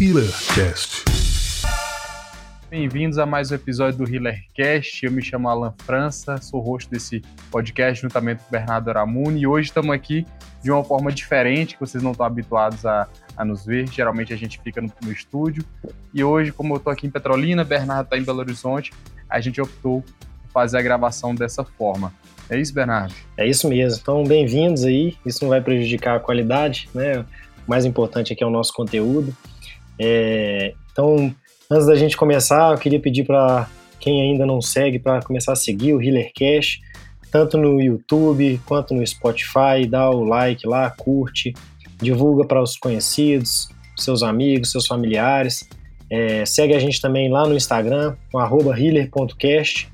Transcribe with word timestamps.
HealerCast. 0.00 1.04
Bem-vindos 2.70 3.18
a 3.18 3.26
mais 3.26 3.50
um 3.50 3.56
episódio 3.56 3.98
do 3.98 4.08
HealerCast. 4.08 5.04
Eu 5.04 5.10
me 5.10 5.20
chamo 5.20 5.48
Alan 5.48 5.74
França, 5.78 6.40
sou 6.40 6.60
host 6.60 6.88
desse 6.88 7.20
podcast 7.50 8.02
juntamente 8.02 8.38
com 8.44 8.48
o 8.48 8.52
Bernardo 8.52 8.90
Aramuni 8.90 9.40
e 9.40 9.46
hoje 9.48 9.70
estamos 9.70 9.90
aqui 9.90 10.24
de 10.62 10.70
uma 10.70 10.84
forma 10.84 11.10
diferente, 11.10 11.74
que 11.74 11.80
vocês 11.80 12.00
não 12.00 12.12
estão 12.12 12.24
habituados 12.24 12.86
a, 12.86 13.08
a 13.36 13.44
nos 13.44 13.66
ver. 13.66 13.88
Geralmente 13.88 14.32
a 14.32 14.36
gente 14.36 14.60
fica 14.60 14.80
no, 14.80 14.88
no 15.02 15.10
estúdio. 15.10 15.64
E 16.14 16.22
hoje, 16.22 16.52
como 16.52 16.74
eu 16.74 16.76
estou 16.78 16.92
aqui 16.92 17.08
em 17.08 17.10
Petrolina, 17.10 17.64
Bernardo 17.64 18.04
está 18.04 18.16
em 18.16 18.22
Belo 18.22 18.38
Horizonte, 18.38 18.92
a 19.28 19.40
gente 19.40 19.60
optou 19.60 20.02
por 20.02 20.52
fazer 20.52 20.78
a 20.78 20.82
gravação 20.82 21.34
dessa 21.34 21.64
forma. 21.64 22.14
É 22.48 22.56
isso, 22.56 22.72
Bernardo? 22.72 23.14
É 23.36 23.48
isso 23.48 23.68
mesmo. 23.68 23.98
Então, 24.00 24.22
bem-vindos 24.22 24.84
aí. 24.84 25.16
Isso 25.26 25.42
não 25.42 25.48
vai 25.48 25.60
prejudicar 25.60 26.18
a 26.18 26.20
qualidade, 26.20 26.88
né? 26.94 27.18
O 27.18 27.70
mais 27.70 27.84
importante 27.84 28.32
aqui 28.32 28.44
é 28.44 28.46
o 28.46 28.50
nosso 28.50 28.72
conteúdo. 28.72 29.36
É... 29.98 30.74
Então, 30.92 31.34
antes 31.70 31.86
da 31.86 31.94
gente 31.96 32.16
começar, 32.16 32.72
eu 32.72 32.78
queria 32.78 33.00
pedir 33.00 33.24
para 33.24 33.68
quem 34.00 34.22
ainda 34.22 34.46
não 34.46 34.60
segue 34.60 34.98
para 34.98 35.22
começar 35.22 35.52
a 35.52 35.56
seguir 35.56 35.92
o 35.92 36.02
Healer 36.02 36.30
Cash, 36.34 36.80
tanto 37.30 37.58
no 37.58 37.80
YouTube 37.80 38.60
quanto 38.66 38.94
no 38.94 39.06
Spotify. 39.06 39.86
Dá 39.88 40.08
o 40.10 40.24
like 40.24 40.66
lá, 40.66 40.90
curte, 40.90 41.52
divulga 42.00 42.44
para 42.44 42.62
os 42.62 42.76
conhecidos, 42.76 43.68
seus 43.96 44.22
amigos, 44.22 44.70
seus 44.70 44.86
familiares. 44.86 45.68
É... 46.10 46.44
segue 46.46 46.74
a 46.74 46.78
gente 46.78 47.00
também 47.00 47.30
lá 47.30 47.46
no 47.46 47.56
Instagram, 47.56 48.16
com 48.30 48.40
healer.cast 48.40 49.88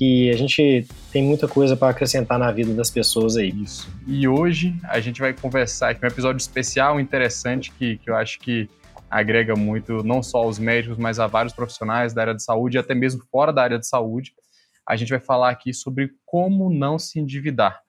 que 0.00 0.30
a 0.30 0.36
gente 0.36 0.86
tem 1.12 1.22
muita 1.22 1.46
coisa 1.46 1.76
para 1.76 1.90
acrescentar 1.90 2.38
na 2.38 2.50
vida 2.50 2.72
das 2.72 2.88
pessoas 2.88 3.36
aí. 3.36 3.50
Isso. 3.50 3.86
E 4.06 4.26
hoje 4.26 4.74
a 4.84 4.98
gente 4.98 5.20
vai 5.20 5.34
conversar 5.34 5.90
aqui 5.90 6.02
um 6.02 6.08
episódio 6.08 6.38
especial, 6.38 6.98
interessante, 6.98 7.70
que, 7.78 7.98
que 7.98 8.08
eu 8.08 8.16
acho 8.16 8.38
que 8.40 8.66
agrega 9.10 9.56
muito, 9.56 10.04
não 10.04 10.22
só 10.22 10.38
aos 10.38 10.58
médicos, 10.58 10.96
mas 10.96 11.18
a 11.18 11.26
vários 11.26 11.52
profissionais 11.52 12.14
da 12.14 12.22
área 12.22 12.34
de 12.34 12.44
saúde 12.44 12.76
e 12.76 12.80
até 12.80 12.94
mesmo 12.94 13.22
fora 13.30 13.52
da 13.52 13.62
área 13.62 13.78
de 13.78 13.86
saúde. 13.86 14.32
A 14.86 14.96
gente 14.96 15.10
vai 15.10 15.20
falar 15.20 15.50
aqui 15.50 15.74
sobre 15.74 16.12
como 16.24 16.70
não 16.70 16.98
se 16.98 17.18
endividar. 17.18 17.82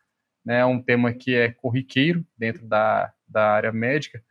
Né? 0.43 0.59
É 0.59 0.65
um 0.65 0.81
tema 0.81 1.13
que 1.13 1.35
é 1.35 1.51
corriqueiro 1.51 2.25
dentro 2.37 2.65
da, 2.67 3.13
da 3.27 3.51
área 3.51 3.71
médica. 3.71 4.21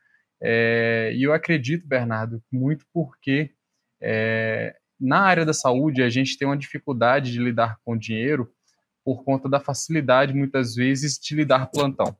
É, 0.42 1.12
e 1.14 1.22
eu 1.22 1.32
acredito, 1.32 1.86
Bernardo, 1.86 2.42
muito 2.50 2.84
porque 2.92 3.52
é, 4.00 4.74
na 5.00 5.20
área 5.20 5.44
da 5.44 5.54
saúde, 5.54 6.02
a 6.02 6.10
gente 6.10 6.36
tem 6.36 6.46
uma 6.46 6.56
dificuldade 6.56 7.32
de 7.32 7.38
lidar 7.38 7.78
com 7.84 7.96
dinheiro 7.96 8.52
por 9.04 9.24
conta 9.24 9.48
da 9.48 9.60
facilidade, 9.60 10.34
muitas 10.34 10.74
vezes, 10.74 11.18
de 11.18 11.34
lidar 11.34 11.70
plantão. 11.70 12.16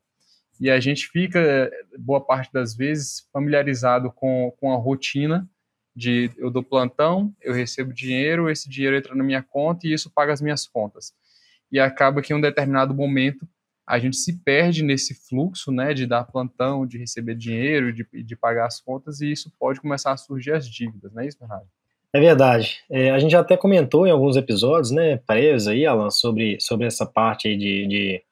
E 0.60 0.70
a 0.70 0.78
gente 0.78 1.08
fica, 1.08 1.70
boa 1.98 2.20
parte 2.20 2.52
das 2.52 2.76
vezes, 2.76 3.26
familiarizado 3.32 4.12
com, 4.12 4.54
com 4.60 4.72
a 4.72 4.76
rotina 4.76 5.48
de 5.96 6.30
eu 6.36 6.50
dou 6.50 6.62
plantão, 6.62 7.34
eu 7.40 7.52
recebo 7.52 7.92
dinheiro, 7.92 8.48
esse 8.48 8.68
dinheiro 8.68 8.96
entra 8.96 9.14
na 9.14 9.24
minha 9.24 9.42
conta 9.42 9.86
e 9.86 9.92
isso 9.92 10.10
paga 10.10 10.32
as 10.32 10.40
minhas 10.40 10.66
contas. 10.66 11.12
E 11.72 11.80
acaba 11.80 12.22
que 12.22 12.32
em 12.32 12.36
um 12.36 12.40
determinado 12.40 12.94
momento 12.94 13.48
a 13.86 13.98
gente 13.98 14.16
se 14.16 14.40
perde 14.44 14.84
nesse 14.84 15.14
fluxo, 15.28 15.72
né, 15.72 15.92
de 15.92 16.06
dar 16.06 16.24
plantão, 16.24 16.86
de 16.86 16.96
receber 16.96 17.34
dinheiro, 17.34 17.92
de, 17.92 18.06
de 18.22 18.36
pagar 18.36 18.66
as 18.66 18.80
contas, 18.80 19.20
e 19.20 19.32
isso 19.32 19.52
pode 19.58 19.80
começar 19.80 20.12
a 20.12 20.16
surgir 20.16 20.52
as 20.52 20.68
dívidas, 20.68 21.12
não 21.12 21.22
é 21.22 21.26
isso, 21.26 21.38
Bernardo? 21.40 21.66
É 22.12 22.20
verdade. 22.20 22.78
É, 22.88 23.10
a 23.10 23.18
gente 23.18 23.34
até 23.34 23.56
comentou 23.56 24.06
em 24.06 24.10
alguns 24.10 24.36
episódios, 24.36 24.92
né, 24.92 25.16
prévios 25.16 25.66
aí, 25.66 25.86
Alan, 25.86 26.10
sobre, 26.10 26.56
sobre 26.60 26.86
essa 26.86 27.04
parte 27.04 27.48
aí 27.48 27.56
de, 27.56 27.86
de, 27.86 28.22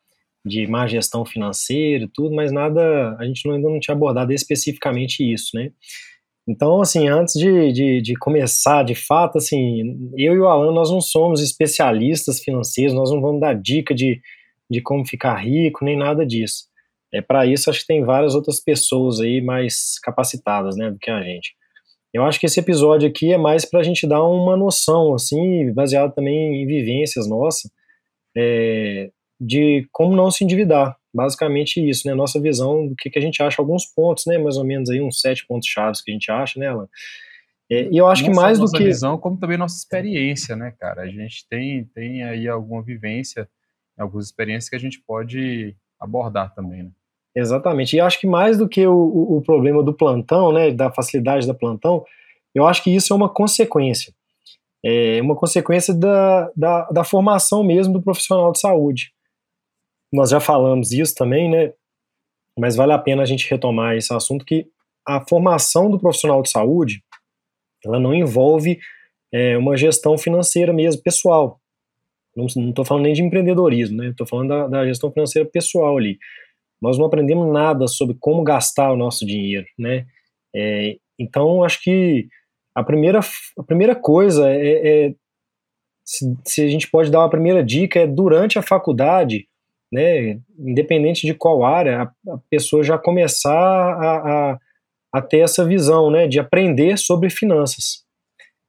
de 0.48 0.66
má 0.66 0.86
gestão 0.86 1.24
financeira 1.24 2.04
e 2.04 2.08
tudo, 2.08 2.34
mas 2.34 2.50
nada, 2.50 3.16
a 3.18 3.24
gente 3.24 3.48
ainda 3.48 3.68
não 3.68 3.78
tinha 3.78 3.94
abordado 3.94 4.32
especificamente 4.32 5.20
isso, 5.20 5.50
né. 5.54 5.70
Então, 6.48 6.80
assim, 6.80 7.08
antes 7.08 7.34
de, 7.34 7.72
de, 7.72 8.00
de, 8.00 8.14
começar, 8.14 8.82
de 8.82 8.94
fato, 8.94 9.36
assim, 9.36 10.10
eu 10.16 10.34
e 10.34 10.38
o 10.38 10.48
Alan, 10.48 10.72
nós 10.72 10.90
não 10.90 11.00
somos 11.00 11.42
especialistas 11.42 12.40
financeiros, 12.40 12.94
nós 12.94 13.10
não 13.10 13.20
vamos 13.20 13.40
dar 13.40 13.52
dica 13.52 13.94
de, 13.94 14.18
de 14.70 14.80
como 14.80 15.06
ficar 15.06 15.36
rico, 15.36 15.84
nem 15.84 15.94
nada 15.94 16.24
disso. 16.24 16.64
É 17.12 17.20
para 17.20 17.44
isso, 17.44 17.68
acho 17.68 17.80
que 17.80 17.86
tem 17.86 18.02
várias 18.02 18.34
outras 18.34 18.60
pessoas 18.60 19.20
aí 19.20 19.42
mais 19.42 19.98
capacitadas, 20.02 20.74
né, 20.74 20.90
do 20.90 20.98
que 20.98 21.10
a 21.10 21.22
gente. 21.22 21.54
Eu 22.14 22.24
acho 22.24 22.40
que 22.40 22.46
esse 22.46 22.60
episódio 22.60 23.06
aqui 23.06 23.30
é 23.30 23.38
mais 23.38 23.66
para 23.66 23.80
a 23.80 23.82
gente 23.82 24.06
dar 24.06 24.22
uma 24.24 24.56
noção, 24.56 25.14
assim, 25.14 25.70
baseado 25.74 26.14
também 26.14 26.62
em 26.62 26.66
vivências 26.66 27.28
nossas, 27.28 27.70
é, 28.34 29.10
de 29.40 29.86
como 29.92 30.16
não 30.16 30.30
se 30.30 30.44
endividar. 30.44 30.96
Basicamente 31.14 31.86
isso, 31.86 32.06
né? 32.06 32.14
Nossa 32.14 32.40
visão 32.40 32.86
do 32.86 32.94
que, 32.94 33.10
que 33.10 33.18
a 33.18 33.22
gente 33.22 33.42
acha, 33.42 33.60
alguns 33.60 33.86
pontos, 33.86 34.26
né? 34.26 34.38
Mais 34.38 34.56
ou 34.56 34.64
menos 34.64 34.90
aí 34.90 35.00
uns 35.00 35.20
sete 35.20 35.46
pontos 35.46 35.68
chaves 35.68 36.00
que 36.00 36.10
a 36.10 36.14
gente 36.14 36.30
acha, 36.30 36.58
né, 36.58 36.68
Alan? 36.68 36.88
É, 37.70 37.88
e 37.90 37.96
eu 37.96 38.06
acho 38.06 38.22
Não 38.22 38.30
que 38.30 38.36
mais 38.36 38.58
do 38.58 38.70
que. 38.70 38.82
visão, 38.82 39.18
como 39.18 39.36
também 39.36 39.58
nossa 39.58 39.76
experiência, 39.76 40.56
né, 40.56 40.72
cara? 40.78 41.02
A 41.02 41.08
gente 41.08 41.46
tem, 41.48 41.84
tem 41.94 42.22
aí 42.22 42.48
alguma 42.48 42.82
vivência, 42.82 43.48
algumas 43.98 44.26
experiências 44.26 44.70
que 44.70 44.76
a 44.76 44.80
gente 44.80 45.02
pode 45.06 45.76
abordar 46.00 46.54
também, 46.54 46.84
né? 46.84 46.90
Exatamente. 47.34 47.94
E 47.94 48.00
acho 48.00 48.18
que 48.18 48.26
mais 48.26 48.58
do 48.58 48.68
que 48.68 48.86
o, 48.86 49.36
o, 49.36 49.42
problema 49.42 49.82
do 49.82 49.92
plantão, 49.92 50.52
né, 50.52 50.72
da 50.72 50.90
facilidade 50.90 51.46
da 51.46 51.54
plantão, 51.54 52.04
eu 52.54 52.66
acho 52.66 52.82
que 52.82 52.92
isso 52.92 53.12
é 53.12 53.16
uma 53.16 53.28
consequência. 53.28 54.12
É 54.84 55.20
uma 55.22 55.36
consequência 55.36 55.94
da, 55.94 56.50
da, 56.56 56.84
da 56.86 57.04
formação 57.04 57.62
mesmo 57.62 57.92
do 57.92 58.02
profissional 58.02 58.50
de 58.50 58.58
saúde. 58.58 59.12
Nós 60.12 60.30
já 60.30 60.40
falamos 60.40 60.92
isso 60.92 61.14
também, 61.14 61.50
né? 61.50 61.72
Mas 62.58 62.76
vale 62.76 62.92
a 62.92 62.98
pena 62.98 63.22
a 63.22 63.26
gente 63.26 63.48
retomar 63.48 63.96
esse 63.96 64.12
assunto 64.12 64.44
que 64.44 64.66
a 65.06 65.24
formação 65.26 65.90
do 65.90 65.98
profissional 65.98 66.42
de 66.42 66.50
saúde 66.50 67.02
ela 67.84 68.00
não 68.00 68.12
envolve 68.12 68.78
é, 69.32 69.56
uma 69.56 69.76
gestão 69.76 70.18
financeira 70.18 70.72
mesmo, 70.72 71.02
pessoal. 71.02 71.60
Não 72.34 72.46
estou 72.46 72.84
falando 72.84 73.04
nem 73.04 73.12
de 73.12 73.22
empreendedorismo, 73.22 73.96
né? 73.96 74.08
Estou 74.08 74.26
falando 74.26 74.48
da, 74.48 74.66
da 74.66 74.86
gestão 74.86 75.10
financeira 75.10 75.48
pessoal 75.48 75.96
ali 75.96 76.18
nós 76.80 76.96
não 76.96 77.06
aprendemos 77.06 77.52
nada 77.52 77.86
sobre 77.86 78.16
como 78.18 78.42
gastar 78.42 78.92
o 78.92 78.96
nosso 78.96 79.26
dinheiro, 79.26 79.66
né? 79.78 80.06
É, 80.54 80.96
então, 81.18 81.64
acho 81.64 81.82
que 81.82 82.28
a 82.74 82.82
primeira, 82.82 83.20
a 83.58 83.62
primeira 83.62 83.94
coisa 83.94 84.48
é, 84.50 85.06
é 85.06 85.14
se, 86.04 86.36
se, 86.44 86.64
a 86.64 86.68
gente 86.68 86.88
pode 86.88 87.10
dar 87.10 87.20
uma 87.20 87.30
primeira 87.30 87.62
dica, 87.62 88.00
é 88.00 88.06
durante 88.06 88.58
a 88.58 88.62
faculdade, 88.62 89.47
né, 89.90 90.40
independente 90.58 91.26
de 91.26 91.34
qual 91.34 91.64
área, 91.64 92.02
a, 92.02 92.34
a 92.34 92.38
pessoa 92.50 92.82
já 92.82 92.98
começar 92.98 93.52
a, 93.52 94.52
a, 94.52 94.58
a, 95.14 95.22
ter 95.22 95.38
essa 95.38 95.64
visão, 95.64 96.10
né, 96.10 96.26
de 96.26 96.38
aprender 96.38 96.98
sobre 96.98 97.30
finanças. 97.30 98.04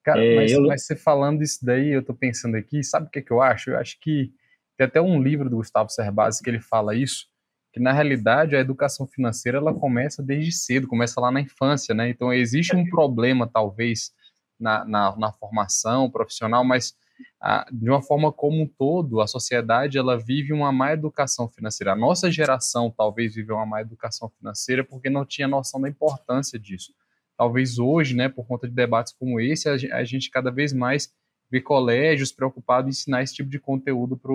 Cara, 0.03 0.23
é, 0.23 0.35
mas, 0.35 0.51
eu... 0.51 0.61
mas, 0.61 0.85
você 0.85 0.95
falando 0.95 1.43
isso 1.43 1.59
daí, 1.61 1.89
eu 1.89 2.03
tô 2.03 2.13
pensando 2.13 2.55
aqui, 2.55 2.83
sabe 2.83 3.07
o 3.07 3.09
que, 3.09 3.21
que 3.21 3.31
eu 3.31 3.41
acho? 3.41 3.71
Eu 3.71 3.77
acho 3.77 3.99
que 3.99 4.31
tem 4.77 4.87
até 4.87 5.01
um 5.01 5.21
livro 5.21 5.49
do 5.49 5.57
Gustavo 5.57 5.89
Cerbasi 5.89 6.41
que 6.41 6.49
ele 6.49 6.61
fala 6.61 6.95
isso, 6.95 7.27
que 7.73 7.79
na 7.79 7.91
realidade 7.91 8.55
a 8.55 8.59
educação 8.59 9.05
financeira 9.05 9.57
ela 9.57 9.73
começa 9.73 10.23
desde 10.23 10.53
cedo, 10.53 10.87
começa 10.87 11.19
lá 11.19 11.29
na 11.29 11.41
infância, 11.41 11.93
né? 11.93 12.09
Então 12.09 12.33
existe 12.33 12.75
um 12.75 12.89
problema 12.89 13.45
talvez 13.45 14.11
na, 14.59 14.85
na, 14.85 15.15
na 15.17 15.33
formação 15.33 16.09
profissional, 16.09 16.63
mas 16.63 16.95
a, 17.41 17.65
de 17.71 17.89
uma 17.89 18.01
forma 18.01 18.31
como 18.31 18.61
um 18.61 18.67
todo, 18.67 19.21
a 19.21 19.27
sociedade 19.27 19.97
ela 19.97 20.17
vive 20.17 20.51
uma 20.51 20.71
má 20.71 20.93
educação 20.93 21.47
financeira. 21.47 21.93
A 21.93 21.95
nossa 21.95 22.29
geração 22.29 22.93
talvez 22.95 23.35
vive 23.35 23.51
uma 23.51 23.65
má 23.65 23.81
educação 23.81 24.29
financeira 24.37 24.83
porque 24.83 25.09
não 25.09 25.25
tinha 25.25 25.47
noção 25.47 25.79
da 25.79 25.89
importância 25.89 26.59
disso. 26.59 26.93
Talvez 27.37 27.79
hoje, 27.79 28.15
né, 28.15 28.27
por 28.27 28.45
conta 28.45 28.67
de 28.67 28.73
debates 28.73 29.13
como 29.13 29.39
esse, 29.39 29.69
a, 29.69 29.97
a 29.97 30.03
gente 30.03 30.29
cada 30.29 30.51
vez 30.51 30.73
mais 30.73 31.13
vê 31.49 31.61
colégios 31.61 32.31
preocupados 32.31 32.87
em 32.87 32.91
ensinar 32.91 33.23
esse 33.23 33.33
tipo 33.33 33.49
de 33.49 33.59
conteúdo 33.59 34.17
para 34.17 34.33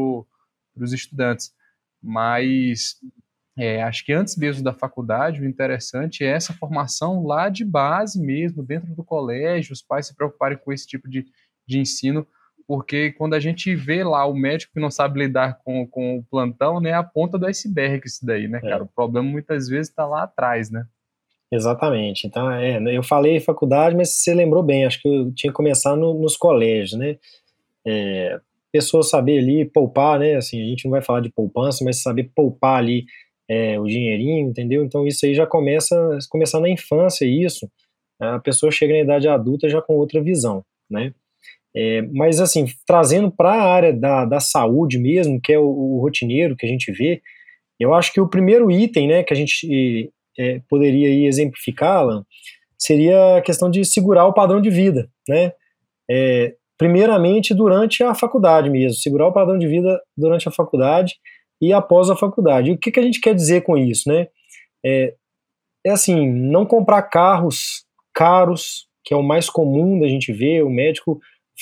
os 0.83 0.93
estudantes. 0.93 1.53
Mas 2.03 2.97
é, 3.56 3.83
acho 3.83 4.05
que 4.05 4.12
antes 4.12 4.37
mesmo 4.37 4.65
da 4.65 4.72
faculdade, 4.72 5.41
o 5.41 5.47
interessante 5.47 6.25
é 6.25 6.28
essa 6.28 6.53
formação 6.53 7.25
lá 7.25 7.49
de 7.49 7.65
base 7.65 8.21
mesmo, 8.21 8.65
dentro 8.65 8.93
do 8.95 9.05
colégio, 9.05 9.72
os 9.72 9.83
pais 9.83 10.07
se 10.07 10.15
preocuparem 10.15 10.59
com 10.59 10.72
esse 10.72 10.87
tipo 10.87 11.09
de, 11.09 11.25
de 11.66 11.78
ensino, 11.78 12.27
porque 12.66 13.13
quando 13.13 13.34
a 13.34 13.41
gente 13.41 13.75
vê 13.75 14.05
lá 14.05 14.27
o 14.27 14.34
médico 14.34 14.72
que 14.75 14.81
não 14.81 14.91
sabe 14.91 15.21
lidar 15.21 15.59
com, 15.65 15.87
com 15.87 16.19
o 16.19 16.25
plantão, 16.25 16.81
né, 16.81 16.91
é 16.91 16.95
a 16.95 17.03
ponta 17.03 17.39
do 17.39 17.47
iceberg 17.47 18.07
isso 18.07 18.25
daí, 18.25 18.49
né, 18.49 18.61
cara? 18.61 18.78
É. 18.78 18.83
O 18.83 18.87
problema 18.87 19.28
muitas 19.28 19.69
vezes 19.69 19.89
está 19.89 20.07
lá 20.07 20.22
atrás, 20.25 20.71
né? 20.71 20.87
Exatamente. 21.53 22.27
Então, 22.27 22.51
é, 22.51 22.81
eu 22.97 23.03
falei 23.03 23.39
faculdade, 23.39 23.97
mas 23.97 24.11
você 24.16 24.34
lembrou 24.34 24.63
bem, 24.63 24.84
acho 24.84 25.01
que 25.01 25.09
eu 25.09 25.33
tinha 25.33 25.53
que 25.53 25.57
começar 25.57 25.95
no, 25.95 26.15
nos 26.15 26.37
colégios, 26.37 26.99
né? 26.99 27.16
É, 27.87 28.41
pessoas 28.72 29.09
saber 29.09 29.39
ali 29.39 29.65
poupar, 29.65 30.19
né? 30.19 30.34
Assim, 30.34 30.61
a 30.61 30.66
gente 30.66 30.84
não 30.84 30.91
vai 30.91 31.03
falar 31.03 31.21
de 31.21 31.31
poupança, 31.31 31.84
mas 31.84 32.03
saber 32.03 32.31
poupar 32.34 32.78
ali 32.78 33.05
é, 33.49 33.78
o 33.78 33.84
dinheirinho, 33.84 34.49
entendeu? 34.49 34.83
Então 34.84 35.07
isso 35.07 35.25
aí 35.25 35.34
já 35.34 35.47
começa, 35.47 36.19
começar 36.28 36.61
na 36.61 36.69
infância 36.69 37.25
isso, 37.25 37.71
a 38.21 38.39
pessoa 38.39 38.72
chega 38.72 38.95
na 38.95 39.01
idade 39.01 39.28
adulta 39.28 39.69
já 39.69 39.81
com 39.83 39.97
outra 39.97 40.22
visão, 40.22 40.65
né? 40.91 41.13
É, 41.76 42.03
mas 42.12 42.41
assim, 42.41 42.66
trazendo 42.86 43.30
para 43.30 43.53
a 43.53 43.72
área 43.72 43.92
da, 43.92 44.24
da 44.24 44.41
saúde 44.41 44.98
mesmo, 44.98 45.41
que 45.41 45.53
é 45.53 45.59
o, 45.59 45.65
o, 45.65 46.00
rotineiro 46.00 46.56
que 46.56 46.65
a 46.65 46.68
gente 46.68 46.92
vê, 46.92 47.21
eu 47.80 47.92
acho 47.92 48.12
que 48.12 48.21
o 48.21 48.28
primeiro 48.28 48.71
item, 48.71 49.09
né, 49.09 49.24
que 49.24 49.32
a 49.32 49.36
gente 49.36 50.12
é, 50.38 50.60
poderia 50.68 51.26
exemplificá-la, 51.26 52.22
seria 52.78 53.38
a 53.38 53.42
questão 53.42 53.71
de 53.71 53.84
segurar 53.84 54.26
o 54.26 54.32
padrão 54.32 54.60
de 54.60 54.71
vida, 54.71 55.09
né? 55.28 55.53
É, 56.10 56.54
primeiramente 56.76 57.54
durante 57.54 58.03
a 58.03 58.15
faculdade 58.15 58.68
mesmo, 58.68 58.98
segurar 58.98 59.28
o 59.28 59.32
padrão 59.32 59.59
de 59.59 59.66
vida 59.66 60.00
durante 60.16 60.48
a 60.48 60.53
faculdade 60.53 61.15
e 61.60 61.72
após 61.72 62.10
a 62.10 62.16
faculdade. 62.16 62.70
E 62.70 62.74
o 62.74 62.78
que, 62.78 62.91
que 62.91 63.00
a 63.00 63.03
gente 63.03 63.20
quer 63.20 63.34
dizer 63.34 63.62
com 63.62 63.77
isso, 63.77 64.09
né? 64.09 64.28
É, 64.84 65.15
é 65.86 65.91
assim, 65.91 66.28
não 66.28 66.66
comprar 66.66 67.03
carros 67.03 67.84
caros, 68.15 68.86
que 69.04 69.12
é 69.12 69.16
o 69.16 69.22
mais 69.22 69.50
comum 69.50 69.98
da 69.98 70.09
gente 70.09 70.32
ver, 70.32 70.62
o 70.62 70.70
médico 70.70 71.20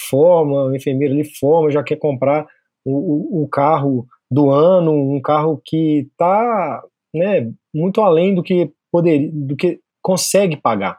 forma, 0.09 0.65
o 0.65 0.75
enfermeiro 0.75 1.15
ali 1.15 1.25
forma, 1.25 1.71
já 1.71 1.83
quer 1.83 1.97
comprar 1.97 2.47
o, 2.85 3.43
o, 3.43 3.49
carro 3.49 4.07
do 4.31 4.51
ano, 4.51 4.93
um 4.93 5.21
carro 5.21 5.61
que 5.65 6.09
está 6.11 6.83
né, 7.15 7.51
muito 7.75 8.01
além 8.01 8.35
do 8.35 8.43
que 8.43 8.71
poderia, 8.91 9.31
do 9.33 9.57
que 9.57 9.81
consegue 10.03 10.57
pagar. 10.57 10.99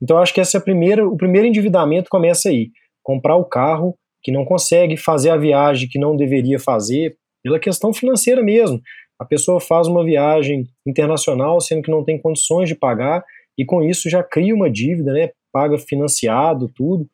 Então 0.00 0.18
acho 0.18 0.32
que 0.32 0.40
essa 0.40 0.58
é 0.58 0.60
primeira, 0.60 1.06
o 1.06 1.16
primeiro 1.16 1.46
endividamento 1.46 2.10
começa 2.10 2.48
aí, 2.48 2.70
comprar 3.02 3.36
o 3.36 3.44
carro 3.44 3.96
que 4.22 4.32
não 4.32 4.44
consegue 4.44 4.96
fazer 4.96 5.30
a 5.30 5.36
viagem 5.36 5.88
que 5.88 5.98
não 5.98 6.16
deveria 6.16 6.58
fazer 6.58 7.16
pela 7.42 7.58
questão 7.58 7.92
financeira 7.92 8.42
mesmo. 8.42 8.80
A 9.18 9.24
pessoa 9.24 9.60
faz 9.60 9.86
uma 9.86 10.04
viagem 10.04 10.64
internacional 10.86 11.60
sendo 11.60 11.82
que 11.82 11.90
não 11.90 12.04
tem 12.04 12.18
condições 12.18 12.68
de 12.68 12.74
pagar 12.74 13.22
e 13.56 13.64
com 13.64 13.82
isso 13.82 14.08
já 14.08 14.22
cria 14.22 14.54
uma 14.54 14.70
dívida, 14.70 15.12
né? 15.12 15.30
Paga 15.52 15.78
financiado, 15.78 16.70
tudo. 16.74 17.06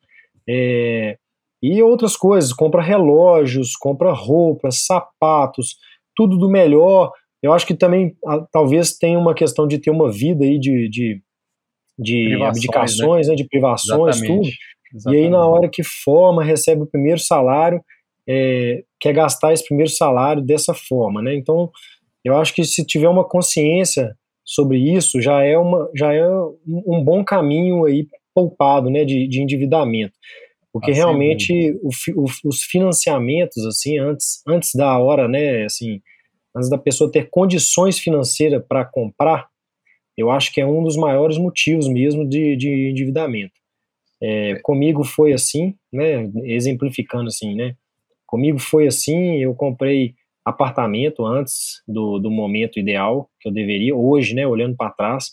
É, 0.49 1.17
e 1.61 1.81
outras 1.83 2.17
coisas, 2.17 2.51
compra 2.51 2.81
relógios, 2.81 3.75
compra 3.75 4.11
roupas, 4.11 4.85
sapatos, 4.85 5.77
tudo 6.15 6.37
do 6.37 6.49
melhor. 6.49 7.11
Eu 7.41 7.53
acho 7.53 7.67
que 7.67 7.75
também 7.75 8.15
talvez 8.51 8.97
tenha 8.97 9.19
uma 9.19 9.35
questão 9.35 9.67
de 9.67 9.77
ter 9.77 9.91
uma 9.91 10.11
vida 10.11 10.43
aí 10.43 10.59
de, 10.59 10.89
de, 10.89 11.21
de 11.99 12.41
abdicações, 12.43 13.27
né? 13.27 13.31
né? 13.31 13.37
de 13.37 13.47
privações, 13.47 14.17
Exatamente. 14.17 14.49
tudo. 14.49 14.49
Exatamente. 14.93 15.21
E 15.21 15.23
aí, 15.23 15.29
na 15.29 15.45
hora 15.45 15.69
que 15.69 15.83
forma, 15.83 16.43
recebe 16.43 16.81
o 16.81 16.87
primeiro 16.87 17.19
salário, 17.19 17.81
é, 18.27 18.83
quer 18.99 19.13
gastar 19.13 19.53
esse 19.53 19.65
primeiro 19.65 19.89
salário 19.89 20.41
dessa 20.41 20.73
forma, 20.73 21.21
né? 21.21 21.35
Então, 21.35 21.71
eu 22.23 22.35
acho 22.37 22.53
que 22.53 22.63
se 22.63 22.85
tiver 22.85 23.09
uma 23.09 23.23
consciência 23.23 24.15
sobre 24.43 24.77
isso, 24.77 25.21
já 25.21 25.43
é, 25.43 25.57
uma, 25.57 25.89
já 25.95 26.13
é 26.13 26.27
um 26.67 27.03
bom 27.03 27.23
caminho 27.23 27.85
aí 27.85 28.07
poupado, 28.33 28.89
né, 28.89 29.05
de, 29.05 29.27
de 29.27 29.41
endividamento. 29.41 30.13
Porque 30.73 30.91
ah, 30.91 30.95
realmente 30.95 31.77
o, 31.81 31.89
o, 32.15 32.25
os 32.45 32.63
financiamentos, 32.63 33.65
assim, 33.65 33.97
antes, 33.99 34.41
antes 34.47 34.73
da 34.73 34.97
hora, 34.97 35.27
né, 35.27 35.65
assim, 35.65 36.01
antes 36.55 36.69
da 36.69 36.77
pessoa 36.77 37.11
ter 37.11 37.29
condições 37.29 37.99
financeiras 37.99 38.63
para 38.67 38.85
comprar, 38.85 39.49
eu 40.17 40.31
acho 40.31 40.51
que 40.53 40.61
é 40.61 40.65
um 40.65 40.83
dos 40.83 40.95
maiores 40.95 41.37
motivos 41.37 41.87
mesmo 41.87 42.27
de, 42.27 42.55
de 42.55 42.89
endividamento. 42.89 43.53
É, 44.21 44.59
comigo 44.61 45.03
foi 45.03 45.33
assim, 45.33 45.75
né, 45.91 46.29
exemplificando 46.43 47.27
assim, 47.27 47.55
né, 47.55 47.75
comigo 48.25 48.59
foi 48.59 48.87
assim, 48.87 49.37
eu 49.37 49.53
comprei 49.53 50.13
apartamento 50.45 51.25
antes 51.25 51.81
do, 51.87 52.17
do 52.17 52.31
momento 52.31 52.79
ideal 52.79 53.29
que 53.39 53.49
eu 53.49 53.53
deveria, 53.53 53.95
hoje, 53.95 54.33
né, 54.33 54.47
olhando 54.47 54.75
para 54.75 54.91
trás, 54.91 55.31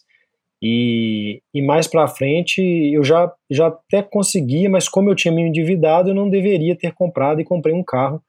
e, 0.61 1.41
e 1.55 1.63
mais 1.63 1.87
para 1.87 2.09
frente 2.09 2.61
eu 2.61 3.05
já, 3.05 3.33
já 3.51 3.69
até 3.69 4.03
conseguia, 4.03 4.69
mas 4.69 4.89
como 4.89 5.09
eu 5.09 5.15
tinha 5.15 5.33
me 5.33 5.43
endividado, 5.43 6.11
eu 6.11 6.15
não 6.15 6.29
deveria 6.29 6.77
ter 6.77 6.93
comprado 6.93 7.41
e 7.41 7.45
comprei 7.45 7.75
um 7.75 7.85
carro 7.85 8.23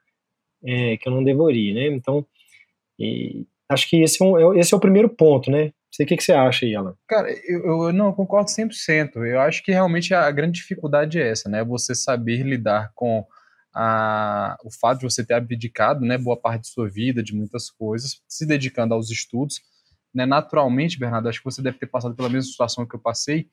é, 0.64 0.98
que 0.98 1.08
eu 1.08 1.14
não 1.14 1.24
deveria, 1.24 1.74
né? 1.74 1.88
Então, 1.88 2.26
e, 3.00 3.46
acho 3.68 3.90
que 3.90 4.02
esse 4.02 4.22
é, 4.22 4.26
um, 4.26 4.54
é, 4.54 4.60
esse 4.60 4.74
é 4.74 4.78
o 4.78 4.81
primeiro 4.81 5.10
ponto, 5.10 5.50
né? 5.50 5.72
Sei 5.92 6.06
o 6.06 6.08
que, 6.08 6.18
que 6.18 6.24
você 6.24 6.34
acha 6.34 6.66
aí, 6.66 6.76
Alan. 6.76 6.94
Cara, 7.08 7.31
eu, 7.48 7.88
eu 7.88 7.94
não 7.94 8.08
eu 8.08 8.14
concordo 8.14 8.52
100%. 8.52 9.16
Eu 9.26 9.40
acho 9.42 9.64
que 9.64 9.72
realmente 9.72 10.14
a 10.14 10.30
grande 10.30 10.60
dificuldade 10.60 11.20
é 11.20 11.30
essa, 11.30 11.50
né? 11.50 11.64
Você 11.64 11.96
saber 11.96 12.44
lidar 12.44 12.92
com 12.94 13.26
a, 13.74 14.58
o 14.64 14.72
fato 14.72 15.00
de 15.00 15.06
você 15.06 15.26
ter 15.26 15.34
abdicado, 15.34 16.06
né, 16.06 16.18
boa 16.18 16.38
parte 16.38 16.64
de 16.64 16.70
sua 16.70 16.90
vida, 16.90 17.24
de 17.24 17.36
muitas 17.36 17.70
coisas, 17.70 18.22
se 18.28 18.46
dedicando 18.46 18.94
aos 18.94 19.10
estudos, 19.10 19.62
né, 20.13 20.25
naturalmente, 20.25 21.00
Bernardo, 21.00 21.29
acho 21.29 21.39
que 21.39 21.45
você 21.45 21.61
deve 21.61 21.77
ter 21.77 21.88
passado 21.88 22.15
pela 22.15 22.29
mesma 22.29 22.50
situação 22.50 22.85
que 22.85 22.95
eu 22.95 23.00
passei, 23.00 23.50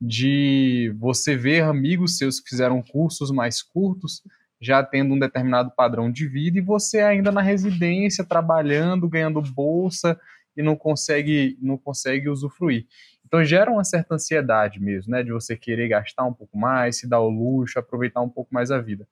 de 0.00 0.94
você 0.98 1.36
ver 1.36 1.64
amigos 1.64 2.18
seus 2.18 2.38
que 2.38 2.50
fizeram 2.50 2.82
cursos 2.82 3.30
mais 3.30 3.62
curtos, 3.62 4.22
já 4.60 4.82
tendo 4.82 5.14
um 5.14 5.18
determinado 5.18 5.72
padrão 5.76 6.10
de 6.10 6.26
vida, 6.26 6.58
e 6.58 6.62
você 6.62 7.00
ainda 7.00 7.32
na 7.32 7.42
residência, 7.42 8.24
trabalhando, 8.24 9.08
ganhando 9.08 9.40
bolsa, 9.42 10.18
e 10.56 10.62
não 10.62 10.74
consegue, 10.74 11.56
não 11.60 11.78
consegue 11.78 12.28
usufruir. 12.28 12.86
Então 13.24 13.44
gera 13.44 13.70
uma 13.70 13.84
certa 13.84 14.14
ansiedade 14.14 14.80
mesmo, 14.80 15.12
né, 15.12 15.22
de 15.22 15.30
você 15.30 15.56
querer 15.56 15.88
gastar 15.88 16.24
um 16.24 16.32
pouco 16.32 16.58
mais, 16.58 16.96
se 16.96 17.08
dar 17.08 17.20
o 17.20 17.28
luxo, 17.28 17.78
aproveitar 17.78 18.20
um 18.22 18.28
pouco 18.28 18.52
mais 18.52 18.70
a 18.70 18.80
vida. 18.80 19.06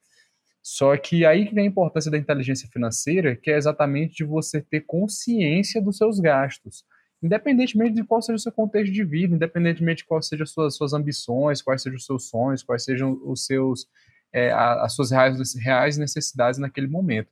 Só 0.69 0.97
que 0.97 1.25
aí 1.25 1.47
que 1.47 1.55
vem 1.55 1.67
a 1.67 1.69
importância 1.69 2.11
da 2.11 2.19
inteligência 2.19 2.69
financeira, 2.69 3.37
que 3.37 3.53
é 3.53 3.57
exatamente 3.57 4.17
de 4.17 4.25
você 4.25 4.61
ter 4.61 4.81
consciência 4.81 5.81
dos 5.81 5.97
seus 5.97 6.19
gastos. 6.19 6.85
Independentemente 7.23 7.95
de 7.95 8.03
qual 8.03 8.21
seja 8.21 8.35
o 8.35 8.41
seu 8.41 8.51
contexto 8.51 8.93
de 8.93 9.05
vida, 9.05 9.33
independentemente 9.33 9.99
de 9.99 10.07
quais 10.07 10.27
sejam 10.27 10.43
as 10.43 10.51
suas, 10.51 10.75
suas 10.75 10.93
ambições, 10.93 11.63
quais 11.63 11.83
sejam 11.83 11.97
os 11.97 12.05
seus 12.05 12.29
sonhos, 12.29 12.65
quais 12.65 12.83
sejam 12.83 13.17
os 13.25 13.47
seus, 13.47 13.87
é, 14.33 14.51
as 14.51 14.93
suas 14.93 15.13
reais, 15.13 15.55
reais 15.55 15.99
necessidades 15.99 16.59
naquele 16.59 16.89
momento. 16.89 17.31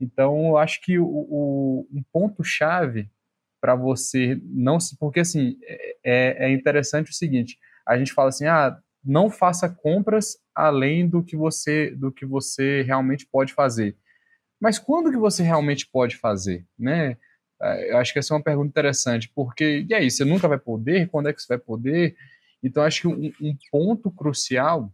Então, 0.00 0.46
eu 0.48 0.56
acho 0.56 0.80
que 0.80 0.98
o, 0.98 1.04
o 1.06 1.86
um 1.92 2.02
ponto-chave 2.10 3.10
para 3.60 3.74
você 3.74 4.40
não 4.42 4.80
se. 4.80 4.96
Porque, 4.96 5.20
assim, 5.20 5.58
é, 6.02 6.46
é 6.46 6.50
interessante 6.50 7.10
o 7.10 7.14
seguinte: 7.14 7.58
a 7.86 7.98
gente 7.98 8.14
fala 8.14 8.30
assim, 8.30 8.46
ah, 8.46 8.74
não 9.04 9.28
faça 9.28 9.68
compras 9.68 10.38
além 10.54 11.08
do 11.08 11.22
que 11.22 11.36
você 11.36 11.90
do 11.90 12.12
que 12.12 12.24
você 12.24 12.82
realmente 12.82 13.26
pode 13.26 13.52
fazer. 13.52 13.96
Mas 14.60 14.78
quando 14.78 15.10
que 15.10 15.16
você 15.16 15.42
realmente 15.42 15.86
pode 15.86 16.16
fazer, 16.16 16.64
né? 16.78 17.16
É, 17.60 17.92
eu 17.92 17.98
acho 17.98 18.12
que 18.12 18.18
essa 18.18 18.34
é 18.34 18.36
uma 18.36 18.42
pergunta 18.42 18.68
interessante, 18.68 19.30
porque 19.34 19.84
e 19.88 19.94
aí, 19.94 20.10
você 20.10 20.24
nunca 20.24 20.48
vai 20.48 20.58
poder? 20.58 21.08
Quando 21.08 21.28
é 21.28 21.32
que 21.32 21.40
você 21.40 21.48
vai 21.48 21.58
poder? 21.58 22.16
Então 22.62 22.82
acho 22.82 23.02
que 23.02 23.08
um, 23.08 23.32
um 23.40 23.56
ponto 23.70 24.10
crucial 24.10 24.92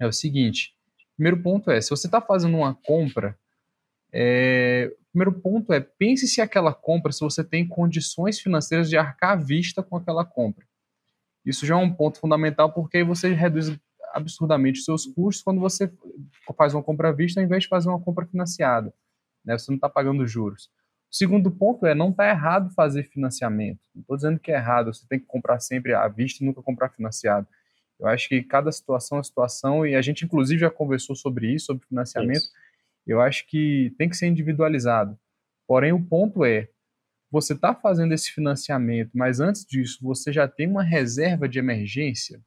é 0.00 0.06
o 0.06 0.12
seguinte: 0.12 0.74
primeiro 1.16 1.42
ponto 1.42 1.70
é, 1.70 1.80
se 1.80 1.90
você 1.90 2.06
está 2.06 2.20
fazendo 2.20 2.56
uma 2.56 2.74
compra, 2.74 3.38
é, 4.12 4.92
primeiro 5.12 5.32
ponto 5.32 5.72
é 5.72 5.80
pense 5.80 6.26
se 6.28 6.40
aquela 6.40 6.72
compra, 6.72 7.12
se 7.12 7.20
você 7.20 7.42
tem 7.44 7.66
condições 7.66 8.38
financeiras 8.40 8.88
de 8.88 8.96
arcar 8.96 9.32
à 9.32 9.36
vista 9.36 9.82
com 9.82 9.96
aquela 9.96 10.24
compra. 10.24 10.66
Isso 11.44 11.64
já 11.64 11.74
é 11.74 11.78
um 11.78 11.92
ponto 11.92 12.18
fundamental 12.18 12.72
porque 12.72 13.02
você 13.02 13.32
reduz 13.32 13.76
absurdamente 14.12 14.80
os 14.80 14.84
seus 14.84 15.06
custos 15.06 15.42
quando 15.42 15.60
você 15.60 15.92
faz 16.56 16.74
uma 16.74 16.82
compra 16.82 17.08
à 17.08 17.12
vista 17.12 17.40
ao 17.40 17.44
invés 17.44 17.64
de 17.64 17.68
fazer 17.68 17.88
uma 17.88 18.00
compra 18.00 18.26
financiada. 18.26 18.92
Né? 19.44 19.56
Você 19.56 19.70
não 19.70 19.76
está 19.76 19.88
pagando 19.88 20.26
juros. 20.26 20.70
O 21.10 21.16
segundo 21.16 21.50
ponto 21.50 21.86
é, 21.86 21.94
não 21.94 22.10
está 22.10 22.28
errado 22.28 22.70
fazer 22.74 23.04
financiamento. 23.04 23.80
Não 23.94 24.02
estou 24.02 24.16
dizendo 24.16 24.38
que 24.38 24.52
é 24.52 24.56
errado, 24.56 24.92
você 24.92 25.06
tem 25.08 25.18
que 25.18 25.26
comprar 25.26 25.58
sempre 25.60 25.94
à 25.94 26.06
vista 26.06 26.42
e 26.42 26.46
nunca 26.46 26.62
comprar 26.62 26.90
financiado. 26.90 27.46
Eu 27.98 28.06
acho 28.06 28.28
que 28.28 28.42
cada 28.42 28.70
situação 28.70 29.18
é 29.18 29.22
situação, 29.22 29.86
e 29.86 29.96
a 29.96 30.02
gente 30.02 30.24
inclusive 30.24 30.60
já 30.60 30.70
conversou 30.70 31.16
sobre 31.16 31.52
isso, 31.52 31.66
sobre 31.66 31.86
financiamento. 31.86 32.36
Isso. 32.36 32.52
Eu 33.06 33.20
acho 33.20 33.46
que 33.46 33.94
tem 33.98 34.08
que 34.08 34.16
ser 34.16 34.26
individualizado. 34.26 35.18
Porém, 35.66 35.92
o 35.92 36.04
ponto 36.04 36.44
é, 36.44 36.68
você 37.30 37.54
está 37.54 37.74
fazendo 37.74 38.12
esse 38.12 38.30
financiamento, 38.30 39.10
mas 39.14 39.40
antes 39.40 39.64
disso 39.64 39.98
você 40.00 40.32
já 40.32 40.46
tem 40.46 40.68
uma 40.68 40.82
reserva 40.82 41.48
de 41.48 41.58
emergência, 41.58 42.40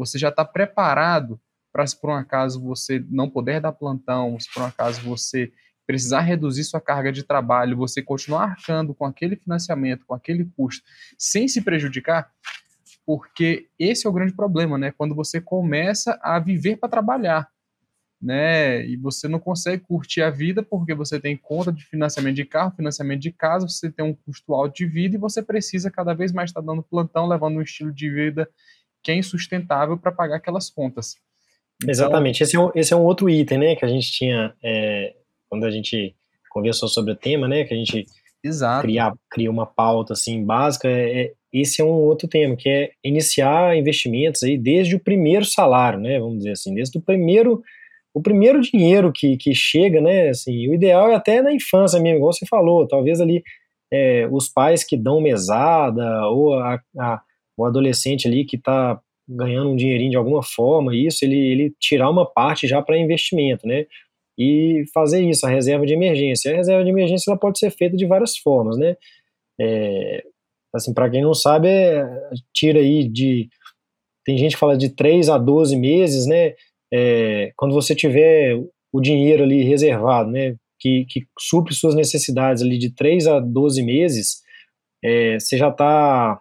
você 0.00 0.18
já 0.18 0.30
está 0.30 0.44
preparado 0.44 1.40
para 1.72 1.86
se 1.86 1.98
por 1.98 2.10
um 2.10 2.14
acaso 2.14 2.60
você 2.60 3.04
não 3.08 3.30
puder 3.30 3.60
dar 3.60 3.72
plantão, 3.72 4.38
se 4.40 4.52
por 4.52 4.62
um 4.62 4.66
acaso 4.66 5.00
você 5.02 5.52
precisar 5.86 6.20
reduzir 6.20 6.64
sua 6.64 6.80
carga 6.80 7.12
de 7.12 7.22
trabalho, 7.22 7.76
você 7.76 8.02
continuar 8.02 8.44
arcando 8.44 8.94
com 8.94 9.04
aquele 9.04 9.36
financiamento, 9.36 10.06
com 10.06 10.14
aquele 10.14 10.44
custo, 10.56 10.82
sem 11.18 11.48
se 11.48 11.60
prejudicar, 11.60 12.30
porque 13.04 13.68
esse 13.78 14.06
é 14.06 14.10
o 14.10 14.12
grande 14.12 14.32
problema, 14.32 14.78
né? 14.78 14.92
Quando 14.96 15.14
você 15.14 15.40
começa 15.40 16.18
a 16.22 16.38
viver 16.38 16.76
para 16.76 16.88
trabalhar 16.88 17.50
né? 18.20 18.86
E 18.86 18.96
você 18.96 19.26
não 19.26 19.38
consegue 19.38 19.82
curtir 19.82 20.20
a 20.20 20.30
vida 20.30 20.62
porque 20.62 20.94
você 20.94 21.18
tem 21.18 21.36
conta 21.36 21.72
de 21.72 21.84
financiamento 21.86 22.36
de 22.36 22.44
carro, 22.44 22.74
financiamento 22.76 23.20
de 23.20 23.32
casa, 23.32 23.66
você 23.66 23.90
tem 23.90 24.04
um 24.04 24.14
custo 24.14 24.52
alto 24.52 24.76
de 24.76 24.86
vida 24.86 25.16
e 25.16 25.18
você 25.18 25.42
precisa 25.42 25.90
cada 25.90 26.12
vez 26.12 26.30
mais 26.30 26.50
estar 26.50 26.60
dando 26.60 26.82
plantão, 26.82 27.26
levando 27.26 27.56
um 27.56 27.62
estilo 27.62 27.92
de 27.92 28.10
vida 28.10 28.48
que 29.02 29.10
é 29.10 29.16
insustentável 29.16 29.98
para 29.98 30.12
pagar 30.12 30.36
aquelas 30.36 30.70
contas. 30.70 31.16
Então, 31.82 31.90
Exatamente. 31.90 32.42
Esse 32.42 32.56
é, 32.56 32.60
um, 32.60 32.70
esse 32.74 32.92
é 32.92 32.96
um 32.96 33.04
outro 33.04 33.28
item, 33.28 33.58
né? 33.58 33.76
Que 33.76 33.84
a 33.84 33.88
gente 33.88 34.10
tinha 34.12 34.54
é, 34.62 35.14
quando 35.48 35.64
a 35.64 35.70
gente 35.70 36.14
conversou 36.50 36.88
sobre 36.88 37.12
o 37.12 37.16
tema, 37.16 37.48
né? 37.48 37.64
Que 37.64 37.74
a 37.74 37.76
gente 37.76 38.06
Exato. 38.42 38.82
Criar, 38.82 39.12
cria 39.30 39.50
uma 39.50 39.66
pauta 39.66 40.14
assim 40.14 40.44
básica. 40.44 40.88
É, 40.88 41.22
é, 41.22 41.32
esse 41.52 41.80
é 41.80 41.84
um 41.84 41.88
outro 41.88 42.28
tema 42.28 42.56
que 42.56 42.68
é 42.68 42.90
iniciar 43.04 43.76
investimentos 43.76 44.42
aí 44.42 44.56
desde 44.56 44.94
o 44.94 45.00
primeiro 45.00 45.44
salário, 45.44 46.00
né? 46.00 46.18
Vamos 46.18 46.38
dizer 46.38 46.52
assim, 46.52 46.74
desde 46.74 46.96
o 46.98 47.00
primeiro 47.00 47.62
o 48.12 48.20
primeiro 48.20 48.60
dinheiro 48.60 49.12
que, 49.12 49.36
que 49.36 49.54
chega, 49.54 50.00
né, 50.00 50.30
assim, 50.30 50.68
o 50.68 50.74
ideal 50.74 51.10
é 51.10 51.14
até 51.14 51.40
na 51.40 51.52
infância 51.52 52.00
mesmo, 52.00 52.16
igual 52.16 52.32
você 52.32 52.44
falou, 52.44 52.86
talvez 52.88 53.20
ali 53.20 53.40
é, 53.92 54.28
os 54.32 54.48
pais 54.48 54.82
que 54.82 54.96
dão 54.96 55.20
mesada, 55.20 56.26
ou 56.26 56.54
a, 56.54 56.80
a, 56.98 57.20
o 57.56 57.64
adolescente 57.64 58.26
ali 58.26 58.44
que 58.44 58.56
está 58.56 59.00
ganhando 59.28 59.70
um 59.70 59.76
dinheirinho 59.76 60.10
de 60.10 60.16
alguma 60.16 60.42
forma, 60.42 60.94
isso, 60.94 61.24
ele, 61.24 61.36
ele 61.36 61.74
tirar 61.78 62.10
uma 62.10 62.26
parte 62.26 62.66
já 62.66 62.82
para 62.82 62.98
investimento, 62.98 63.66
né? 63.66 63.86
E 64.36 64.84
fazer 64.92 65.22
isso, 65.22 65.46
a 65.46 65.50
reserva 65.50 65.86
de 65.86 65.92
emergência. 65.92 66.52
A 66.52 66.56
reserva 66.56 66.82
de 66.82 66.90
emergência 66.90 67.30
ela 67.30 67.38
pode 67.38 67.58
ser 67.58 67.70
feita 67.70 67.96
de 67.96 68.06
várias 68.06 68.36
formas, 68.38 68.76
né? 68.76 68.96
É, 69.60 70.24
assim, 70.74 70.92
para 70.94 71.10
quem 71.10 71.22
não 71.22 71.34
sabe, 71.34 71.68
é, 71.68 72.04
tira 72.52 72.80
aí 72.80 73.08
de. 73.08 73.48
Tem 74.24 74.36
gente 74.36 74.52
que 74.52 74.58
fala 74.58 74.76
de 74.76 74.90
3 74.94 75.28
a 75.28 75.38
12 75.38 75.76
meses, 75.76 76.26
né? 76.26 76.54
É, 76.92 77.52
quando 77.56 77.74
você 77.74 77.94
tiver 77.94 78.56
o 78.92 79.00
dinheiro 79.00 79.44
ali 79.44 79.62
reservado, 79.62 80.30
né? 80.30 80.56
Que, 80.80 81.04
que 81.08 81.26
supre 81.38 81.74
suas 81.74 81.94
necessidades 81.94 82.62
ali 82.62 82.78
de 82.78 82.94
3 82.94 83.26
a 83.26 83.38
12 83.38 83.82
meses, 83.82 84.40
é, 85.04 85.38
você 85.38 85.58
já 85.58 85.68
está 85.68 86.40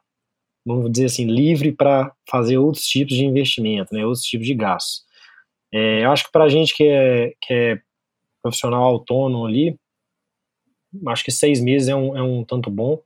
vamos 0.75 0.91
dizer 0.91 1.05
assim, 1.05 1.25
livre 1.25 1.71
para 1.71 2.13
fazer 2.29 2.57
outros 2.57 2.85
tipos 2.85 3.15
de 3.15 3.25
investimento, 3.25 3.93
né, 3.93 4.05
outros 4.05 4.23
tipos 4.23 4.45
de 4.45 4.53
gastos. 4.53 5.03
É, 5.73 6.03
eu 6.03 6.11
acho 6.11 6.25
que 6.25 6.31
para 6.31 6.45
a 6.45 6.49
gente 6.49 6.75
que 6.75 6.83
é, 6.83 7.33
que 7.41 7.53
é 7.53 7.81
profissional 8.41 8.83
autônomo 8.83 9.45
ali, 9.45 9.77
acho 11.07 11.23
que 11.23 11.31
seis 11.31 11.61
meses 11.61 11.89
é 11.89 11.95
um, 11.95 12.17
é 12.17 12.23
um 12.23 12.43
tanto 12.43 12.69
bom. 12.69 13.01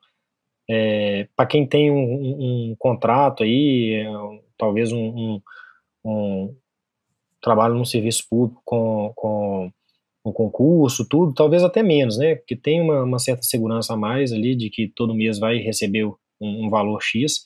É, 0.69 1.27
para 1.35 1.45
quem 1.45 1.67
tem 1.67 1.91
um, 1.91 1.95
um, 1.95 2.71
um 2.71 2.75
contrato 2.77 3.43
aí, 3.43 3.95
é, 3.95 4.39
talvez 4.57 4.91
um, 4.91 5.41
um, 6.05 6.55
trabalho 7.41 7.75
num 7.75 7.83
serviço 7.83 8.25
público 8.29 8.61
com, 8.63 9.11
com 9.15 9.71
um 10.25 10.31
concurso, 10.31 11.07
tudo, 11.07 11.33
talvez 11.33 11.63
até 11.63 11.83
menos, 11.83 12.17
né? 12.17 12.35
Porque 12.35 12.55
tem 12.55 12.79
uma, 12.79 13.03
uma 13.03 13.19
certa 13.19 13.43
segurança 13.43 13.93
a 13.93 13.97
mais 13.97 14.31
ali 14.31 14.55
de 14.55 14.69
que 14.69 14.87
todo 14.87 15.13
mês 15.13 15.37
vai 15.37 15.57
receber 15.57 16.05
um, 16.05 16.15
um 16.39 16.69
valor 16.69 17.01
X. 17.01 17.45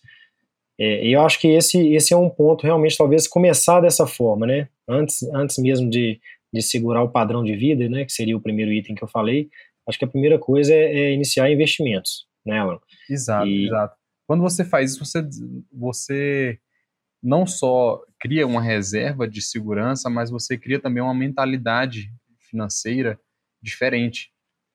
É, 0.80 1.08
e 1.08 1.14
eu 1.14 1.22
acho 1.22 1.40
que 1.40 1.48
esse, 1.48 1.94
esse 1.94 2.14
é 2.14 2.18
um 2.18 2.30
ponto 2.30 2.64
realmente, 2.64 2.98
talvez, 2.98 3.28
começar 3.28 3.82
dessa 3.82 4.06
forma, 4.06 4.46
né? 4.46 4.70
Antes, 4.88 5.24
antes 5.34 5.58
mesmo 5.58 5.90
de, 5.90 6.20
de 6.54 6.62
segurar 6.62 7.02
o 7.04 7.10
padrão 7.10 7.44
de 7.44 7.56
vida, 7.56 7.90
né? 7.90 8.06
Que 8.06 8.12
seria 8.12 8.38
o 8.38 8.42
primeiro 8.42 8.72
item 8.72 8.96
que 8.96 9.04
eu 9.04 9.08
falei. 9.08 9.50
Acho 9.88 9.98
que 9.98 10.06
a 10.06 10.10
primeira 10.10 10.38
coisa 10.38 10.74
é, 10.74 11.00
é 11.00 11.14
iniciar 11.14 11.50
investimentos, 11.50 12.28
né, 12.46 12.60
Alan? 12.60 12.80
Exato, 13.10 13.48
e... 13.48 13.66
exato. 13.66 13.96
Quando 14.28 14.42
você 14.42 14.66
faz 14.66 14.92
isso, 14.92 15.06
você, 15.06 15.26
você 15.72 16.60
não 17.24 17.48
só 17.48 18.04
cria 18.20 18.46
uma 18.46 18.62
reserva 18.62 19.28
de 19.28 19.42
segurança, 19.42 20.10
mas 20.10 20.30
você 20.30 20.58
cria 20.58 20.80
também 20.80 21.02
uma 21.02 21.14
mentalidade 21.14 22.12
financeira 22.38 23.20
diferente. 23.62 24.32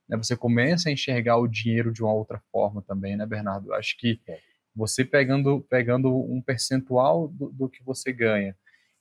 Né? 0.09 0.17
Você 0.17 0.37
começa 0.37 0.89
a 0.89 0.93
enxergar 0.93 1.37
o 1.37 1.47
dinheiro 1.47 1.93
de 1.93 2.03
uma 2.03 2.13
outra 2.13 2.41
forma 2.51 2.83
também, 2.83 3.17
né, 3.17 3.27
Bernardo? 3.27 3.73
Acho 3.75 3.97
que 3.99 4.21
é. 4.27 4.39
Você 4.75 5.05
pegando, 5.05 5.61
pegando 5.69 6.14
um 6.14 6.41
percentual 6.41 7.29
do, 7.29 7.50
do 7.50 7.69
que 7.69 7.83
você 7.83 8.12
ganha 8.12 8.57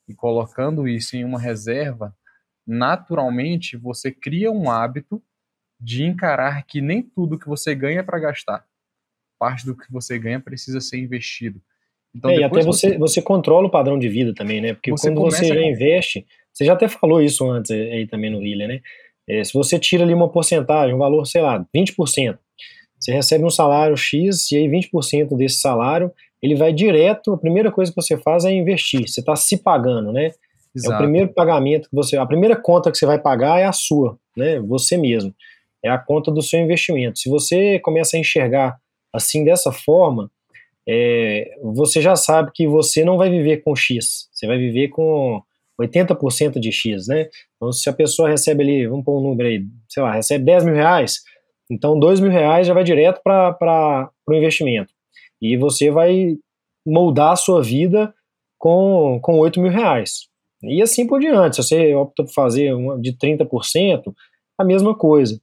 e 0.07 0.13
colocando 0.13 0.87
isso 0.87 1.15
em 1.15 1.23
uma 1.23 1.39
reserva, 1.39 2.15
naturalmente 2.67 3.77
você 3.77 4.11
cria 4.11 4.51
um 4.51 4.69
hábito 4.69 5.21
de 5.79 6.03
encarar 6.03 6.63
que 6.65 6.81
nem 6.81 7.01
tudo 7.01 7.39
que 7.39 7.47
você 7.47 7.73
ganha 7.73 8.01
é 8.01 8.03
para 8.03 8.19
gastar. 8.19 8.65
Parte 9.39 9.65
do 9.65 9.75
que 9.75 9.91
você 9.91 10.19
ganha 10.19 10.39
precisa 10.39 10.79
ser 10.79 10.97
investido. 10.99 11.61
Então, 12.13 12.29
é, 12.29 12.39
e 12.39 12.43
até 12.43 12.61
você, 12.61 12.97
você 12.97 13.21
controla 13.21 13.67
o 13.67 13.71
padrão 13.71 13.97
de 13.97 14.07
vida 14.09 14.33
também, 14.33 14.61
né? 14.61 14.73
Porque 14.73 14.91
você 14.91 15.07
quando 15.07 15.21
você 15.21 15.45
já 15.45 15.55
a... 15.55 15.65
investe, 15.65 16.27
você 16.51 16.65
já 16.65 16.73
até 16.73 16.87
falou 16.87 17.21
isso 17.21 17.49
antes 17.49 17.71
aí 17.71 18.05
também 18.05 18.29
no 18.29 18.39
Willer, 18.39 18.67
né? 18.67 18.81
É, 19.27 19.43
se 19.43 19.53
você 19.53 19.79
tira 19.79 20.03
ali 20.03 20.13
uma 20.13 20.29
porcentagem, 20.29 20.93
um 20.93 20.97
valor, 20.97 21.25
sei 21.25 21.41
lá, 21.41 21.65
20%, 21.75 22.37
você 23.01 23.11
recebe 23.11 23.43
um 23.43 23.49
salário 23.49 23.97
X 23.97 24.51
e 24.51 24.57
aí 24.57 24.67
20% 24.67 25.35
desse 25.35 25.57
salário, 25.57 26.11
ele 26.41 26.55
vai 26.55 26.71
direto, 26.71 27.33
a 27.33 27.37
primeira 27.37 27.71
coisa 27.71 27.91
que 27.91 27.99
você 27.99 28.15
faz 28.15 28.45
é 28.45 28.51
investir, 28.51 29.07
você 29.07 29.19
está 29.19 29.35
se 29.35 29.57
pagando, 29.57 30.11
né? 30.11 30.31
Exato. 30.75 30.93
É 30.93 30.95
o 30.95 30.99
primeiro 30.99 31.33
pagamento 31.33 31.89
que 31.89 31.95
você, 31.95 32.15
a 32.15 32.25
primeira 32.25 32.55
conta 32.55 32.91
que 32.91 32.97
você 32.97 33.05
vai 33.05 33.19
pagar 33.19 33.59
é 33.59 33.65
a 33.65 33.73
sua, 33.73 34.17
né? 34.37 34.59
Você 34.61 34.97
mesmo. 34.97 35.33
É 35.83 35.89
a 35.89 35.97
conta 35.97 36.31
do 36.31 36.41
seu 36.41 36.59
investimento. 36.59 37.19
Se 37.19 37.27
você 37.27 37.79
começa 37.79 38.15
a 38.15 38.19
enxergar 38.19 38.77
assim 39.11 39.43
dessa 39.43 39.71
forma, 39.71 40.29
é, 40.87 41.55
você 41.61 42.01
já 42.01 42.15
sabe 42.15 42.51
que 42.53 42.67
você 42.67 43.03
não 43.03 43.17
vai 43.17 43.29
viver 43.29 43.57
com 43.57 43.75
X, 43.75 44.29
você 44.31 44.47
vai 44.47 44.57
viver 44.57 44.89
com 44.89 45.41
80% 45.79 46.59
de 46.59 46.71
X, 46.71 47.07
né? 47.07 47.27
Então, 47.55 47.71
se 47.71 47.89
a 47.89 47.93
pessoa 47.93 48.29
recebe 48.29 48.63
ali, 48.63 48.87
vamos 48.87 49.03
pôr 49.03 49.19
um 49.19 49.23
número 49.23 49.49
aí, 49.49 49.65
sei 49.89 50.03
lá, 50.03 50.13
recebe 50.13 50.45
10 50.45 50.65
mil 50.65 50.75
reais, 50.75 51.21
então 51.71 51.97
2 51.97 52.19
mil 52.19 52.29
reais 52.29 52.67
já 52.67 52.73
vai 52.73 52.83
direto 52.83 53.21
para 53.23 54.09
o 54.27 54.33
investimento. 54.33 54.93
E 55.41 55.57
você 55.57 55.89
vai 55.89 56.37
moldar 56.85 57.31
a 57.31 57.35
sua 57.35 57.61
vida 57.61 58.13
com, 58.59 59.19
com 59.21 59.39
8 59.39 59.59
mil 59.59 59.71
reais. 59.71 60.27
E 60.63 60.81
assim 60.81 61.07
por 61.07 61.19
diante. 61.19 61.55
Se 61.55 61.63
você 61.63 61.95
opta 61.95 62.23
por 62.23 62.33
fazer 62.33 62.73
uma 62.73 62.99
de 62.99 63.13
30%, 63.13 64.13
a 64.57 64.63
mesma 64.63 64.95
coisa. 64.95 65.39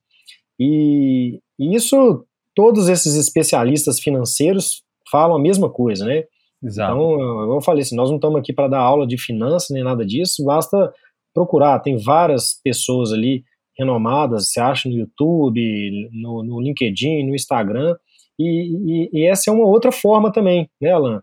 E, 0.58 1.40
e 1.58 1.75
isso, 1.75 2.25
todos 2.54 2.88
esses 2.88 3.14
especialistas 3.14 3.99
financeiros 3.99 4.82
falam 5.11 5.37
a 5.37 5.40
mesma 5.40 5.70
coisa, 5.70 6.04
né? 6.04 6.25
Exato. 6.62 6.92
Então, 6.92 7.54
eu 7.54 7.61
falei 7.61 7.82
assim, 7.82 7.97
nós 7.97 8.11
não 8.11 8.16
estamos 8.16 8.38
aqui 8.38 8.52
para 8.52 8.68
dar 8.68 8.80
aula 8.80 9.06
de 9.06 9.16
finanças 9.16 9.70
nem 9.70 9.82
nada 9.82 10.04
disso, 10.04 10.44
basta 10.44 10.92
procurar, 11.32 11.78
tem 11.78 11.97
várias 11.97 12.61
pessoas 12.62 13.12
ali 13.12 13.44
renomadas, 13.78 14.50
você 14.50 14.61
acha 14.61 14.88
no 14.88 14.97
YouTube, 14.97 16.11
no, 16.12 16.42
no 16.42 16.61
LinkedIn, 16.61 17.26
no 17.26 17.35
Instagram, 17.35 17.97
e, 18.38 18.44
e, 18.44 19.11
e, 19.12 19.26
essa 19.26 19.50
é 19.50 19.52
uma 19.52 19.66
outra 19.66 19.90
forma 19.90 20.32
também, 20.32 20.70
né, 20.80 20.92
Alan? 20.92 21.23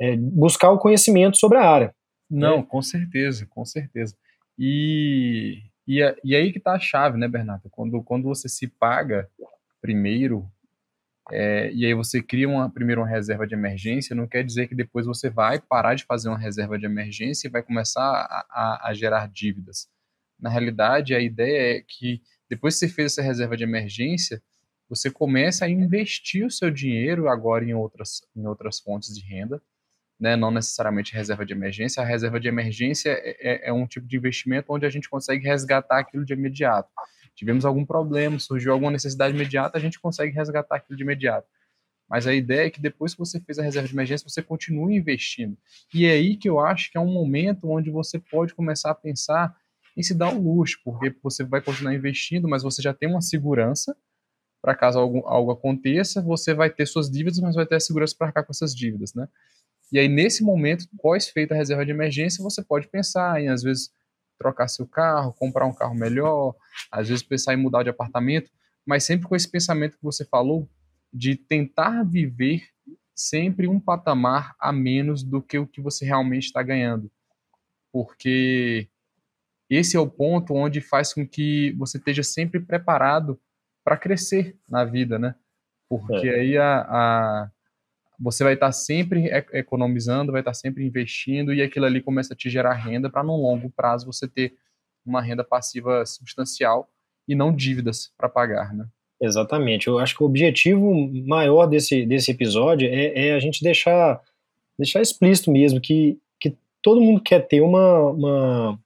É 0.00 0.16
buscar 0.16 0.70
o 0.70 0.78
conhecimento 0.78 1.38
sobre 1.38 1.58
a 1.58 1.68
área. 1.68 1.94
Não, 2.30 2.58
né? 2.58 2.66
com 2.68 2.82
certeza, 2.82 3.46
com 3.48 3.64
certeza. 3.64 4.16
E, 4.58 5.62
e, 5.86 6.00
e 6.22 6.36
aí 6.36 6.52
que 6.52 6.58
está 6.58 6.72
a 6.72 6.78
chave, 6.78 7.18
né, 7.18 7.26
Bernardo? 7.28 7.68
Quando, 7.70 8.02
quando 8.02 8.24
você 8.24 8.48
se 8.48 8.68
paga 8.68 9.28
primeiro 9.80 10.46
é, 11.30 11.70
e 11.72 11.86
aí 11.86 11.94
você 11.94 12.20
cria 12.20 12.48
uma, 12.48 12.68
primeiro 12.70 13.00
uma 13.00 13.08
reserva 13.08 13.46
de 13.46 13.54
emergência, 13.54 14.16
não 14.16 14.26
quer 14.26 14.44
dizer 14.44 14.66
que 14.66 14.74
depois 14.74 15.06
você 15.06 15.30
vai 15.30 15.60
parar 15.60 15.94
de 15.94 16.04
fazer 16.04 16.28
uma 16.28 16.38
reserva 16.38 16.78
de 16.78 16.86
emergência 16.86 17.46
e 17.46 17.50
vai 17.50 17.62
começar 17.62 18.02
a, 18.02 18.46
a, 18.50 18.88
a 18.88 18.94
gerar 18.94 19.28
dívidas. 19.28 19.88
Na 20.40 20.50
realidade, 20.50 21.14
a 21.14 21.20
ideia 21.20 21.78
é 21.78 21.84
que 21.86 22.22
depois 22.48 22.74
que 22.74 22.80
você 22.80 22.88
fez 22.88 23.12
essa 23.12 23.22
reserva 23.22 23.56
de 23.56 23.64
emergência, 23.64 24.42
você 24.88 25.10
começa 25.10 25.64
a 25.64 25.68
investir 25.68 26.44
o 26.44 26.50
seu 26.50 26.70
dinheiro 26.70 27.28
agora 27.28 27.64
em 27.64 27.74
outras, 27.74 28.22
em 28.34 28.46
outras 28.46 28.80
fontes 28.80 29.14
de 29.14 29.24
renda, 29.24 29.62
né? 30.18 30.36
não 30.36 30.50
necessariamente 30.50 31.14
reserva 31.14 31.46
de 31.46 31.52
emergência. 31.52 32.02
A 32.02 32.06
reserva 32.06 32.40
de 32.40 32.48
emergência 32.48 33.10
é, 33.10 33.36
é, 33.40 33.68
é 33.68 33.72
um 33.72 33.86
tipo 33.86 34.06
de 34.06 34.16
investimento 34.16 34.72
onde 34.72 34.86
a 34.86 34.90
gente 34.90 35.08
consegue 35.08 35.44
resgatar 35.44 36.00
aquilo 36.00 36.24
de 36.24 36.32
imediato 36.32 36.90
tivemos 37.40 37.64
algum 37.64 37.86
problema, 37.86 38.38
surgiu 38.38 38.70
alguma 38.70 38.90
necessidade 38.90 39.34
imediata, 39.34 39.78
a 39.78 39.80
gente 39.80 39.98
consegue 39.98 40.34
resgatar 40.34 40.76
aquilo 40.76 40.94
de 40.94 41.02
imediato. 41.02 41.48
Mas 42.06 42.26
a 42.26 42.34
ideia 42.34 42.66
é 42.66 42.70
que 42.70 42.82
depois 42.82 43.14
que 43.14 43.18
você 43.18 43.40
fez 43.40 43.58
a 43.58 43.62
reserva 43.62 43.88
de 43.88 43.94
emergência, 43.94 44.28
você 44.28 44.42
continue 44.42 44.94
investindo. 44.94 45.56
E 45.94 46.04
é 46.04 46.12
aí 46.12 46.36
que 46.36 46.48
eu 46.48 46.60
acho 46.60 46.90
que 46.90 46.98
é 46.98 47.00
um 47.00 47.10
momento 47.10 47.70
onde 47.70 47.90
você 47.90 48.18
pode 48.18 48.54
começar 48.54 48.90
a 48.90 48.94
pensar 48.94 49.56
em 50.00 50.02
se 50.02 50.14
dar 50.14 50.34
o 50.34 50.40
luxo, 50.40 50.80
porque 50.84 51.14
você 51.22 51.44
vai 51.44 51.60
continuar 51.60 51.94
investindo, 51.94 52.48
mas 52.48 52.62
você 52.62 52.82
já 52.82 52.92
tem 52.92 53.08
uma 53.08 53.20
segurança 53.20 53.96
para 54.60 54.74
caso 54.74 54.98
algo, 54.98 55.20
algo 55.26 55.50
aconteça, 55.52 56.20
você 56.20 56.52
vai 56.52 56.68
ter 56.68 56.86
suas 56.86 57.10
dívidas, 57.10 57.38
mas 57.38 57.54
vai 57.54 57.66
ter 57.66 57.76
a 57.76 57.80
segurança 57.80 58.14
para 58.16 58.26
arcar 58.28 58.44
com 58.44 58.52
essas 58.52 58.74
dívidas, 58.74 59.14
né? 59.14 59.26
E 59.90 59.98
aí, 59.98 60.08
nesse 60.08 60.44
momento, 60.44 60.86
pós 61.00 61.28
feita 61.28 61.54
a 61.54 61.56
reserva 61.56 61.84
de 61.84 61.90
emergência, 61.90 62.42
você 62.42 62.62
pode 62.62 62.86
pensar 62.88 63.40
em, 63.40 63.48
às 63.48 63.62
vezes, 63.62 63.90
trocar 64.38 64.68
seu 64.68 64.86
carro, 64.86 65.32
comprar 65.32 65.66
um 65.66 65.72
carro 65.72 65.94
melhor, 65.94 66.54
às 66.90 67.08
vezes 67.08 67.22
pensar 67.22 67.54
em 67.54 67.56
mudar 67.56 67.82
de 67.82 67.90
apartamento, 67.90 68.50
mas 68.86 69.04
sempre 69.04 69.26
com 69.26 69.34
esse 69.34 69.48
pensamento 69.48 69.96
que 69.96 70.04
você 70.04 70.24
falou 70.24 70.68
de 71.12 71.36
tentar 71.36 72.04
viver 72.04 72.68
sempre 73.14 73.68
um 73.68 73.80
patamar 73.80 74.54
a 74.58 74.72
menos 74.72 75.22
do 75.22 75.42
que 75.42 75.58
o 75.58 75.66
que 75.66 75.80
você 75.80 76.04
realmente 76.04 76.44
está 76.44 76.62
ganhando. 76.62 77.10
Porque 77.92 78.88
esse 79.70 79.96
é 79.96 80.00
o 80.00 80.10
ponto 80.10 80.52
onde 80.54 80.80
faz 80.80 81.14
com 81.14 81.26
que 81.26 81.72
você 81.78 81.96
esteja 81.96 82.22
sempre 82.22 82.58
preparado 82.58 83.40
para 83.84 83.96
crescer 83.96 84.56
na 84.68 84.84
vida, 84.84 85.18
né? 85.18 85.34
Porque 85.88 86.28
é. 86.28 86.40
aí 86.40 86.58
a, 86.58 86.80
a, 86.80 87.50
você 88.18 88.44
vai 88.44 88.54
estar 88.54 88.72
sempre 88.72 89.30
economizando, 89.52 90.32
vai 90.32 90.40
estar 90.40 90.54
sempre 90.54 90.84
investindo 90.84 91.54
e 91.54 91.62
aquilo 91.62 91.86
ali 91.86 92.02
começa 92.02 92.34
a 92.34 92.36
te 92.36 92.50
gerar 92.50 92.74
renda 92.74 93.08
para 93.08 93.22
no 93.22 93.36
longo 93.36 93.70
prazo 93.70 94.06
você 94.06 94.28
ter 94.28 94.54
uma 95.06 95.22
renda 95.22 95.42
passiva 95.42 96.04
substancial 96.04 96.88
e 97.26 97.34
não 97.34 97.54
dívidas 97.54 98.12
para 98.18 98.28
pagar, 98.28 98.74
né? 98.74 98.86
Exatamente. 99.20 99.86
Eu 99.86 99.98
acho 99.98 100.16
que 100.16 100.22
o 100.22 100.26
objetivo 100.26 100.92
maior 101.26 101.66
desse, 101.66 102.06
desse 102.06 102.30
episódio 102.30 102.88
é, 102.88 103.28
é 103.28 103.34
a 103.34 103.38
gente 103.38 103.62
deixar, 103.62 104.20
deixar 104.78 105.00
explícito 105.00 105.50
mesmo 105.50 105.80
que, 105.80 106.18
que 106.38 106.56
todo 106.82 107.00
mundo 107.00 107.20
quer 107.20 107.46
ter 107.46 107.60
uma, 107.60 108.00
uma, 108.10 108.80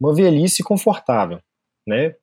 uma 0.00 0.14
velhice 0.14 0.62
confortável, 0.62 1.40
né? 1.86 2.14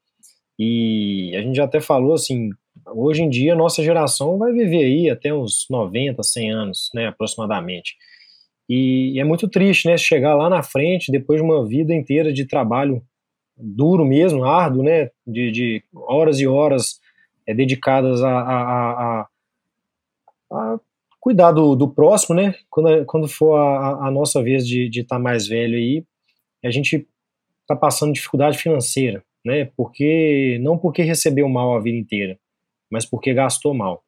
E 0.60 1.36
a 1.36 1.41
gente 1.41 1.55
já 1.55 1.65
até 1.65 1.79
falou 1.79 2.13
assim, 2.13 2.50
Hoje 2.86 3.24
em 3.24 3.29
dia, 3.29 3.55
nossa 3.55 3.84
geração 3.84 4.38
vai 4.38 4.51
viver 4.51 4.84
aí 4.84 5.10
até 5.10 5.34
uns 5.34 5.65
90, 5.69 6.22
100 6.22 6.51
anos, 6.51 6.89
né, 6.93 7.07
aproximadamente. 7.07 7.96
E, 8.69 9.19
é 9.19 9.24
muito 9.24 9.48
triste, 9.48 9.88
né, 9.88 9.98
chegar 9.98 10.36
lá 10.36 10.50
na 10.50 10.62
frente, 10.62 11.12
depois 11.12 11.39
de 11.39 11.46
uma 11.46 11.65
vida 11.65 11.93
inteira 11.93 12.31
de 12.31 12.46
trabalho 12.46 13.01
duro 13.57 14.05
mesmo, 14.05 14.43
árduo, 14.43 14.84
né, 14.84 15.10
de, 15.25 15.51
de 15.51 15.84
horas 15.93 16.39
e 16.39 16.48
horas 16.48 17.00
é, 17.46 17.53
dedicadas 17.53 18.22
a, 18.22 18.39
a, 18.39 18.91
a, 19.22 19.27
a 20.51 20.79
cuidar 21.19 21.51
do, 21.51 21.75
do, 21.75 21.89
próximo, 21.89 22.36
né, 22.36 22.55
quando, 22.69 23.05
quando 23.05 23.27
for 23.27 23.57
a, 23.57 24.12
nossa 24.12 24.41
vez 24.41 24.67
de 24.67 24.89
estar 24.89 25.17
tá 25.17 25.19
mais 25.19 25.48
velho 25.48 25.75
aí, 25.75 26.05
a 26.63 26.69
gente 26.69 27.07
está 27.67 27.75
passando 27.75 28.13
dificuldade 28.13 28.57
financeira, 28.57 29.21
né, 29.45 29.65
porque, 29.75 30.57
não 30.62 30.77
porque 30.77 31.01
recebeu 31.03 31.50
mal 31.50 31.75
a 31.75 31.81
vida 31.81 31.97
inteira, 31.97 32.39
mas 32.89 33.05
porque 33.05 33.33
gastou 33.33 33.74
mal. 33.74 34.03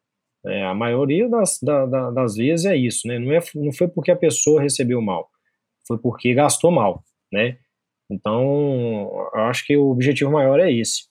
É, 0.46 0.64
a 0.64 0.74
maioria 0.74 1.28
das, 1.28 1.58
da, 1.62 1.84
da, 1.84 2.10
das 2.10 2.34
vezes 2.34 2.64
é 2.64 2.74
isso, 2.74 3.06
né? 3.06 3.18
Não, 3.18 3.30
é, 3.30 3.40
não 3.54 3.72
foi 3.72 3.88
porque 3.88 4.10
a 4.10 4.16
pessoa 4.16 4.62
recebeu 4.62 5.02
mal, 5.02 5.28
foi 5.86 5.98
porque 5.98 6.32
gastou 6.32 6.70
mal, 6.70 7.04
né? 7.30 7.58
Então, 8.10 9.10
eu 9.34 9.40
acho 9.42 9.64
que 9.66 9.76
o 9.76 9.90
objetivo 9.90 10.32
maior 10.32 10.58
é 10.58 10.72
esse. 10.72 11.02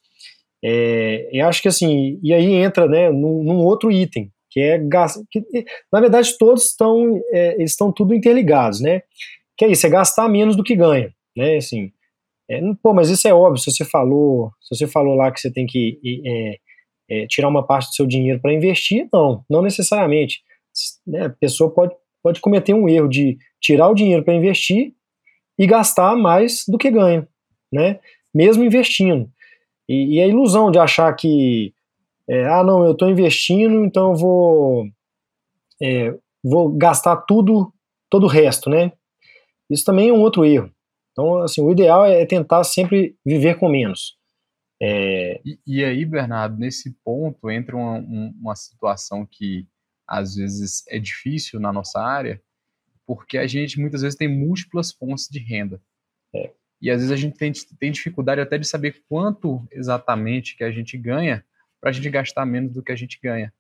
É, 0.63 1.29
eu 1.32 1.48
acho 1.48 1.62
que 1.62 1.68
assim, 1.68 2.20
e 2.24 2.34
aí 2.34 2.53
entra, 2.53 2.88
né, 2.88 3.10
num, 3.12 3.44
num 3.44 3.58
outro 3.60 3.91
item, 3.91 4.32
que 4.50 4.60
é 4.60 4.79
gastar. 4.79 5.22
Na 5.94 6.01
verdade, 6.01 6.36
todos 6.38 6.65
estão, 6.65 7.22
é, 7.32 7.62
estão 7.63 7.91
tudo 7.91 8.15
interligados, 8.15 8.82
né? 8.82 9.03
Que 9.56 9.65
é 9.65 9.72
isso, 9.72 9.86
é 9.86 9.89
gastar 9.89 10.27
menos 10.27 10.56
do 10.56 10.63
que 10.63 10.75
ganha, 10.75 11.13
né? 11.38 11.58
Assim, 11.58 11.91
é, 12.50 12.60
pô, 12.82 12.94
mas 12.94 13.10
isso 13.10 13.27
é 13.27 13.34
óbvio. 13.34 13.62
Se 13.62 13.72
você 13.72 13.86
falou, 13.86 14.51
se 14.60 14.75
você 14.75 14.88
falou 14.88 15.15
lá 15.15 15.32
que 15.32 15.39
você 15.39 15.51
tem 15.51 15.68
que 15.68 16.00
é, 16.25 16.58
é, 17.10 17.27
tirar 17.27 17.48
uma 17.48 17.65
parte 17.65 17.89
do 17.89 17.94
seu 17.94 18.08
dinheiro 18.08 18.39
para 18.41 18.53
investir, 18.53 19.08
não, 19.13 19.46
não 19.48 19.62
necessariamente. 19.62 20.41
Né, 21.06 21.25
a 21.25 21.29
pessoa 21.29 21.70
pode, 21.72 21.94
pode 22.24 22.41
cometer 22.41 22.74
um 22.74 22.89
erro 22.89 23.08
de 23.08 23.38
tirar 23.62 23.89
o 23.89 23.94
dinheiro 23.94 24.24
para 24.24 24.34
investir 24.34 24.94
e 25.60 25.68
gastar 25.68 26.15
mais 26.15 26.63
do 26.68 26.77
que 26.77 26.89
ganha, 26.89 27.27
né? 27.72 28.00
Mesmo 28.34 28.63
investindo. 28.63 29.29
E, 29.88 30.15
e 30.15 30.22
a 30.22 30.27
ilusão 30.27 30.72
de 30.72 30.79
achar 30.79 31.13
que, 31.15 31.74
é, 32.27 32.46
ah, 32.46 32.63
não, 32.63 32.84
eu 32.84 32.94
estou 32.94 33.10
investindo, 33.10 33.84
então 33.86 34.12
eu 34.12 34.15
vou, 34.15 34.88
é, 35.82 36.15
vou 36.44 36.70
gastar 36.70 37.18
tudo, 37.18 37.72
todo 38.10 38.24
o 38.24 38.29
resto, 38.29 38.70
né? 38.70 38.91
Isso 39.70 39.86
também 39.86 40.10
é 40.10 40.13
um 40.13 40.22
outro 40.22 40.46
erro. 40.46 40.72
Então, 41.12 41.38
assim, 41.39 41.62
o 41.62 41.72
ideal 41.72 42.06
é 42.06 42.25
tentar 42.25 42.63
sempre 42.63 43.18
viver 43.25 43.58
com 43.58 43.70
menos. 43.70 44.18
É... 44.82 45.42
E, 45.46 45.60
e, 45.66 45.84
aí, 45.84 46.06
Bernardo, 46.06 46.58
nesse 46.58 46.92
ponto 47.04 47.50
entra 47.50 47.75
uma, 47.75 47.98
uma 47.98 48.56
situação 48.56 49.25
que 49.25 49.68
às 50.08 50.36
vezes 50.36 50.84
é 50.88 50.98
difícil 50.98 51.60
na 51.60 51.72
nossa 51.72 52.01
área, 52.01 52.42
porque 53.06 53.38
a 53.38 53.46
gente 53.46 53.80
muitas 53.80 54.01
vezes 54.01 54.18
tem 54.18 54.28
múltiplas 54.28 54.92
fontes 54.92 55.28
de 55.30 55.39
renda. 55.39 55.82
É. 56.34 56.54
E 56.82 56.89
às 56.89 56.98
vezes 56.98 57.12
a 57.12 57.16
gente 57.16 57.38
tem, 57.38 57.51
tem 57.80 57.92
dificuldade 57.92 58.39
até 58.39 58.58
de 58.58 58.68
saber 58.68 59.04
quanto 59.10 59.68
exatamente 59.72 60.56
que 60.56 60.63
a 60.63 60.72
gente 60.72 60.98
ganha 60.98 61.46
para 61.80 61.89
a 61.89 61.94
gente 61.94 62.10
gastar 62.10 62.46
menos 62.46 62.74
do 62.74 62.84
que 62.84 62.92
a 62.92 62.96
gente 62.96 63.20
ganha. 63.22 63.54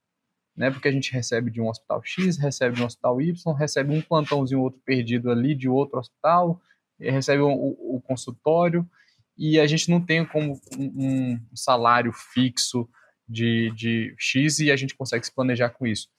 Né? 0.55 0.71
Porque 0.71 0.87
a 0.87 0.91
gente 0.91 1.11
recebe 1.11 1.51
de 1.51 1.61
um 1.61 1.69
hospital 1.69 2.01
X, 2.03 2.37
recebe 2.37 2.75
de 2.75 2.81
um 2.81 2.85
hospital 2.85 3.21
Y, 3.21 3.53
recebe 3.53 3.93
um 3.93 4.01
plantãozinho 4.01 4.61
outro 4.61 4.81
perdido 4.83 5.31
ali 5.31 5.55
de 5.55 5.69
outro 5.69 5.99
hospital, 5.99 6.61
recebe 6.99 7.41
o, 7.41 7.49
o, 7.49 8.01
consultório, 8.01 8.87
e 9.37 9.59
a 9.59 9.65
gente 9.65 9.89
não 9.89 10.01
tem 10.01 10.25
como 10.25 10.59
um, 10.77 11.33
um 11.41 11.55
salário 11.55 12.11
fixo 12.11 12.89
de, 13.27 13.71
de 13.75 14.13
X 14.17 14.59
e 14.59 14.71
a 14.71 14.75
gente 14.75 14.95
consegue 14.95 15.25
se 15.25 15.33
planejar 15.33 15.69
com 15.69 15.87
isso. 15.87 16.09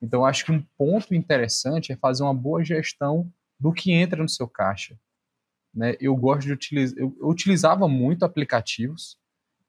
Então, 0.00 0.24
acho 0.24 0.44
que 0.46 0.52
um 0.52 0.62
ponto 0.78 1.14
interessante 1.14 1.92
é 1.92 1.96
fazer 1.96 2.22
uma 2.22 2.34
boa 2.34 2.64
gestão 2.64 3.30
do 3.58 3.72
que 3.72 3.92
entra 3.92 4.22
no 4.22 4.28
seu 4.28 4.48
caixa. 4.48 4.98
Né? 5.74 5.94
Eu 6.00 6.16
gosto 6.16 6.46
de 6.46 6.52
utilizar, 6.52 6.98
eu, 6.98 7.14
eu 7.20 7.28
utilizava 7.28 7.86
muito 7.86 8.24
aplicativos, 8.24 9.18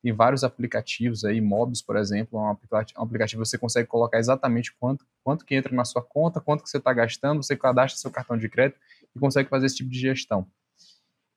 tem 0.02 0.14
vários 0.14 0.44
aplicativos 0.44 1.24
aí, 1.24 1.40
Mobs, 1.40 1.82
por 1.82 1.96
exemplo, 1.96 2.40
é 2.40 2.42
um 2.42 2.50
aplicativo, 2.50 3.00
um 3.00 3.04
aplicativo 3.04 3.46
você 3.46 3.58
consegue 3.58 3.88
colocar 3.88 4.18
exatamente 4.18 4.74
quanto, 4.80 5.06
quanto 5.24 5.46
que 5.46 5.54
entra 5.54 5.76
na 5.76 5.86
sua 5.86 6.02
conta, 6.02 6.42
quanto 6.42 6.64
que 6.64 6.70
você 6.70 6.78
está 6.78 6.92
gastando, 6.92 7.44
você 7.44 7.56
cadastra 7.56 8.00
seu 8.00 8.10
cartão 8.10 8.36
de 8.36 8.50
crédito 8.50 8.80
e 9.16 9.20
consegue 9.20 9.48
fazer 9.48 9.68
esse 9.68 9.76
tipo 9.76 9.92
de 9.92 10.00
gestão. 10.00 10.48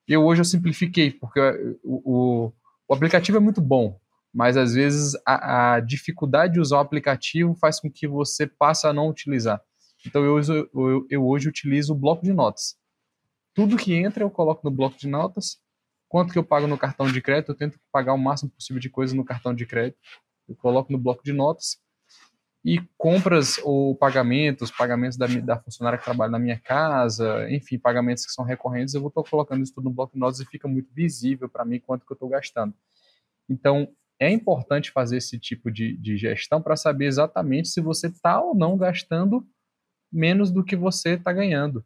Eu 0.07 0.23
hoje 0.23 0.41
eu 0.41 0.45
simplifiquei, 0.45 1.11
porque 1.11 1.39
o, 1.83 2.01
o, 2.05 2.53
o 2.87 2.93
aplicativo 2.93 3.37
é 3.37 3.39
muito 3.39 3.59
bom, 3.59 3.99
mas 4.33 4.55
às 4.57 4.73
vezes 4.73 5.13
a, 5.25 5.75
a, 5.75 5.79
dificuldade 5.79 6.53
de 6.53 6.59
usar 6.59 6.77
o 6.77 6.81
aplicativo 6.81 7.55
faz 7.55 7.79
com 7.79 7.89
que 7.89 8.07
você 8.07 8.45
passe 8.45 8.85
a 8.85 8.93
não 8.93 9.09
utilizar. 9.09 9.61
Então 10.05 10.23
eu, 10.23 10.35
uso, 10.35 10.53
eu, 10.53 11.07
eu 11.09 11.25
hoje 11.25 11.49
utilizo 11.49 11.93
o 11.93 11.97
bloco 11.97 12.23
de 12.23 12.33
notas. 12.33 12.75
Tudo 13.53 13.77
que 13.77 13.93
entra 13.93 14.23
eu 14.23 14.29
coloco 14.29 14.61
no 14.63 14.75
bloco 14.75 14.97
de 14.97 15.07
notas. 15.07 15.57
Quanto 16.07 16.31
que 16.31 16.37
eu 16.37 16.43
pago 16.43 16.67
no 16.67 16.77
cartão 16.77 17.11
de 17.11 17.21
crédito, 17.21 17.51
eu 17.51 17.55
tento 17.55 17.79
pagar 17.91 18.13
o 18.13 18.17
máximo 18.17 18.51
possível 18.51 18.79
de 18.79 18.89
coisas 18.89 19.15
no 19.15 19.25
cartão 19.25 19.55
de 19.55 19.65
crédito. 19.65 19.97
Eu 20.47 20.55
coloco 20.55 20.91
no 20.91 20.99
bloco 20.99 21.23
de 21.23 21.33
notas 21.33 21.77
e 22.65 22.81
compras 22.97 23.59
ou 23.63 23.95
pagamentos, 23.95 24.71
pagamentos 24.71 25.15
da, 25.15 25.27
da 25.27 25.59
funcionária 25.59 25.99
que 25.99 26.03
trabalha 26.03 26.31
na 26.31 26.39
minha 26.39 26.59
casa, 26.59 27.47
enfim, 27.51 27.77
pagamentos 27.77 28.25
que 28.25 28.31
são 28.31 28.43
recorrentes, 28.43 28.95
eu 28.95 29.01
vou 29.01 29.09
estar 29.09 29.21
colocando 29.21 29.61
isso 29.61 29.75
tudo 29.75 29.83
no 29.83 29.91
bloco 29.91 30.13
de 30.13 30.19
notas 30.19 30.39
e 30.39 30.45
fica 30.47 30.67
muito 30.67 30.91
visível 30.91 31.47
para 31.47 31.63
mim 31.63 31.79
quanto 31.79 32.03
que 32.03 32.11
eu 32.11 32.15
estou 32.15 32.27
gastando. 32.27 32.73
Então, 33.47 33.87
é 34.19 34.31
importante 34.31 34.91
fazer 34.91 35.17
esse 35.17 35.37
tipo 35.37 35.69
de, 35.69 35.95
de 35.97 36.17
gestão 36.17 36.59
para 36.59 36.75
saber 36.75 37.05
exatamente 37.05 37.67
se 37.67 37.79
você 37.79 38.07
está 38.07 38.41
ou 38.41 38.55
não 38.55 38.75
gastando 38.75 39.47
menos 40.11 40.49
do 40.49 40.63
que 40.63 40.75
você 40.75 41.11
está 41.11 41.31
ganhando. 41.31 41.85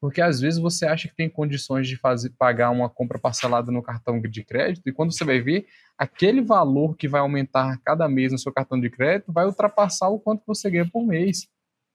Porque 0.00 0.20
às 0.20 0.40
vezes 0.40 0.60
você 0.60 0.86
acha 0.86 1.08
que 1.08 1.16
tem 1.16 1.28
condições 1.28 1.88
de 1.88 1.96
fazer 1.96 2.30
pagar 2.38 2.70
uma 2.70 2.88
compra 2.88 3.18
parcelada 3.18 3.72
no 3.72 3.82
cartão 3.82 4.20
de 4.20 4.44
crédito 4.44 4.88
e 4.88 4.92
quando 4.92 5.12
você 5.12 5.24
vai 5.24 5.40
ver, 5.40 5.66
aquele 5.96 6.40
valor 6.40 6.96
que 6.96 7.08
vai 7.08 7.20
aumentar 7.20 7.80
cada 7.84 8.08
mês 8.08 8.30
no 8.30 8.38
seu 8.38 8.52
cartão 8.52 8.80
de 8.80 8.88
crédito 8.88 9.32
vai 9.32 9.44
ultrapassar 9.44 10.08
o 10.08 10.20
quanto 10.20 10.44
você 10.46 10.70
ganha 10.70 10.88
por 10.88 11.04
mês. 11.04 11.48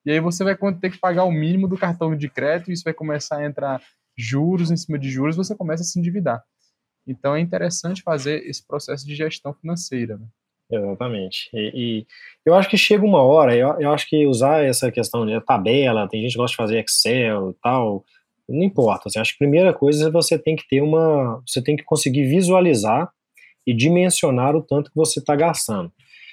E 0.05 0.11
aí 0.11 0.19
você 0.19 0.43
vai 0.43 0.57
ter 0.81 0.89
que 0.89 0.99
pagar 0.99 1.23
o 1.23 1.31
mínimo 1.31 1.67
do 1.67 1.77
cartão 1.77 2.15
de 2.15 2.29
crédito 2.29 2.69
e 2.69 2.73
isso 2.73 2.83
vai 2.83 2.93
começar 2.93 3.37
a 3.37 3.45
entrar 3.45 3.81
juros 4.17 4.69
em 4.69 4.77
cima 4.77 4.99
de 4.99 5.09
juros, 5.09 5.37
você 5.37 5.55
começa 5.55 5.81
a 5.81 5.85
se 5.85 5.97
endividar. 5.97 6.43
Então 7.07 7.35
é 7.35 7.39
interessante 7.39 8.01
fazer 8.01 8.45
esse 8.45 8.65
processo 8.65 9.05
de 9.05 9.15
gestão 9.15 9.53
financeira. 9.53 10.17
Né? 10.17 10.27
Exatamente. 10.75 11.49
E, 11.53 11.71
e, 11.75 12.07
eu 12.45 12.55
acho 12.55 12.69
que 12.69 12.77
chega 12.77 13.05
uma 13.05 13.21
hora, 13.21 13.55
eu, 13.55 13.69
eu 13.79 13.91
acho 13.91 14.07
que 14.07 14.25
usar 14.25 14.63
essa 14.63 14.91
questão 14.91 15.25
de 15.25 15.39
tabela, 15.41 16.07
tem 16.07 16.21
gente 16.21 16.31
que 16.31 16.37
gosta 16.37 16.53
de 16.53 16.57
fazer 16.57 16.79
Excel 16.79 17.51
e 17.51 17.53
tal, 17.61 18.03
não 18.49 18.63
importa. 18.63 19.03
Assim, 19.07 19.19
acho 19.19 19.37
que 19.37 19.43
a 19.43 19.45
primeira 19.47 19.73
coisa 19.73 20.07
é 20.07 20.11
você 20.11 20.37
tem 20.37 20.55
que 20.55 20.67
ter 20.67 20.81
uma. 20.81 21.41
Você 21.47 21.61
tem 21.61 21.75
que 21.75 21.83
conseguir 21.83 22.25
visualizar 22.25 23.09
e 23.65 23.73
dimensionar 23.73 24.55
o 24.55 24.61
tanto 24.61 24.89
que 24.89 24.95
você 24.95 25.19
está 25.19 25.35
gastando. 25.35 25.91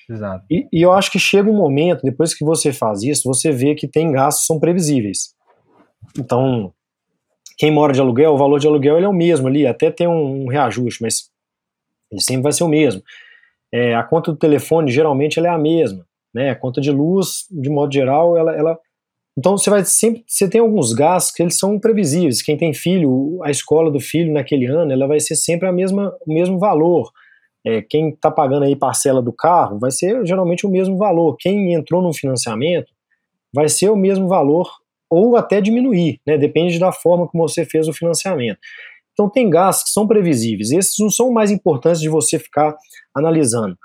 Exato. 0.09 0.44
E, 0.50 0.66
e, 0.72 0.83
eu 0.83 0.92
acho 0.92 1.11
que 1.11 1.18
chega 1.18 1.48
um 1.48 1.57
momento, 1.57 2.03
depois 2.03 2.35
que 2.35 2.44
você 2.44 2.72
faz 2.72 3.03
isso, 3.03 3.29
você 3.29 3.53
vê 3.53 3.74
que 3.74 3.87
tem 3.87 4.11
gastos 4.11 4.42
que 4.42 4.46
são 4.46 4.59
previsíveis. 4.59 5.35
Então, 6.18 6.72
quem 7.57 7.70
mora 7.70 7.92
de 7.92 8.00
aluguel, 8.00 8.33
o 8.33 8.38
valor 8.38 8.59
de 8.59 8.66
aluguel 8.66 8.96
ele 8.96 9.07
é 9.07 9.09
o 9.09 9.12
mesmo 9.12 9.46
ali, 9.46 9.66
até 9.66 9.90
tem 9.90 10.09
um, 10.09 10.44
um 10.44 10.48
reajuste, 10.48 11.03
mas 11.03 11.31
ele 12.11 12.20
sempre 12.20 12.42
vai 12.42 12.53
ser 12.53 12.64
o 12.64 12.68
mesmo. 12.68 13.03
É, 13.72 13.94
a 13.94 14.02
conta 14.02 14.33
do 14.33 14.38
telefone 14.38 14.90
geralmente 14.90 15.38
ela 15.38 15.48
é 15.48 15.50
a 15.50 15.59
mesma, 15.59 16.04
né? 16.35 16.50
A 16.50 16.56
conta 16.56 16.80
de 16.80 16.90
luz, 16.90 17.46
de 17.50 17.70
modo 17.70 17.92
geral, 17.92 18.37
ela, 18.37 18.54
ela 18.56 18.78
então 19.38 19.56
você 19.56 19.70
vai 19.70 19.85
sempre, 19.85 20.24
você 20.26 20.48
tem 20.48 20.61
alguns 20.61 20.92
gastos 20.92 21.33
que 21.33 21.42
eles 21.42 21.59
são 21.59 21.78
previsíveis. 21.78 22.42
Quem 22.42 22.56
tem 22.56 22.74
filho, 22.74 23.38
a 23.42 23.50
escola 23.50 23.90
do 23.90 24.00
filho 24.00 24.33
naquele 24.33 24.66
ano, 24.66 24.92
ela 24.92 25.06
vai 25.06 25.20
ser 25.20 25.37
sempre 25.37 25.68
a 25.68 25.72
mesma, 25.72 26.14
o 26.26 26.33
mesmo 26.33 26.59
valor. 26.59 27.11
É, 27.64 27.80
quem 27.83 28.11
está 28.11 28.30
pagando 28.30 28.64
aí 28.64 28.74
parcela 28.74 29.22
do 29.22 29.33
carro 29.33 29.78
vai 29.78 29.90
ser 29.90 30.26
geralmente 30.26 30.66
o 30.66 30.70
mesmo 30.70 30.96
valor. 30.98 31.37
Quem 31.38 31.74
entrou 31.74 32.02
no 32.02 32.12
financiamento 32.12 32.92
vai 33.52 33.68
ser 33.68 33.88
o 33.88 33.96
mesmo 33.96 34.28
valor 34.28 34.68
ou 35.09 35.37
até 35.37 35.61
diminuir, 35.61 36.20
né? 36.26 36.37
Depende 36.38 36.78
da 36.78 36.92
forma 36.92 37.26
como 37.26 37.48
você 37.48 37.64
fez 37.64 37.88
o 37.88 37.92
financiamento. 37.92 38.59
Então 39.12 39.29
tem 39.29 39.51
gastos 39.51 39.85
que 39.85 39.90
são 39.90 40.07
previsíveis. 40.07 40.70
Esses 40.70 40.94
não 40.99 41.11
são 41.11 41.33
mais 41.33 41.51
importantes 41.51 42.01
de 42.01 42.09
você 42.09 42.38
ficar 42.38 42.77
analisando. 43.14 43.77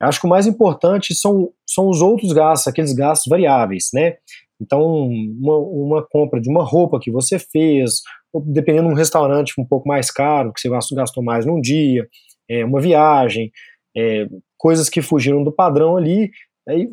Eu 0.00 0.08
acho 0.08 0.20
que 0.20 0.26
o 0.26 0.30
mais 0.30 0.46
importante 0.46 1.14
são, 1.14 1.50
são 1.66 1.88
os 1.88 2.00
outros 2.00 2.32
gastos, 2.32 2.66
aqueles 2.66 2.94
gastos 2.94 3.28
variáveis, 3.28 3.90
né? 3.92 4.16
Então, 4.60 4.82
uma, 4.82 5.56
uma 5.56 6.06
compra 6.06 6.40
de 6.40 6.50
uma 6.50 6.64
roupa 6.64 6.98
que 7.00 7.10
você 7.10 7.38
fez, 7.38 8.02
dependendo 8.46 8.88
de 8.88 8.94
um 8.94 8.96
restaurante 8.96 9.54
um 9.58 9.64
pouco 9.64 9.88
mais 9.88 10.10
caro, 10.10 10.52
que 10.52 10.60
você 10.60 10.94
gastou 10.94 11.22
mais 11.22 11.46
num 11.46 11.60
dia, 11.60 12.06
é, 12.48 12.64
uma 12.64 12.80
viagem, 12.80 13.50
é, 13.96 14.26
coisas 14.58 14.88
que 14.88 15.00
fugiram 15.00 15.42
do 15.42 15.52
padrão 15.52 15.96
ali, 15.96 16.30
aí, 16.68 16.88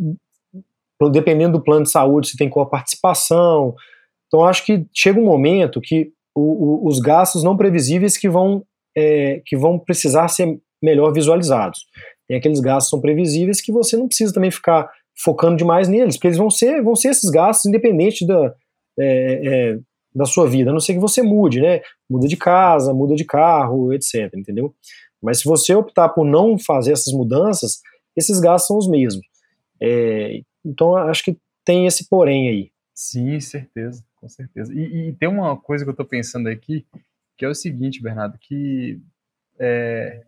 dependendo 1.11 1.57
do 1.57 1.63
plano 1.63 1.83
de 1.83 1.91
saúde, 1.91 2.29
você 2.29 2.37
tem 2.37 2.49
qual 2.49 2.69
participação. 2.69 3.75
Então, 4.27 4.45
acho 4.45 4.65
que 4.65 4.85
chega 4.93 5.19
um 5.19 5.25
momento 5.25 5.81
que 5.81 6.11
o, 6.37 6.85
o, 6.85 6.87
os 6.87 6.99
gastos 6.99 7.43
não 7.43 7.57
previsíveis 7.57 8.15
que 8.15 8.29
vão, 8.29 8.63
é, 8.95 9.41
que 9.45 9.57
vão 9.57 9.79
precisar 9.79 10.27
ser 10.27 10.59
melhor 10.81 11.11
visualizados. 11.11 11.85
Tem 12.27 12.37
aqueles 12.37 12.59
gastos 12.59 12.91
são 12.91 13.01
previsíveis 13.01 13.59
que 13.59 13.71
você 13.71 13.97
não 13.97 14.07
precisa 14.07 14.33
também 14.33 14.51
ficar 14.51 14.87
focando 15.19 15.57
demais 15.57 15.87
neles, 15.87 16.15
porque 16.15 16.27
eles 16.27 16.37
vão 16.37 16.51
ser, 16.51 16.83
vão 16.83 16.95
ser 16.95 17.09
esses 17.09 17.29
gastos 17.31 17.65
independente 17.65 18.25
da, 18.25 18.53
é, 18.99 19.41
é, 19.73 19.79
da 20.13 20.25
sua 20.25 20.47
vida, 20.47 20.69
a 20.69 20.73
não 20.73 20.79
ser 20.79 20.93
que 20.93 20.99
você 20.99 21.23
mude, 21.23 21.59
né? 21.59 21.81
Muda 22.07 22.27
de 22.27 22.37
casa, 22.37 22.93
muda 22.93 23.15
de 23.15 23.25
carro, 23.25 23.91
etc, 23.91 24.31
entendeu? 24.35 24.75
Mas 25.21 25.39
se 25.39 25.45
você 25.45 25.73
optar 25.73 26.09
por 26.09 26.23
não 26.23 26.59
fazer 26.59 26.91
essas 26.91 27.11
mudanças, 27.13 27.79
esses 28.15 28.39
gastos 28.39 28.67
são 28.67 28.77
os 28.77 28.87
mesmos. 28.87 29.25
É, 29.81 30.41
então, 30.63 30.95
acho 30.95 31.23
que 31.23 31.37
tem 31.65 31.87
esse 31.87 32.07
porém 32.07 32.47
aí. 32.47 32.69
Sim, 32.93 33.39
certeza, 33.39 34.03
com 34.19 34.27
certeza. 34.27 34.73
E, 34.73 35.09
e 35.09 35.13
tem 35.13 35.29
uma 35.29 35.57
coisa 35.57 35.83
que 35.83 35.89
eu 35.89 35.93
estou 35.93 36.05
pensando 36.05 36.47
aqui, 36.47 36.85
que 37.37 37.45
é 37.45 37.47
o 37.47 37.55
seguinte, 37.55 38.01
Bernardo, 38.01 38.37
que 38.37 38.99
é, 39.59 40.25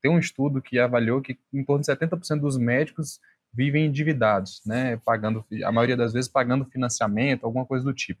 tem 0.00 0.10
um 0.10 0.18
estudo 0.18 0.62
que 0.62 0.78
avaliou 0.78 1.20
que 1.20 1.38
em 1.52 1.64
torno 1.64 1.82
de 1.82 1.90
70% 1.90 2.40
dos 2.40 2.56
médicos 2.56 3.20
vivem 3.52 3.86
endividados, 3.86 4.62
né, 4.64 4.96
pagando, 5.04 5.44
a 5.64 5.70
maioria 5.70 5.96
das 5.96 6.12
vezes 6.12 6.30
pagando 6.30 6.64
financiamento, 6.64 7.44
alguma 7.44 7.66
coisa 7.66 7.84
do 7.84 7.92
tipo. 7.92 8.20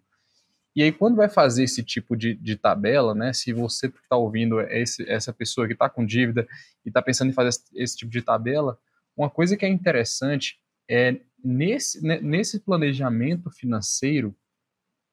E 0.74 0.82
aí, 0.82 0.90
quando 0.90 1.16
vai 1.16 1.28
fazer 1.28 1.64
esse 1.64 1.82
tipo 1.82 2.16
de, 2.16 2.34
de 2.34 2.56
tabela, 2.56 3.14
né, 3.14 3.32
se 3.32 3.52
você 3.52 3.86
está 3.86 4.16
ouvindo 4.16 4.60
é 4.60 4.80
esse, 4.80 5.08
essa 5.08 5.32
pessoa 5.32 5.66
que 5.66 5.74
está 5.74 5.88
com 5.88 6.04
dívida 6.04 6.46
e 6.84 6.88
está 6.88 7.02
pensando 7.02 7.30
em 7.30 7.34
fazer 7.34 7.50
esse, 7.50 7.62
esse 7.74 7.96
tipo 7.96 8.10
de 8.10 8.22
tabela, 8.22 8.78
uma 9.16 9.28
coisa 9.28 9.56
que 9.56 9.66
é 9.66 9.68
interessante 9.68 10.58
é 10.88 11.18
nesse, 11.44 12.04
né, 12.04 12.20
nesse 12.20 12.58
planejamento 12.58 13.50
financeiro, 13.50 14.34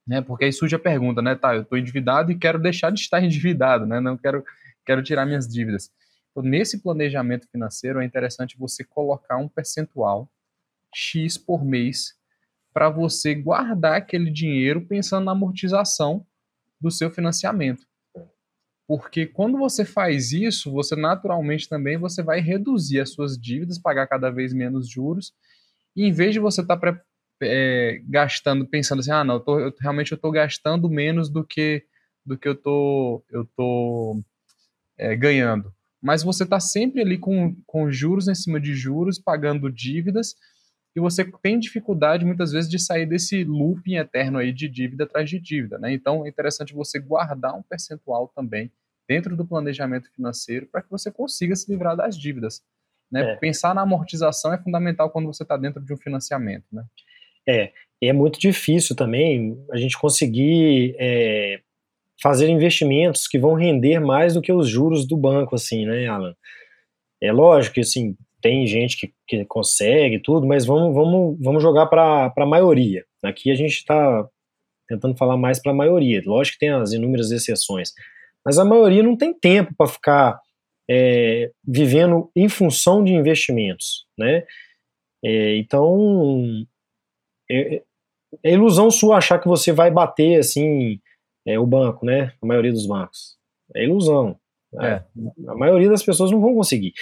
né, 0.09 0.21
porque 0.21 0.45
aí 0.45 0.51
surge 0.51 0.75
a 0.75 0.79
pergunta, 0.79 1.21
né, 1.21 1.35
tá, 1.35 1.53
eu 1.53 1.61
estou 1.61 1.77
endividado 1.77 2.31
e 2.31 2.35
quero 2.35 2.57
deixar 2.57 2.91
de 2.91 2.99
estar 2.99 3.21
endividado, 3.23 3.85
né, 3.85 3.99
não 3.99 4.17
quero, 4.17 4.43
quero 4.83 5.03
tirar 5.03 5.23
minhas 5.23 5.47
dívidas. 5.47 5.91
Então, 6.31 6.41
nesse 6.41 6.81
planejamento 6.81 7.47
financeiro, 7.51 8.01
é 8.01 8.05
interessante 8.05 8.57
você 8.57 8.83
colocar 8.83 9.37
um 9.37 9.47
percentual 9.47 10.27
X 10.91 11.37
por 11.37 11.63
mês 11.63 12.15
para 12.73 12.89
você 12.89 13.35
guardar 13.35 13.97
aquele 13.97 14.31
dinheiro 14.31 14.81
pensando 14.81 15.25
na 15.25 15.31
amortização 15.33 16.25
do 16.81 16.89
seu 16.89 17.11
financiamento. 17.11 17.85
Porque 18.87 19.27
quando 19.27 19.59
você 19.59 19.85
faz 19.85 20.31
isso, 20.31 20.71
você 20.71 20.95
naturalmente 20.95 21.69
também 21.69 21.97
você 21.97 22.23
vai 22.23 22.39
reduzir 22.39 22.99
as 22.99 23.11
suas 23.11 23.37
dívidas, 23.37 23.77
pagar 23.77 24.07
cada 24.07 24.31
vez 24.31 24.53
menos 24.53 24.89
juros 24.89 25.33
e 25.95 26.03
em 26.05 26.11
vez 26.11 26.33
de 26.33 26.39
você 26.39 26.61
estar 26.61 26.77
tá 26.77 26.99
é, 27.41 28.01
gastando, 28.07 28.65
pensando 28.65 28.99
assim, 28.99 29.11
ah, 29.11 29.23
não, 29.23 29.35
eu 29.35 29.39
tô, 29.39 29.59
eu, 29.59 29.73
realmente 29.79 30.11
eu 30.11 30.15
estou 30.15 30.31
gastando 30.31 30.89
menos 30.89 31.29
do 31.29 31.43
que 31.43 31.83
do 32.25 32.37
que 32.37 32.47
eu 32.47 32.55
tô, 32.55 33.23
eu 33.31 33.45
tô 33.55 34.21
é, 34.97 35.15
ganhando. 35.15 35.73
Mas 36.01 36.21
você 36.21 36.43
está 36.43 36.59
sempre 36.59 37.01
ali 37.01 37.17
com, 37.17 37.55
com 37.65 37.91
juros 37.91 38.27
em 38.27 38.35
cima 38.35 38.59
de 38.59 38.75
juros, 38.75 39.17
pagando 39.17 39.71
dívidas, 39.71 40.35
e 40.95 40.99
você 40.99 41.25
tem 41.41 41.59
dificuldade 41.59 42.25
muitas 42.25 42.51
vezes 42.51 42.69
de 42.69 42.79
sair 42.79 43.05
desse 43.05 43.43
looping 43.43 43.95
eterno 43.95 44.37
aí 44.37 44.53
de 44.53 44.67
dívida 44.67 45.05
atrás 45.05 45.29
de 45.29 45.39
dívida, 45.39 45.79
né? 45.79 45.91
Então 45.91 46.25
é 46.25 46.29
interessante 46.29 46.73
você 46.73 46.99
guardar 46.99 47.55
um 47.55 47.63
percentual 47.63 48.27
também 48.35 48.71
dentro 49.07 49.35
do 49.35 49.45
planejamento 49.45 50.11
financeiro 50.11 50.67
para 50.67 50.81
que 50.81 50.89
você 50.89 51.11
consiga 51.11 51.55
se 51.55 51.71
livrar 51.71 51.95
das 51.95 52.15
dívidas. 52.15 52.61
Né? 53.11 53.31
É. 53.31 53.35
Pensar 53.37 53.73
na 53.73 53.81
amortização 53.81 54.53
é 54.53 54.57
fundamental 54.57 55.09
quando 55.09 55.25
você 55.25 55.43
está 55.43 55.57
dentro 55.57 55.83
de 55.83 55.91
um 55.91 55.97
financiamento. 55.97 56.65
Né? 56.71 56.83
É, 57.49 57.71
é 58.01 58.13
muito 58.13 58.39
difícil 58.39 58.95
também 58.95 59.57
a 59.71 59.77
gente 59.77 59.97
conseguir 59.97 60.95
é, 60.99 61.59
fazer 62.21 62.49
investimentos 62.49 63.27
que 63.27 63.39
vão 63.39 63.53
render 63.53 63.99
mais 63.99 64.33
do 64.33 64.41
que 64.41 64.53
os 64.53 64.69
juros 64.69 65.07
do 65.07 65.17
banco, 65.17 65.55
assim, 65.55 65.85
né, 65.85 66.07
Alan? 66.07 66.35
É 67.21 67.31
lógico 67.31 67.75
que, 67.75 67.81
assim, 67.81 68.15
tem 68.41 68.65
gente 68.65 68.97
que, 68.97 69.13
que 69.27 69.45
consegue 69.45 70.19
tudo, 70.19 70.47
mas 70.47 70.65
vamos, 70.65 70.93
vamos, 70.93 71.37
vamos 71.41 71.61
jogar 71.61 71.87
para 71.87 72.31
a 72.35 72.45
maioria. 72.45 73.03
Aqui 73.23 73.51
a 73.51 73.55
gente 73.55 73.73
está 73.73 74.27
tentando 74.87 75.17
falar 75.17 75.37
mais 75.37 75.61
para 75.61 75.71
a 75.71 75.75
maioria. 75.75 76.21
Lógico 76.25 76.57
que 76.57 76.65
tem 76.65 76.69
as 76.69 76.93
inúmeras 76.93 77.31
exceções, 77.31 77.91
mas 78.45 78.57
a 78.57 78.65
maioria 78.65 79.03
não 79.03 79.17
tem 79.17 79.33
tempo 79.33 79.73
para 79.77 79.87
ficar 79.87 80.39
é, 80.89 81.51
vivendo 81.65 82.31
em 82.35 82.49
função 82.49 83.03
de 83.03 83.13
investimentos, 83.13 84.05
né? 84.17 84.43
É, 85.23 85.57
então, 85.57 86.65
é, 87.51 87.81
é, 88.43 88.53
ilusão 88.53 88.91
sua 88.91 89.17
achar 89.17 89.39
que 89.39 89.47
você 89.47 89.71
vai 89.71 89.89
bater 89.89 90.39
assim 90.39 90.99
é, 91.45 91.59
o 91.59 91.65
banco, 91.65 92.05
né? 92.05 92.33
A 92.41 92.45
maioria 92.45 92.71
dos 92.71 92.85
bancos 92.85 93.37
é 93.75 93.83
ilusão. 93.83 94.37
Né? 94.71 95.03
A 95.47 95.55
maioria 95.55 95.89
das 95.89 96.03
pessoas 96.03 96.31
não 96.31 96.39
vão 96.39 96.53
conseguir. 96.53 96.93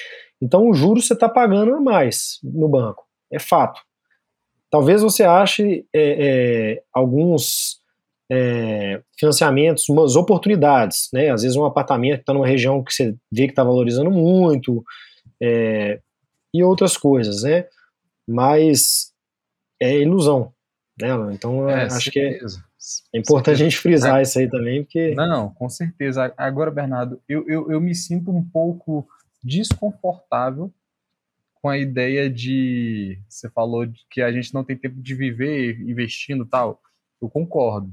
Então, 0.41 0.67
o 0.67 0.73
juro 0.73 1.01
você 1.01 1.13
está 1.13 1.27
pagando 1.27 1.73
a 1.73 1.81
mais 1.81 2.39
no 2.43 2.67
banco, 2.67 3.05
é 3.31 3.39
fato. 3.39 3.81
Talvez 4.69 5.01
você 5.01 5.23
ache 5.23 5.85
é, 5.93 6.75
é, 6.75 6.83
alguns 6.93 7.81
é, 8.29 9.01
financiamentos, 9.17 9.87
umas 9.89 10.15
oportunidades, 10.15 11.09
né? 11.13 11.29
Às 11.29 11.41
vezes 11.43 11.57
um 11.57 11.65
apartamento 11.65 12.17
que 12.17 12.21
está 12.21 12.33
numa 12.33 12.47
região 12.47 12.83
que 12.83 12.93
você 12.93 13.15
vê 13.31 13.45
que 13.45 13.51
está 13.51 13.63
valorizando 13.63 14.11
muito 14.11 14.83
é, 15.41 15.99
e 16.53 16.63
outras 16.63 16.97
coisas, 16.97 17.43
né? 17.43 17.65
Mas 18.27 19.06
é 19.79 19.99
ilusão, 19.99 20.53
né? 20.99 21.09
Então 21.33 21.69
é, 21.69 21.85
acho 21.85 22.11
que 22.11 22.19
é, 22.19 22.39
é 23.13 23.19
importante 23.19 23.61
a 23.61 23.65
gente 23.65 23.77
frisar 23.77 24.21
isso 24.21 24.39
aí 24.39 24.49
também, 24.49 24.83
porque 24.83 25.13
não, 25.15 25.49
com 25.53 25.69
certeza. 25.69 26.33
Agora, 26.37 26.71
Bernardo, 26.71 27.21
eu, 27.27 27.47
eu, 27.47 27.71
eu 27.71 27.81
me 27.81 27.93
sinto 27.93 28.31
um 28.31 28.43
pouco 28.43 29.07
desconfortável 29.43 30.73
com 31.61 31.69
a 31.69 31.77
ideia 31.77 32.29
de 32.29 33.19
você 33.27 33.49
falou 33.49 33.85
de 33.85 34.05
que 34.09 34.21
a 34.21 34.31
gente 34.31 34.53
não 34.53 34.63
tem 34.63 34.77
tempo 34.77 35.01
de 35.01 35.15
viver 35.15 35.79
investindo 35.81 36.45
tal. 36.45 36.81
Eu 37.21 37.29
concordo 37.29 37.91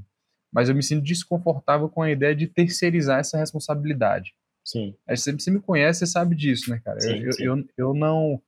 mas 0.55 0.69
eu 0.69 0.75
me 0.75 0.81
sinto 0.81 1.03
desconfortável 1.03 1.89
com 1.89 2.01
a 2.01 2.09
ideia 2.09 2.33
de 2.33 2.47
terceirizar 2.47 3.19
essa 3.19 3.37
responsabilidade. 3.37 4.33
Sim. 4.63 4.95
Você 5.05 5.51
me 5.51 5.59
conhece, 5.59 5.99
você 5.99 6.07
sabe 6.07 6.33
disso, 6.33 6.69
né, 6.69 6.79
cara? 6.81 7.01
Sim, 7.01 7.19
eu, 7.19 7.33
sim. 7.33 7.43
Eu, 7.43 7.65
eu, 7.77 7.93
não 7.93 8.41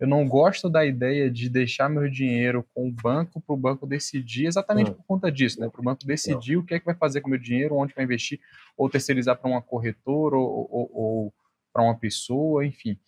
eu 0.00 0.08
não 0.08 0.26
gosto 0.26 0.70
da 0.70 0.84
ideia 0.84 1.30
de 1.30 1.50
deixar 1.50 1.90
meu 1.90 2.08
dinheiro 2.08 2.66
com 2.74 2.88
o 2.88 2.90
banco 2.90 3.38
para 3.38 3.54
o 3.54 3.56
banco 3.56 3.86
decidir 3.86 4.46
exatamente 4.46 4.88
não. 4.88 4.94
por 4.94 5.04
conta 5.04 5.30
disso, 5.30 5.60
né? 5.60 5.68
Para 5.68 5.80
o 5.80 5.84
banco 5.84 6.06
decidir 6.06 6.54
não. 6.54 6.62
o 6.62 6.64
que 6.64 6.72
é 6.72 6.80
que 6.80 6.86
vai 6.86 6.94
fazer 6.94 7.20
com 7.20 7.26
o 7.26 7.30
meu 7.30 7.38
dinheiro, 7.38 7.76
onde 7.76 7.94
vai 7.94 8.04
investir, 8.04 8.40
ou 8.78 8.88
terceirizar 8.88 9.36
para 9.36 9.50
uma 9.50 9.60
corretora 9.60 10.36
ou, 10.36 10.66
ou, 10.70 10.90
ou 10.94 11.34
para 11.70 11.82
uma 11.82 11.94
pessoa, 11.94 12.64
enfim. 12.64 12.98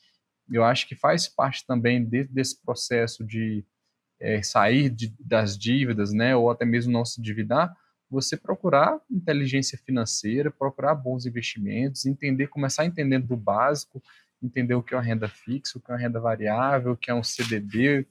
Eu 0.50 0.62
acho 0.62 0.87
que 0.87 0.94
faz 0.94 1.26
parte 1.26 1.66
também 1.66 2.05
de, 2.05 2.24
desse 2.24 2.61
processo 2.61 3.24
de 3.24 3.64
é, 4.20 4.42
sair 4.42 4.90
de, 4.90 5.14
das 5.18 5.57
dívidas, 5.57 6.12
né? 6.12 6.37
Ou 6.37 6.50
até 6.50 6.66
mesmo 6.66 6.92
não 6.92 7.07
se 7.07 7.18
endividar, 7.18 7.74
você 8.11 8.37
procurar 8.37 9.00
inteligência 9.11 9.78
financeira, 9.78 10.50
procurar 10.50 10.94
bons 10.94 11.24
investimentos, 11.24 12.05
entender, 12.05 12.48
começar 12.48 12.85
entendendo 12.85 13.26
do 13.26 13.37
básico, 13.37 14.02
entender 14.42 14.74
o 14.74 14.83
que 14.83 14.94
é 14.94 14.96
uma 14.96 15.02
renda 15.02 15.28
fixa, 15.28 15.78
o 15.78 15.81
que 15.81 15.90
é 15.90 15.94
uma 15.94 16.00
renda 16.00 16.20
variável, 16.20 16.92
o 16.92 16.96
que 16.96 17.11
é 17.11 17.14
um 17.14 17.22
CDB, 17.22 18.07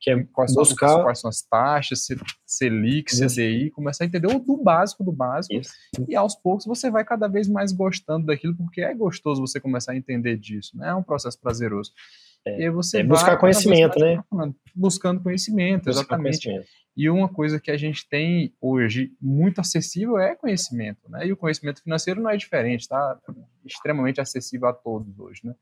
que 0.00 0.10
é, 0.10 0.22
quais, 0.32 0.54
buscar... 0.54 0.88
são, 0.88 1.02
quais 1.02 1.20
são 1.20 1.30
as 1.30 1.42
taxas, 1.42 2.06
Selic, 2.44 3.12
CDI, 3.14 3.70
começar 3.70 4.04
a 4.04 4.06
entender 4.06 4.26
o 4.26 4.38
do 4.38 4.56
básico 4.56 5.04
do 5.04 5.12
básico, 5.12 5.54
Isso. 5.54 5.72
e 6.08 6.16
aos 6.16 6.34
poucos 6.34 6.66
você 6.66 6.90
vai 6.90 7.04
cada 7.04 7.28
vez 7.28 7.48
mais 7.48 7.72
gostando 7.72 8.26
daquilo, 8.26 8.56
porque 8.56 8.80
é 8.80 8.94
gostoso 8.94 9.40
você 9.40 9.60
começar 9.60 9.92
a 9.92 9.96
entender 9.96 10.36
disso, 10.36 10.76
né? 10.76 10.88
É 10.88 10.94
um 10.94 11.02
processo 11.02 11.40
prazeroso. 11.40 11.92
É, 12.44 12.64
e 12.64 12.70
você 12.70 12.98
é 12.98 13.04
buscar 13.04 13.36
conhecimento, 13.36 13.98
né? 14.00 14.22
Buscando 14.74 15.22
conhecimento, 15.22 15.84
buscar 15.84 16.00
exatamente. 16.00 16.44
Conhecimento. 16.44 16.82
E 16.94 17.08
uma 17.08 17.28
coisa 17.28 17.58
que 17.58 17.70
a 17.70 17.76
gente 17.76 18.06
tem 18.06 18.54
hoje 18.60 19.12
muito 19.20 19.60
acessível 19.60 20.18
é 20.18 20.34
conhecimento, 20.34 21.08
né? 21.08 21.26
E 21.26 21.32
o 21.32 21.36
conhecimento 21.36 21.82
financeiro 21.82 22.20
não 22.20 22.28
é 22.28 22.36
diferente, 22.36 22.86
tá? 22.86 23.18
Extremamente 23.64 24.20
acessível 24.20 24.68
a 24.68 24.72
todos 24.72 25.18
hoje, 25.18 25.40
né? 25.44 25.54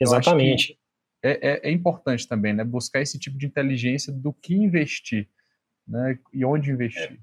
Exatamente. 0.00 0.78
É, 1.22 1.50
é, 1.50 1.68
é, 1.68 1.72
importante 1.72 2.26
também, 2.28 2.52
né? 2.52 2.64
Buscar 2.64 3.00
esse 3.00 3.18
tipo 3.18 3.36
de 3.36 3.46
inteligência 3.46 4.12
do 4.12 4.32
que 4.32 4.54
investir, 4.54 5.28
né? 5.86 6.18
E 6.32 6.44
onde 6.44 6.70
investir. 6.70 7.18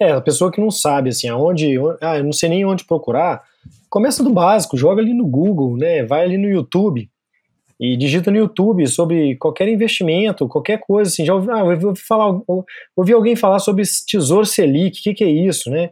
É, 0.00 0.12
a 0.12 0.20
pessoa 0.20 0.50
que 0.50 0.60
não 0.60 0.70
sabe, 0.70 1.10
assim, 1.10 1.28
aonde, 1.28 1.76
ah, 2.00 2.18
eu 2.18 2.24
não 2.24 2.32
sei 2.32 2.48
nem 2.48 2.64
onde 2.64 2.84
procurar, 2.84 3.44
começa 3.88 4.24
do 4.24 4.32
básico, 4.32 4.76
joga 4.76 5.00
ali 5.00 5.14
no 5.14 5.26
Google, 5.26 5.76
né? 5.76 6.04
Vai 6.04 6.24
ali 6.24 6.36
no 6.36 6.48
YouTube, 6.48 7.08
e 7.80 7.96
digita 7.96 8.30
no 8.30 8.36
YouTube 8.36 8.86
sobre 8.88 9.36
qualquer 9.36 9.68
investimento, 9.68 10.48
qualquer 10.48 10.80
coisa, 10.80 11.10
assim, 11.10 11.24
já 11.24 11.34
ouvi, 11.34 11.48
ah, 11.50 11.62
ouvi, 11.62 12.00
falar, 12.00 12.40
ouvi 12.96 13.12
alguém 13.12 13.36
falar 13.36 13.60
sobre 13.60 13.84
Tesouro 14.06 14.44
Selic, 14.44 14.98
o 14.98 15.02
que, 15.02 15.14
que, 15.14 15.24
é 15.24 15.30
isso, 15.30 15.70
né? 15.70 15.90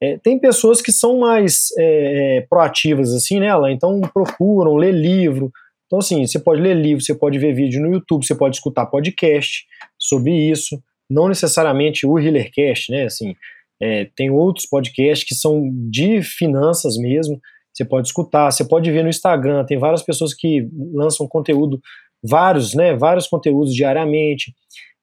É, 0.00 0.16
tem 0.18 0.38
pessoas 0.38 0.80
que 0.80 0.92
são 0.92 1.18
mais 1.18 1.68
é, 1.78 2.36
é, 2.38 2.40
proativas, 2.42 3.12
assim, 3.12 3.40
né? 3.40 3.48
Então 3.72 4.00
procuram, 4.12 4.76
lê 4.76 4.92
livro. 4.92 5.50
Então, 5.86 5.98
assim, 5.98 6.26
você 6.26 6.38
pode 6.38 6.60
ler 6.60 6.76
livro, 6.76 7.02
você 7.02 7.14
pode 7.14 7.38
ver 7.38 7.54
vídeo 7.54 7.80
no 7.80 7.92
YouTube, 7.92 8.24
você 8.24 8.34
pode 8.34 8.56
escutar 8.56 8.86
podcast 8.86 9.64
sobre 9.98 10.32
isso. 10.32 10.80
Não 11.10 11.28
necessariamente 11.28 12.06
o 12.06 12.18
Healercast, 12.18 12.92
né? 12.92 13.04
Assim, 13.04 13.34
é, 13.80 14.08
tem 14.16 14.30
outros 14.30 14.66
podcasts 14.66 15.26
que 15.26 15.34
são 15.34 15.70
de 15.90 16.22
finanças 16.22 16.96
mesmo. 16.96 17.40
você 17.72 17.84
pode 17.84 18.08
escutar, 18.08 18.50
você 18.50 18.64
pode 18.64 18.90
ver 18.90 19.02
no 19.02 19.08
Instagram, 19.08 19.64
tem 19.64 19.78
várias 19.78 20.02
pessoas 20.02 20.34
que 20.34 20.68
lançam 20.92 21.28
conteúdo, 21.28 21.80
vários, 22.22 22.74
né, 22.74 22.96
vários 22.96 23.28
conteúdos 23.28 23.72
diariamente. 23.74 24.52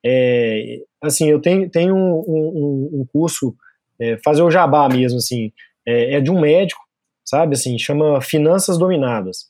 É, 0.05 0.79
assim, 1.01 1.29
eu 1.29 1.41
tenho, 1.41 1.69
tenho 1.69 1.95
um, 1.95 2.23
um, 2.27 2.89
um 3.01 3.05
curso, 3.12 3.55
é, 3.99 4.17
fazer 4.23 4.41
o 4.41 4.51
jabá 4.51 4.88
mesmo, 4.89 5.17
assim, 5.17 5.51
é, 5.86 6.15
é, 6.15 6.21
de 6.21 6.31
um 6.31 6.39
médico, 6.39 6.81
sabe, 7.23 7.55
assim, 7.55 7.77
chama 7.77 8.21
Finanças 8.21 8.77
Dominadas. 8.77 9.47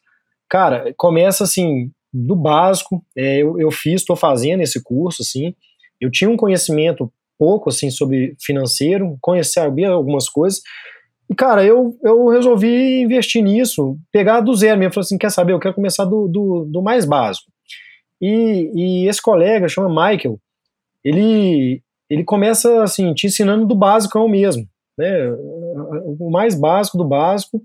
Cara, 0.50 0.94
começa, 0.98 1.44
assim, 1.44 1.92
do 2.14 2.36
básico, 2.36 3.04
é, 3.18 3.38
eu, 3.38 3.60
eu 3.60 3.72
fiz, 3.72 4.02
estou 4.02 4.16
fazendo 4.16 4.62
esse 4.62 4.82
curso, 4.84 5.22
assim, 5.22 5.56
eu 6.00 6.12
tinha 6.12 6.30
um 6.30 6.38
conhecimento 6.38 7.12
pouco, 7.38 7.70
assim, 7.70 7.90
sobre 7.90 8.36
financeiro, 8.40 9.18
conhecer 9.22 9.60
algumas 9.60 10.30
coisas, 10.30 10.62
e, 11.30 11.34
cara, 11.34 11.66
eu, 11.66 11.98
eu 12.04 12.28
resolvi 12.28 13.02
investir 13.02 13.44
nisso, 13.44 13.98
pegar 14.12 14.42
do 14.42 14.54
zero 14.56 14.78
mesmo. 14.78 14.94
Falei 14.94 15.06
assim: 15.06 15.18
quer 15.18 15.32
saber? 15.32 15.54
Eu 15.54 15.60
quero 15.60 15.74
começar 15.74 16.06
do, 16.06 16.28
do, 16.28 16.66
do 16.66 16.82
mais 16.82 17.06
básico. 17.06 17.52
E, 18.22 18.72
e, 18.74 19.08
esse 19.08 19.22
colega, 19.22 19.68
chama 19.68 19.90
Michael, 19.90 20.40
ele, 21.04 21.82
ele 22.10 22.24
começa 22.24 22.84
assim, 22.84 23.14
te 23.14 23.28
ensinando 23.28 23.66
do 23.66 23.76
básico 23.76 24.18
ao 24.18 24.28
mesmo. 24.28 24.68
Né? 24.98 25.30
O 26.20 26.30
mais 26.32 26.60
básico 26.60 26.98
do 26.98 27.08
básico. 27.08 27.62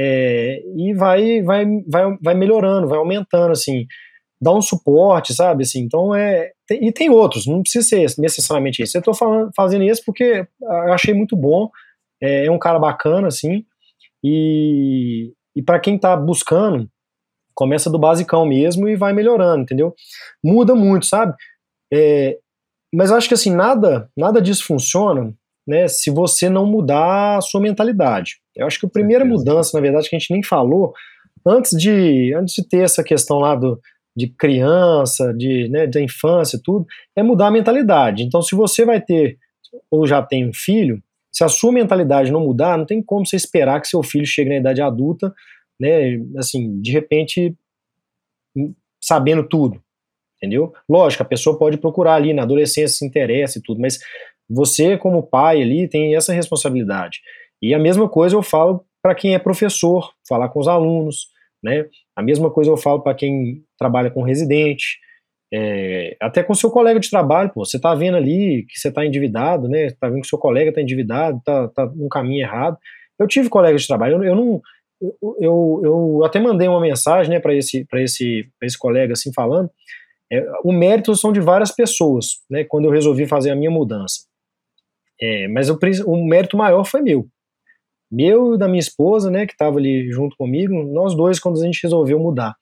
É, 0.00 0.62
e 0.76 0.94
vai, 0.94 1.42
vai, 1.42 1.64
vai, 1.88 2.16
vai 2.22 2.34
melhorando, 2.34 2.86
vai 2.86 2.98
aumentando, 2.98 3.50
assim, 3.50 3.84
dá 4.40 4.54
um 4.54 4.62
suporte, 4.62 5.34
sabe, 5.34 5.64
assim, 5.64 5.80
então 5.80 6.14
é, 6.14 6.52
e 6.70 6.92
tem 6.92 7.10
outros, 7.10 7.46
não 7.46 7.62
precisa 7.62 7.84
ser 7.84 8.06
necessariamente 8.16 8.80
esse, 8.80 8.96
eu 8.96 9.00
estou 9.00 9.12
fazendo 9.56 9.82
esse 9.82 10.04
porque 10.04 10.46
achei 10.90 11.12
muito 11.12 11.36
bom, 11.36 11.68
é, 12.22 12.46
é 12.46 12.50
um 12.50 12.60
cara 12.60 12.78
bacana, 12.78 13.26
assim, 13.26 13.64
e, 14.22 15.32
e 15.56 15.62
para 15.62 15.80
quem 15.80 15.98
tá 15.98 16.16
buscando, 16.16 16.88
começa 17.52 17.90
do 17.90 17.98
basicão 17.98 18.46
mesmo 18.46 18.88
e 18.88 18.94
vai 18.94 19.12
melhorando, 19.12 19.62
entendeu? 19.62 19.92
Muda 20.44 20.76
muito, 20.76 21.06
sabe? 21.06 21.34
É, 21.92 22.38
mas 22.94 23.10
eu 23.10 23.16
acho 23.16 23.28
que 23.28 23.34
assim, 23.34 23.54
nada, 23.54 24.10
nada 24.16 24.40
disso 24.40 24.64
funciona 24.64 25.34
né, 25.68 25.86
se 25.86 26.10
você 26.10 26.48
não 26.48 26.64
mudar 26.64 27.36
a 27.36 27.40
sua 27.42 27.60
mentalidade. 27.60 28.40
Eu 28.56 28.66
acho 28.66 28.80
que 28.80 28.86
a 28.86 28.90
primeira 28.90 29.22
mudança, 29.22 29.76
na 29.76 29.82
verdade, 29.82 30.08
que 30.08 30.16
a 30.16 30.18
gente 30.18 30.32
nem 30.32 30.42
falou, 30.42 30.94
antes 31.46 31.72
de, 31.72 32.32
antes 32.34 32.54
de 32.54 32.66
ter 32.66 32.78
essa 32.78 33.04
questão 33.04 33.38
lá 33.38 33.54
do, 33.54 33.78
de 34.16 34.28
criança, 34.28 35.34
de, 35.34 35.68
né, 35.68 35.86
da 35.86 36.00
infância 36.00 36.56
e 36.56 36.62
tudo, 36.62 36.86
é 37.14 37.22
mudar 37.22 37.48
a 37.48 37.50
mentalidade. 37.50 38.22
Então, 38.22 38.40
se 38.40 38.56
você 38.56 38.86
vai 38.86 38.98
ter, 38.98 39.36
ou 39.90 40.06
já 40.06 40.22
tem 40.22 40.48
um 40.48 40.54
filho, 40.54 41.02
se 41.30 41.44
a 41.44 41.48
sua 41.48 41.70
mentalidade 41.70 42.32
não 42.32 42.40
mudar, 42.40 42.78
não 42.78 42.86
tem 42.86 43.02
como 43.02 43.26
você 43.26 43.36
esperar 43.36 43.80
que 43.82 43.88
seu 43.88 44.02
filho 44.02 44.26
chegue 44.26 44.48
na 44.48 44.56
idade 44.56 44.80
adulta, 44.80 45.34
né, 45.78 46.18
assim, 46.38 46.80
de 46.80 46.90
repente, 46.90 47.54
hum, 48.56 48.74
sabendo 48.98 49.46
tudo, 49.46 49.80
entendeu? 50.38 50.72
Lógico, 50.88 51.22
a 51.22 51.26
pessoa 51.26 51.58
pode 51.58 51.76
procurar 51.76 52.14
ali 52.14 52.32
na 52.32 52.42
adolescência, 52.42 52.96
se 52.96 53.06
interessa 53.06 53.58
e 53.58 53.62
tudo, 53.62 53.80
mas 53.80 53.98
você, 54.48 54.96
como 54.96 55.22
pai 55.22 55.60
ali, 55.60 55.88
tem 55.88 56.16
essa 56.16 56.32
responsabilidade. 56.32 57.20
E 57.60 57.74
a 57.74 57.78
mesma 57.78 58.08
coisa 58.08 58.34
eu 58.36 58.42
falo 58.42 58.84
para 59.02 59.14
quem 59.14 59.34
é 59.34 59.38
professor, 59.38 60.12
falar 60.28 60.48
com 60.48 60.60
os 60.60 60.68
alunos, 60.68 61.26
né? 61.62 61.86
A 62.16 62.22
mesma 62.22 62.50
coisa 62.50 62.70
eu 62.70 62.76
falo 62.76 63.00
para 63.00 63.14
quem 63.14 63.62
trabalha 63.78 64.10
com 64.10 64.22
residente, 64.22 64.98
é, 65.52 66.16
até 66.20 66.42
com 66.42 66.54
seu 66.54 66.70
colega 66.70 67.00
de 67.00 67.08
trabalho, 67.08 67.50
pô, 67.50 67.64
você 67.64 67.80
tá 67.80 67.94
vendo 67.94 68.16
ali 68.16 68.66
que 68.68 68.78
você 68.78 68.92
tá 68.92 69.04
endividado, 69.04 69.68
né? 69.68 69.90
Tá 69.98 70.08
vendo 70.08 70.22
que 70.22 70.28
seu 70.28 70.38
colega 70.38 70.72
tá 70.72 70.80
endividado, 70.80 71.40
tá, 71.44 71.68
tá 71.68 71.90
caminho 72.10 72.42
errado. 72.42 72.76
Eu 73.18 73.26
tive 73.26 73.48
colegas 73.48 73.82
de 73.82 73.88
trabalho, 73.88 74.16
eu, 74.16 74.24
eu 74.24 74.36
não. 74.36 74.62
Eu, 75.40 75.80
eu, 75.84 76.24
até 76.24 76.40
mandei 76.40 76.66
uma 76.66 76.80
mensagem 76.80 77.30
né, 77.30 77.38
para 77.38 77.54
esse, 77.54 77.86
esse, 77.94 78.48
esse 78.60 78.76
colega 78.76 79.12
assim 79.12 79.32
falando. 79.32 79.70
É, 80.30 80.44
o 80.64 80.72
mérito 80.72 81.14
são 81.16 81.32
de 81.32 81.40
várias 81.40 81.72
pessoas, 81.72 82.40
né? 82.50 82.64
Quando 82.64 82.84
eu 82.84 82.90
resolvi 82.90 83.26
fazer 83.26 83.50
a 83.50 83.56
minha 83.56 83.70
mudança. 83.70 84.20
É, 85.20 85.48
mas 85.48 85.68
o, 85.68 85.78
o 86.06 86.26
mérito 86.26 86.56
maior 86.56 86.84
foi 86.84 87.02
meu. 87.02 87.26
Meu 88.10 88.54
e 88.54 88.58
da 88.58 88.68
minha 88.68 88.80
esposa, 88.80 89.30
né, 89.30 89.46
que 89.46 89.52
estava 89.52 89.78
ali 89.78 90.10
junto 90.10 90.36
comigo, 90.36 90.72
nós 90.84 91.14
dois, 91.14 91.38
quando 91.38 91.60
a 91.60 91.64
gente 91.64 91.82
resolveu 91.82 92.18
mudar. 92.18 92.54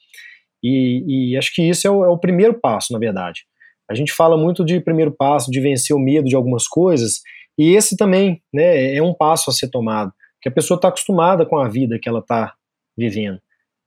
E, 0.62 1.30
e 1.32 1.36
acho 1.36 1.54
que 1.54 1.62
isso 1.62 1.86
é 1.86 1.90
o, 1.90 2.04
é 2.04 2.08
o, 2.08 2.18
primeiro 2.18 2.58
passo, 2.58 2.92
na 2.92 2.98
verdade. 2.98 3.42
A 3.88 3.94
gente 3.94 4.12
fala 4.12 4.36
muito 4.36 4.64
de 4.64 4.80
primeiro 4.80 5.12
passo, 5.12 5.50
de 5.50 5.60
vencer 5.60 5.94
o 5.94 6.00
medo 6.00 6.28
de 6.28 6.34
algumas 6.34 6.66
coisas, 6.66 7.20
e 7.56 7.74
esse 7.74 7.96
também 7.96 8.42
né, 8.52 8.94
é 8.94 9.02
um 9.02 9.14
passo 9.14 9.48
a 9.50 9.52
ser 9.52 9.68
tomado, 9.68 10.12
que 10.42 10.48
a 10.48 10.52
pessoa 10.52 10.76
está 10.76 10.88
acostumada 10.88 11.46
com 11.46 11.56
a 11.56 11.68
vida 11.68 11.98
que 12.00 12.08
ela 12.08 12.18
está 12.18 12.54
vivendo. 12.98 13.40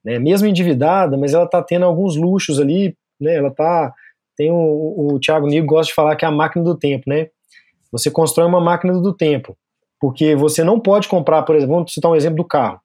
Né? 0.04 0.18
Mesmo 0.18 0.48
endividada, 0.48 1.18
mas 1.18 1.34
ela 1.34 1.44
está 1.44 1.62
tendo 1.62 1.84
alguns 1.84 2.16
luxos 2.16 2.60
ali, 2.60 2.96
né? 3.20 3.36
ela 3.36 3.52
tá. 3.52 3.94
Tem 4.36 4.52
o, 4.52 5.14
o 5.16 5.20
Thiago 5.20 5.48
Nigo 5.48 5.68
gosta 5.68 5.90
de 5.90 5.94
falar 5.94 6.16
que 6.16 6.24
é 6.24 6.28
a 6.28 6.32
máquina 6.32 6.64
do 6.64 6.78
tempo, 6.78 7.10
né? 7.10 7.28
Você 7.92 8.10
constrói 8.10 8.48
uma 8.48 8.62
máquina 8.62 8.94
do 8.94 9.14
tempo, 9.14 9.58
porque 10.00 10.36
você 10.36 10.64
não 10.64 10.80
pode 10.80 11.08
comprar, 11.08 11.44
por 11.44 11.56
exemplo, 11.56 11.76
vamos 11.76 11.94
citar 11.94 12.12
um 12.12 12.16
exemplo 12.16 12.38
do 12.38 12.46
carro. 12.46 12.80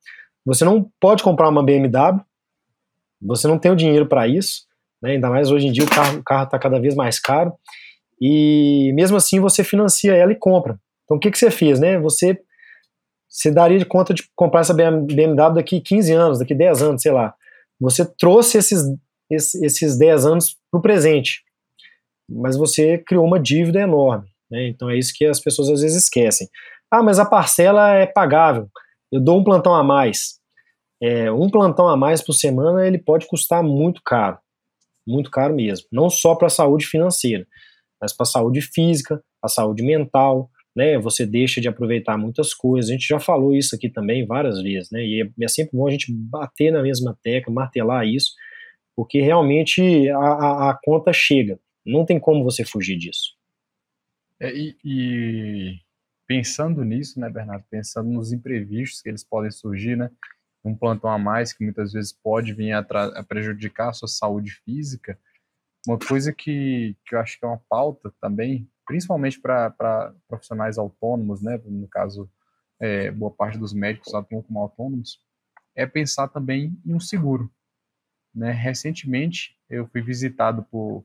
Você 0.45 0.65
não 0.65 0.91
pode 1.01 1.23
comprar 1.23 1.49
uma 1.49 1.63
BMW, 1.63 2.21
você 3.23 3.47
não 3.47 3.59
tem 3.59 3.71
o 3.71 3.77
dinheiro 3.77 4.07
para 4.07 4.27
isso, 4.27 4.63
né? 5.01 5.13
ainda 5.13 5.31
mais 5.31 5.51
hoje 5.51 5.69
em 5.69 5.73
dia 5.73 5.85
o 5.85 6.23
carro 6.25 6.45
está 6.45 6.59
cada 6.59 6.79
vez 6.79 6.95
mais 6.95 7.19
caro, 7.19 7.53
e 8.21 8.93
mesmo 8.95 9.17
assim 9.17 9.41
você 9.41 9.63
financia 9.63 10.15
ela 10.15 10.33
e 10.33 10.37
compra. 10.37 10.79
Então 11.05 11.17
o 11.17 11.21
que, 11.21 11.31
que 11.31 11.39
você 11.39 11.51
fez? 11.51 11.79
Né? 11.79 11.99
Você, 11.99 12.39
você 13.29 13.51
daria 13.51 13.79
de 13.79 13.85
conta 13.85 14.13
de 14.13 14.25
comprar 14.35 14.61
essa 14.61 14.75
BMW 14.75 15.55
daqui 15.55 15.81
15 15.81 16.13
anos, 16.13 16.39
daqui 16.39 16.55
10 16.55 16.83
anos, 16.83 17.03
sei 17.03 17.13
lá. 17.13 17.35
Você 17.81 18.05
trouxe 18.05 18.59
esses, 18.59 18.83
esses 19.31 19.99
10 19.99 20.27
anos 20.27 20.57
para 20.71 20.79
o 20.79 20.83
presente, 20.83 21.43
mas 22.29 22.57
você 22.57 22.99
criou 22.99 23.25
uma 23.25 23.41
dívida 23.41 23.81
enorme. 23.81 24.29
Né? 24.51 24.69
Então 24.69 24.91
é 24.91 24.99
isso 24.99 25.13
que 25.15 25.25
as 25.25 25.41
pessoas 25.41 25.71
às 25.71 25.81
vezes 25.81 26.03
esquecem. 26.03 26.49
Ah, 26.91 27.03
mas 27.03 27.19
a 27.19 27.25
parcela 27.25 27.95
é 27.95 28.07
pagável, 28.07 28.69
eu 29.11 29.21
dou 29.21 29.41
um 29.41 29.45
plantão 29.45 29.75
a 29.75 29.83
mais 29.83 30.39
é, 31.05 31.31
um 31.31 31.51
plantão 31.51 31.87
a 31.87 31.97
mais 31.97 32.23
por 32.23 32.33
semana 32.33 32.87
ele 32.87 32.97
pode 32.97 33.27
custar 33.27 33.63
muito 33.63 34.01
caro, 34.03 34.39
muito 35.07 35.31
caro 35.31 35.55
mesmo. 35.55 35.87
Não 35.93 36.09
só 36.09 36.35
para 36.35 36.47
a 36.47 36.51
saúde 36.51 36.87
financeira, 36.87 37.47
mas 38.01 38.15
para 38.15 38.25
a 38.25 38.27
saúde 38.27 38.63
física, 38.63 39.23
a 39.43 39.49
saúde 39.49 39.83
mental, 39.83 40.51
né? 40.75 40.99
Você 40.99 41.27
deixa 41.27 41.61
de 41.61 41.69
aproveitar 41.69 42.17
muitas 42.17 42.55
coisas. 42.55 42.91
A 42.91 42.95
gente 42.95 43.07
já 43.07 43.21
falou 43.21 43.55
isso 43.55 43.75
aqui 43.75 43.91
também 43.91 44.27
várias 44.27 44.63
vezes, 44.63 44.91
né? 44.91 45.05
E 45.05 45.23
é, 45.23 45.45
é 45.45 45.49
sempre 45.49 45.77
bom 45.77 45.87
a 45.87 45.91
gente 45.91 46.11
bater 46.11 46.73
na 46.73 46.83
mesma 46.83 47.15
tecla, 47.23 47.53
martelar 47.53 48.07
isso, 48.07 48.33
porque 48.97 49.21
realmente 49.21 50.09
a, 50.11 50.19
a, 50.19 50.71
a 50.71 50.81
conta 50.83 51.13
chega. 51.13 51.59
Não 51.85 52.05
tem 52.05 52.19
como 52.19 52.45
você 52.45 52.65
fugir 52.65 52.97
disso. 52.97 53.37
É, 54.41 54.53
e, 54.53 54.77
e, 54.85 55.79
pensando 56.27 56.83
nisso, 56.85 57.21
né, 57.21 57.29
Bernardo? 57.29 57.65
Pensando 57.71 58.09
nos 58.11 58.33
imprevistos 58.33 59.03
que 59.03 59.09
eles 59.09 59.25
podem 59.25 59.51
surgir, 59.51 59.97
né? 59.97 60.11
um 60.65 60.75
plantão 60.75 61.11
a 61.11 61.19
mais 61.19 61.53
que 61.53 61.63
muitas 61.63 61.93
vezes 61.93 62.13
pode 62.13 62.55
vir 62.55 62.73
a, 62.73 62.79
a 62.79 63.23
prejudicar 63.23 63.91
a 63.91 63.93
sua 63.93 64.09
saúde 64.09 64.53
física. 64.65 65.19
Uma 65.87 65.99
coisa 65.99 66.33
que, 66.33 66.97
que 67.07 67.15
eu 67.15 67.21
acho 67.21 67.39
que 67.39 67.45
é 67.45 67.49
uma 67.49 67.61
pauta 67.69 68.11
também, 68.21 68.67
principalmente 68.87 69.39
para 69.39 70.15
profissionais 70.27 70.79
autônomos, 70.79 71.43
né, 71.43 71.61
no 71.67 71.87
caso, 71.87 72.31
é, 72.81 73.11
boa 73.11 73.31
parte 73.31 73.59
dos 73.59 73.75
médicos 73.75 74.15
atuam 74.15 74.43
como 74.43 74.59
autônomos, 74.61 75.19
é 75.77 75.85
pensar 75.87 76.29
também 76.29 76.75
em 76.87 76.95
um 76.95 77.01
seguro. 77.01 77.53
Né? 78.35 78.51
Recentemente, 78.51 79.57
eu 79.71 79.87
fui 79.87 80.03
visitado 80.03 80.65
por, 80.71 81.05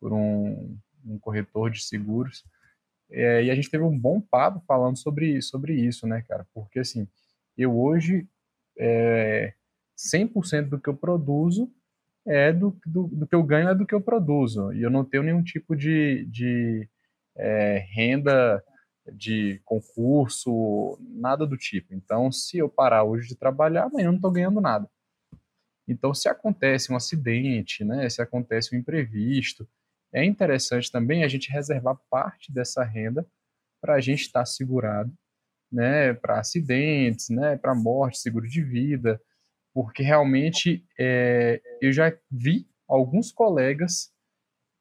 por 0.00 0.12
um, 0.12 0.78
um 1.04 1.18
corretor 1.18 1.70
de 1.70 1.82
seguros 1.82 2.44
é, 3.12 3.44
e 3.44 3.50
a 3.50 3.54
gente 3.54 3.70
teve 3.70 3.84
um 3.84 3.96
bom 3.96 4.20
papo 4.20 4.62
falando 4.66 4.96
sobre, 4.96 5.40
sobre 5.42 5.74
isso, 5.74 6.06
né, 6.06 6.22
cara? 6.22 6.46
Porque, 6.54 6.78
assim, 6.78 7.06
eu 7.56 7.78
hoje 7.78 8.26
é, 8.78 9.52
100% 9.96 10.70
do 10.70 10.80
que 10.80 10.88
eu 10.88 10.96
produzo 10.96 11.70
é 12.26 12.52
do, 12.52 12.76
do, 12.86 13.08
do, 13.08 13.26
que 13.26 13.34
eu 13.34 13.42
ganho 13.42 13.68
é 13.68 13.74
do 13.74 13.86
que 13.86 13.94
eu 13.94 14.00
produzo. 14.00 14.72
E 14.72 14.82
eu 14.82 14.90
não 14.90 15.04
tenho 15.04 15.22
nenhum 15.22 15.42
tipo 15.42 15.76
de, 15.76 16.24
de 16.26 16.88
é, 17.36 17.84
renda 17.92 18.62
de 19.12 19.60
concurso, 19.64 20.98
nada 21.00 21.46
do 21.46 21.56
tipo. 21.56 21.92
Então, 21.92 22.30
se 22.32 22.58
eu 22.58 22.68
parar 22.68 23.04
hoje 23.04 23.28
de 23.28 23.36
trabalhar, 23.36 23.84
amanhã 23.84 24.06
eu 24.06 24.12
não 24.12 24.16
estou 24.16 24.30
ganhando 24.30 24.60
nada. 24.60 24.88
Então, 25.92 26.12
se 26.14 26.28
acontece 26.28 26.92
um 26.92 26.96
acidente, 26.96 27.84
né, 27.84 28.08
se 28.08 28.20
acontece 28.20 28.74
um 28.74 28.78
imprevisto, 28.78 29.68
é 30.12 30.24
interessante 30.24 30.90
também 30.90 31.24
a 31.24 31.28
gente 31.28 31.50
reservar 31.50 31.96
parte 32.10 32.52
dessa 32.52 32.82
renda 32.84 33.26
para 33.80 33.94
a 33.94 34.00
gente 34.00 34.22
estar 34.22 34.40
tá 34.40 34.46
segurado 34.46 35.12
né, 35.70 36.12
para 36.12 36.38
acidentes, 36.38 37.30
né, 37.30 37.56
para 37.56 37.74
morte, 37.74 38.18
seguro 38.18 38.46
de 38.46 38.62
vida, 38.62 39.20
porque 39.72 40.02
realmente 40.02 40.84
é, 40.98 41.62
eu 41.80 41.92
já 41.92 42.12
vi 42.30 42.68
alguns 42.86 43.32
colegas 43.32 44.12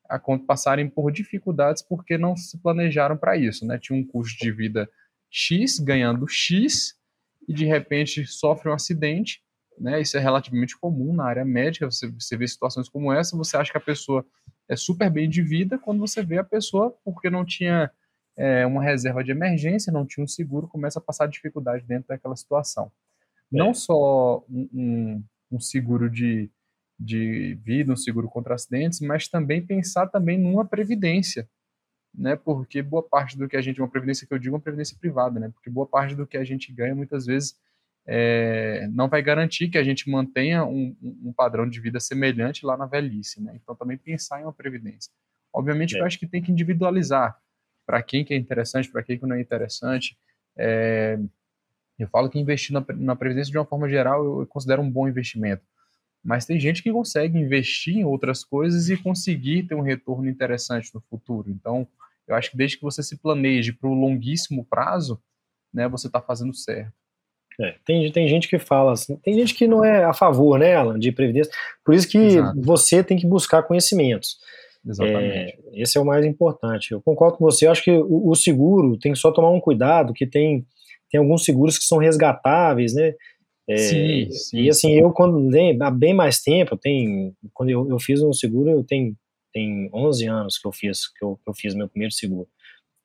a 0.09 0.19
passarem 0.19 0.89
por 0.89 1.09
dificuldades 1.11 1.81
porque 1.81 2.17
não 2.17 2.35
se 2.35 2.57
planejaram 2.57 3.15
para 3.15 3.37
isso, 3.37 3.65
né? 3.65 3.79
Tinha 3.79 3.97
um 3.97 4.05
custo 4.05 4.37
de 4.37 4.51
vida 4.51 4.89
X 5.29 5.79
ganhando 5.79 6.27
X 6.27 6.99
e 7.47 7.53
de 7.53 7.65
repente 7.65 8.25
sofre 8.27 8.69
um 8.69 8.73
acidente, 8.73 9.41
né? 9.81 9.99
Isso 9.99 10.15
é 10.15 10.19
relativamente 10.19 10.77
comum 10.77 11.11
na 11.11 11.25
área 11.25 11.43
médica, 11.43 11.89
você, 11.89 12.07
você 12.07 12.37
vê 12.37 12.47
situações 12.47 12.87
como 12.87 13.11
essa, 13.11 13.35
você 13.35 13.57
acha 13.57 13.71
que 13.71 13.77
a 13.77 13.81
pessoa 13.81 14.25
é 14.69 14.75
super 14.75 15.09
bem 15.09 15.27
de 15.27 15.41
vida, 15.41 15.77
quando 15.77 15.99
você 15.99 16.23
vê 16.23 16.37
a 16.37 16.43
pessoa, 16.43 16.95
porque 17.03 17.29
não 17.29 17.43
tinha 17.43 17.91
é, 18.37 18.65
uma 18.65 18.83
reserva 18.83 19.23
de 19.23 19.31
emergência, 19.31 19.91
não 19.91 20.05
tinha 20.05 20.23
um 20.23 20.27
seguro, 20.27 20.67
começa 20.67 20.99
a 20.99 21.01
passar 21.01 21.27
dificuldade 21.27 21.83
dentro 21.85 22.07
daquela 22.09 22.35
situação. 22.35 22.91
É. 23.51 23.57
Não 23.57 23.73
só 23.73 24.45
um, 24.47 24.69
um, 24.71 25.23
um 25.53 25.59
seguro 25.59 26.09
de, 26.09 26.49
de 26.99 27.55
vida, 27.63 27.91
um 27.91 27.97
seguro 27.97 28.29
contra 28.29 28.53
acidentes, 28.53 29.01
mas 29.01 29.27
também 29.27 29.65
pensar 29.65 30.07
também 30.07 30.37
numa 30.37 30.63
previdência, 30.63 31.49
né? 32.13 32.35
Porque 32.35 32.83
boa 32.83 33.03
parte 33.03 33.37
do 33.37 33.47
que 33.47 33.57
a 33.57 33.61
gente, 33.61 33.81
uma 33.81 33.89
previdência 33.89 34.27
que 34.27 34.33
eu 34.33 34.39
digo, 34.39 34.55
é 34.55 34.57
uma 34.57 34.63
previdência 34.63 34.95
privada, 34.99 35.39
né? 35.39 35.49
Porque 35.49 35.69
boa 35.69 35.87
parte 35.87 36.13
do 36.13 36.27
que 36.27 36.37
a 36.37 36.43
gente 36.43 36.71
ganha 36.71 36.93
muitas 36.93 37.25
vezes 37.25 37.55
é, 38.13 38.89
não 38.91 39.07
vai 39.07 39.21
garantir 39.21 39.69
que 39.69 39.77
a 39.77 39.83
gente 39.83 40.09
mantenha 40.09 40.65
um, 40.65 40.93
um, 41.01 41.31
padrão 41.31 41.65
de 41.65 41.79
vida 41.79 41.97
semelhante 41.97 42.65
lá 42.65 42.75
na 42.75 42.85
velhice, 42.85 43.41
né? 43.41 43.53
Então 43.55 43.73
também 43.73 43.97
pensar 43.97 44.41
em 44.41 44.43
uma 44.43 44.51
previdência. 44.51 45.09
Obviamente, 45.53 45.95
é. 45.95 46.01
eu 46.01 46.05
acho 46.05 46.19
que 46.19 46.27
tem 46.27 46.41
que 46.41 46.51
individualizar 46.51 47.39
para 47.85 48.03
quem 48.03 48.25
que 48.25 48.33
é 48.33 48.37
interessante, 48.37 48.91
para 48.91 49.01
quem 49.01 49.17
que 49.17 49.25
não 49.25 49.37
é 49.37 49.39
interessante. 49.39 50.17
É, 50.57 51.17
eu 51.97 52.09
falo 52.09 52.29
que 52.29 52.37
investir 52.37 52.73
na, 52.73 52.85
na 52.97 53.15
previdência 53.15 53.49
de 53.49 53.57
uma 53.57 53.65
forma 53.65 53.87
geral 53.87 54.25
eu, 54.25 54.41
eu 54.41 54.47
considero 54.47 54.81
um 54.81 54.91
bom 54.91 55.07
investimento. 55.07 55.63
Mas 56.21 56.45
tem 56.45 56.59
gente 56.59 56.83
que 56.83 56.91
consegue 56.91 57.37
investir 57.37 57.95
em 57.95 58.03
outras 58.03 58.43
coisas 58.43 58.89
e 58.89 58.97
conseguir 58.97 59.63
ter 59.63 59.75
um 59.75 59.81
retorno 59.81 60.29
interessante 60.29 60.93
no 60.93 60.99
futuro. 60.99 61.49
Então, 61.49 61.87
eu 62.27 62.35
acho 62.35 62.51
que 62.51 62.57
desde 62.57 62.75
que 62.75 62.83
você 62.83 63.01
se 63.01 63.15
planeje 63.15 63.71
para 63.71 63.87
o 63.87 63.93
longuíssimo 63.93 64.65
prazo, 64.65 65.17
né, 65.73 65.87
você 65.87 66.07
está 66.07 66.21
fazendo 66.21 66.53
certo. 66.53 67.00
É, 67.61 67.75
tem, 67.85 68.11
tem 68.11 68.27
gente 68.27 68.47
que 68.47 68.57
fala 68.57 68.93
assim, 68.93 69.15
tem 69.17 69.33
gente 69.35 69.53
que 69.53 69.67
não 69.67 69.85
é 69.85 70.03
a 70.03 70.13
favor, 70.13 70.57
né, 70.57 70.75
Alan, 70.75 70.97
de 70.97 71.11
previdência. 71.11 71.51
Por 71.85 71.93
isso 71.93 72.07
que 72.07 72.17
Exato. 72.17 72.59
você 72.61 73.03
tem 73.03 73.17
que 73.17 73.27
buscar 73.27 73.63
conhecimentos. 73.63 74.37
Exatamente. 74.85 75.59
É, 75.73 75.81
esse 75.81 75.97
é 75.97 76.01
o 76.01 76.05
mais 76.05 76.25
importante. 76.25 76.91
Eu 76.91 77.01
concordo 77.01 77.37
com 77.37 77.45
você. 77.45 77.67
Eu 77.67 77.71
acho 77.71 77.83
que 77.83 77.91
o, 77.91 78.29
o, 78.29 78.35
seguro 78.35 78.97
tem 78.97 79.13
que 79.13 79.19
só 79.19 79.31
tomar 79.31 79.51
um 79.51 79.59
cuidado, 79.59 80.13
que 80.13 80.25
tem, 80.25 80.65
tem 81.09 81.19
alguns 81.19 81.45
seguros 81.45 81.77
que 81.77 81.83
são 81.83 81.99
resgatáveis, 81.99 82.93
né? 82.93 83.13
É, 83.69 83.77
sim, 83.77 84.31
sim, 84.31 84.57
E 84.57 84.69
assim, 84.69 84.93
eu 84.93 85.11
quando 85.11 85.49
há 85.81 85.91
bem 85.91 86.13
mais 86.13 86.41
tempo, 86.41 86.75
tem, 86.75 87.33
quando 87.53 87.69
eu, 87.69 87.87
eu 87.89 87.99
fiz 87.99 88.21
um 88.23 88.33
seguro, 88.33 88.71
eu 88.71 88.83
tenho, 88.83 89.15
tem 89.53 89.87
11 89.93 90.27
anos 90.27 90.57
que 90.57 90.67
eu 90.67 90.71
fiz 90.71 91.07
que 91.07 91.23
eu, 91.23 91.39
que 91.43 91.49
eu 91.49 91.53
fiz 91.53 91.75
meu 91.75 91.87
primeiro 91.87 92.13
seguro. 92.13 92.49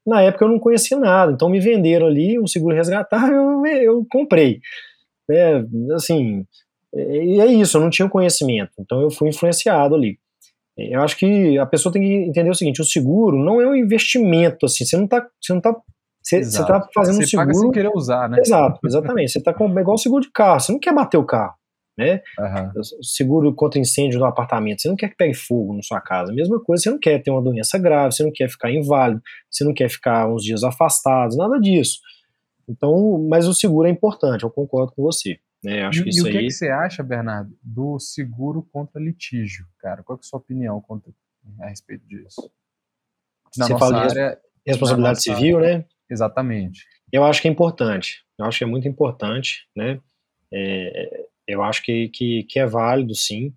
Na 0.06 0.22
época 0.22 0.44
eu 0.44 0.48
não 0.48 0.58
conhecia 0.58 0.96
nada, 0.98 1.32
então 1.32 1.48
me 1.48 1.60
venderam 1.60 2.06
ali 2.06 2.38
um 2.38 2.46
seguro 2.46 2.74
resgatável, 2.74 3.64
eu, 3.66 3.82
eu 3.82 4.06
comprei. 4.10 4.60
É, 5.28 5.64
assim, 5.94 6.44
e 6.94 7.40
é 7.40 7.46
isso, 7.46 7.76
eu 7.76 7.80
não 7.80 7.90
tinha 7.90 8.08
conhecimento, 8.08 8.72
então 8.78 9.00
eu 9.00 9.10
fui 9.10 9.28
influenciado 9.28 9.94
ali. 9.94 10.18
Eu 10.78 11.02
acho 11.02 11.16
que 11.16 11.58
a 11.58 11.64
pessoa 11.64 11.92
tem 11.92 12.02
que 12.02 12.08
entender 12.28 12.50
o 12.50 12.54
seguinte: 12.54 12.82
o 12.82 12.84
seguro 12.84 13.42
não 13.42 13.60
é 13.60 13.66
um 13.66 13.74
investimento, 13.74 14.66
assim, 14.66 14.84
você 14.84 14.96
não 14.96 15.04
está 15.04 15.26
você 15.40 15.54
não 15.54 15.60
tá 15.60 15.74
você 16.22 16.38
está 16.38 16.88
fazendo 16.92 17.16
você 17.16 17.22
um 17.22 17.26
seguro. 17.26 17.46
Paga 17.46 17.58
sem 17.58 17.70
querer 17.70 17.90
usar, 17.94 18.28
né? 18.28 18.38
Exato, 18.40 18.80
exatamente. 18.84 19.30
Você 19.30 19.38
está 19.38 19.54
com 19.54 19.66
é 19.78 19.80
igual 19.80 19.94
o 19.94 19.98
seguro 19.98 20.22
de 20.22 20.32
carro. 20.32 20.58
Você 20.58 20.72
não 20.72 20.80
quer 20.80 20.92
bater 20.92 21.16
o 21.16 21.24
carro, 21.24 21.54
né? 21.96 22.20
Uhum. 22.38 22.82
Seguro 23.02 23.54
contra 23.54 23.80
incêndio 23.80 24.18
no 24.18 24.26
apartamento. 24.26 24.82
Você 24.82 24.88
não 24.88 24.96
quer 24.96 25.08
que 25.08 25.16
pegue 25.16 25.34
fogo 25.34 25.74
na 25.74 25.82
sua 25.82 26.00
casa. 26.00 26.32
Mesma 26.32 26.60
coisa. 26.62 26.82
Você 26.82 26.90
não 26.90 26.98
quer 26.98 27.22
ter 27.22 27.30
uma 27.30 27.42
doença 27.42 27.78
grave. 27.78 28.14
Você 28.14 28.22
não 28.22 28.32
quer 28.32 28.48
ficar 28.48 28.70
inválido. 28.70 29.22
Você 29.50 29.64
não 29.64 29.72
quer 29.72 29.88
ficar 29.88 30.28
uns 30.28 30.44
dias 30.44 30.62
afastado. 30.62 31.36
Nada 31.36 31.58
disso. 31.58 32.00
Então, 32.68 33.18
mas 33.28 33.46
o 33.46 33.54
seguro 33.54 33.88
é 33.88 33.90
importante. 33.90 34.42
Eu 34.42 34.50
concordo 34.50 34.92
com 34.92 35.02
você. 35.02 35.38
Né? 35.62 35.82
Acho 35.84 36.00
e, 36.00 36.02
que 36.04 36.10
isso 36.10 36.26
e 36.26 36.28
o 36.28 36.32
que, 36.32 36.38
aí... 36.38 36.44
é 36.44 36.46
que 36.46 36.52
você 36.52 36.68
acha, 36.68 37.02
Bernardo, 37.02 37.56
do 37.62 37.98
seguro 37.98 38.62
contra 38.72 39.00
litígio, 39.00 39.66
cara? 39.78 40.02
Qual 40.02 40.16
é 40.16 40.20
a 40.20 40.22
sua 40.22 40.38
opinião 40.38 40.80
contra, 40.80 41.10
a 41.60 41.68
respeito 41.68 42.06
disso? 42.06 42.50
Na 43.56 43.66
você 43.66 43.72
nossa 43.72 43.84
fala 43.84 44.02
área, 44.02 44.30
de 44.34 44.70
responsabilidade 44.70 45.22
civil, 45.22 45.58
área. 45.58 45.78
né? 45.78 45.84
Exatamente. 46.10 46.84
Eu 47.10 47.24
acho 47.24 47.40
que 47.40 47.48
é 47.48 47.50
importante. 47.50 48.24
Eu 48.38 48.44
acho 48.44 48.58
que 48.58 48.64
é 48.64 48.66
muito 48.66 48.86
importante, 48.86 49.66
né? 49.74 49.98
É, 50.52 51.26
eu 51.46 51.62
acho 51.62 51.82
que, 51.82 52.08
que, 52.08 52.44
que, 52.44 52.58
é 52.58 52.66
válido, 52.66 53.14
sim, 53.14 53.54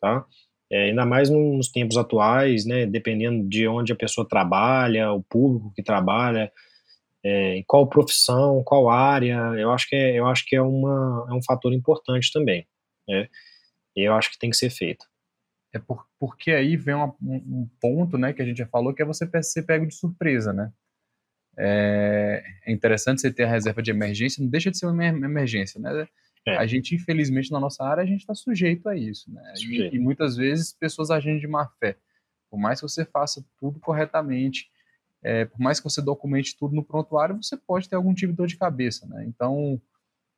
tá? 0.00 0.24
É, 0.70 0.90
ainda 0.90 1.06
mais 1.06 1.30
nos 1.30 1.68
tempos 1.70 1.96
atuais, 1.96 2.64
né? 2.64 2.86
Dependendo 2.86 3.48
de 3.48 3.68
onde 3.68 3.92
a 3.92 3.96
pessoa 3.96 4.26
trabalha, 4.28 5.12
o 5.12 5.22
público 5.22 5.72
que 5.74 5.82
trabalha, 5.82 6.52
é, 7.24 7.62
qual 7.66 7.88
profissão, 7.88 8.62
qual 8.64 8.88
área. 8.90 9.36
Eu 9.58 9.72
acho 9.72 9.88
que 9.88 9.96
é, 9.96 10.18
eu 10.18 10.26
acho 10.26 10.44
que 10.46 10.56
é, 10.56 10.62
uma, 10.62 11.26
é 11.30 11.32
um 11.34 11.42
fator 11.42 11.72
importante 11.72 12.32
também, 12.32 12.66
né? 13.08 13.28
Eu 13.94 14.14
acho 14.14 14.30
que 14.30 14.38
tem 14.38 14.50
que 14.50 14.56
ser 14.56 14.70
feito. 14.70 15.06
É 15.72 15.78
por, 15.78 16.06
porque 16.18 16.52
aí 16.52 16.76
vem 16.76 16.94
uma, 16.94 17.14
um, 17.22 17.68
ponto, 17.80 18.18
né, 18.18 18.32
que 18.32 18.42
a 18.42 18.44
gente 18.44 18.58
já 18.58 18.66
falou, 18.66 18.94
que 18.94 19.02
é 19.02 19.04
você 19.04 19.28
ser 19.42 19.62
pego 19.62 19.86
de 19.86 19.94
surpresa, 19.94 20.52
né? 20.52 20.72
É, 21.58 22.44
é, 22.66 22.72
interessante 22.72 23.20
você 23.20 23.32
ter 23.32 23.44
a 23.44 23.48
reserva 23.48 23.82
de 23.82 23.90
emergência, 23.90 24.42
não 24.42 24.50
deixa 24.50 24.70
de 24.70 24.78
ser 24.78 24.86
uma 24.86 25.04
emergência, 25.04 25.80
né? 25.80 26.06
É. 26.46 26.56
A 26.56 26.66
gente, 26.66 26.94
infelizmente, 26.94 27.50
na 27.50 27.58
nossa 27.58 27.84
área, 27.84 28.02
a 28.02 28.06
gente 28.06 28.20
está 28.20 28.34
sujeito 28.34 28.88
a 28.88 28.96
isso, 28.96 29.32
né? 29.32 29.52
E, 29.58 29.96
e, 29.96 29.98
muitas 29.98 30.36
vezes 30.36 30.72
pessoas 30.72 31.10
agindo 31.10 31.40
de 31.40 31.46
má 31.48 31.68
fé. 31.80 31.96
Por 32.48 32.58
mais 32.58 32.80
que 32.80 32.88
você 32.88 33.04
faça 33.04 33.44
tudo 33.58 33.80
corretamente, 33.80 34.70
é, 35.22 35.44
por 35.44 35.58
mais 35.58 35.80
que 35.80 35.84
você 35.84 36.00
documente 36.00 36.56
tudo 36.56 36.74
no 36.74 36.84
prontuário, 36.84 37.42
você 37.42 37.56
pode 37.56 37.88
ter 37.88 37.96
algum 37.96 38.14
tipo 38.14 38.32
de 38.32 38.36
dor 38.36 38.46
de 38.46 38.56
cabeça, 38.56 39.06
né? 39.06 39.24
Então, 39.26 39.80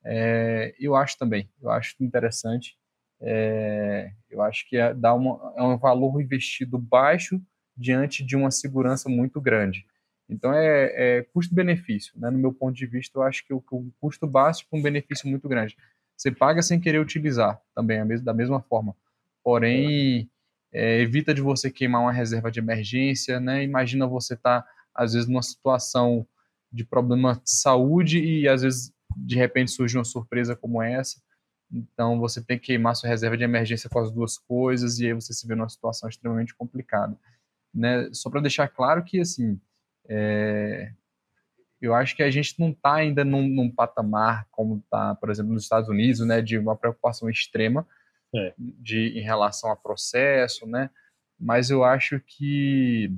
é, 0.03 0.73
eu 0.79 0.95
acho 0.95 1.15
também, 1.17 1.47
eu 1.61 1.69
acho 1.69 1.95
interessante, 1.99 2.75
é, 3.21 4.11
eu 4.29 4.41
acho 4.41 4.67
que 4.67 4.77
é, 4.77 4.93
dá 4.93 5.13
uma, 5.13 5.53
é 5.55 5.61
um 5.61 5.77
valor 5.77 6.19
investido 6.19 6.79
baixo 6.79 7.39
diante 7.77 8.23
de 8.25 8.35
uma 8.35 8.49
segurança 8.49 9.07
muito 9.09 9.39
grande. 9.39 9.85
Então 10.29 10.53
é, 10.53 11.17
é 11.17 11.23
custo-benefício, 11.33 12.13
né? 12.15 12.29
No 12.29 12.37
meu 12.37 12.53
ponto 12.53 12.75
de 12.75 12.85
vista, 12.85 13.17
eu 13.17 13.23
acho 13.23 13.45
que 13.45 13.53
o, 13.53 13.63
o 13.71 13.91
custo 13.99 14.27
baixo 14.27 14.65
com 14.69 14.79
um 14.79 14.81
benefício 14.81 15.27
muito 15.27 15.49
grande. 15.49 15.75
Você 16.19 16.31
paga 16.31 16.61
sem 16.61 16.81
querer 16.81 16.99
utilizar 16.99 17.61
também, 17.73 18.05
da 18.21 18.33
mesma 18.33 18.61
forma. 18.61 18.93
Porém, 19.41 20.29
é, 20.69 20.99
evita 20.99 21.33
de 21.33 21.41
você 21.41 21.71
queimar 21.71 22.01
uma 22.01 22.11
reserva 22.11 22.51
de 22.51 22.59
emergência, 22.59 23.39
né? 23.39 23.63
Imagina 23.63 24.05
você 24.05 24.33
estar, 24.33 24.63
tá, 24.63 24.69
às 24.93 25.13
vezes, 25.13 25.29
numa 25.29 25.41
situação 25.41 26.27
de 26.69 26.83
problema 26.83 27.35
de 27.41 27.49
saúde 27.49 28.19
e, 28.19 28.49
às 28.49 28.63
vezes, 28.63 28.93
de 29.15 29.35
repente 29.37 29.71
surge 29.71 29.97
uma 29.97 30.03
surpresa 30.03 30.57
como 30.57 30.83
essa. 30.83 31.21
Então, 31.71 32.19
você 32.19 32.43
tem 32.43 32.59
que 32.59 32.65
queimar 32.65 32.97
sua 32.97 33.07
reserva 33.07 33.37
de 33.37 33.45
emergência 33.45 33.89
com 33.89 33.99
as 33.99 34.11
duas 34.11 34.37
coisas 34.37 34.99
e 34.99 35.05
aí 35.05 35.13
você 35.13 35.33
se 35.33 35.47
vê 35.47 35.55
numa 35.55 35.69
situação 35.69 36.09
extremamente 36.09 36.53
complicada. 36.53 37.17
Né? 37.73 38.09
Só 38.11 38.29
para 38.29 38.41
deixar 38.41 38.67
claro 38.67 39.05
que, 39.05 39.21
assim, 39.21 39.57
é, 40.09 40.91
eu 41.81 41.93
acho 41.93 42.15
que 42.15 42.23
a 42.23 42.29
gente 42.29 42.59
não 42.59 42.71
está 42.71 42.95
ainda 42.95 43.23
num, 43.23 43.47
num, 43.47 43.71
patamar 43.71 44.45
como 44.51 44.77
está, 44.77 45.15
por 45.15 45.29
exemplo, 45.29 45.53
nos 45.53 45.63
Estados 45.63 45.89
Unidos, 45.89 46.19
né, 46.25 46.41
de 46.41 46.57
uma 46.57 46.75
preocupação 46.75 47.29
extrema 47.29 47.87
é. 48.35 48.53
de, 48.57 49.17
em 49.17 49.21
relação 49.21 49.71
a 49.71 49.75
processo, 49.75 50.67
né, 50.67 50.89
mas 51.39 51.69
eu 51.69 51.83
acho 51.83 52.19
que 52.19 53.11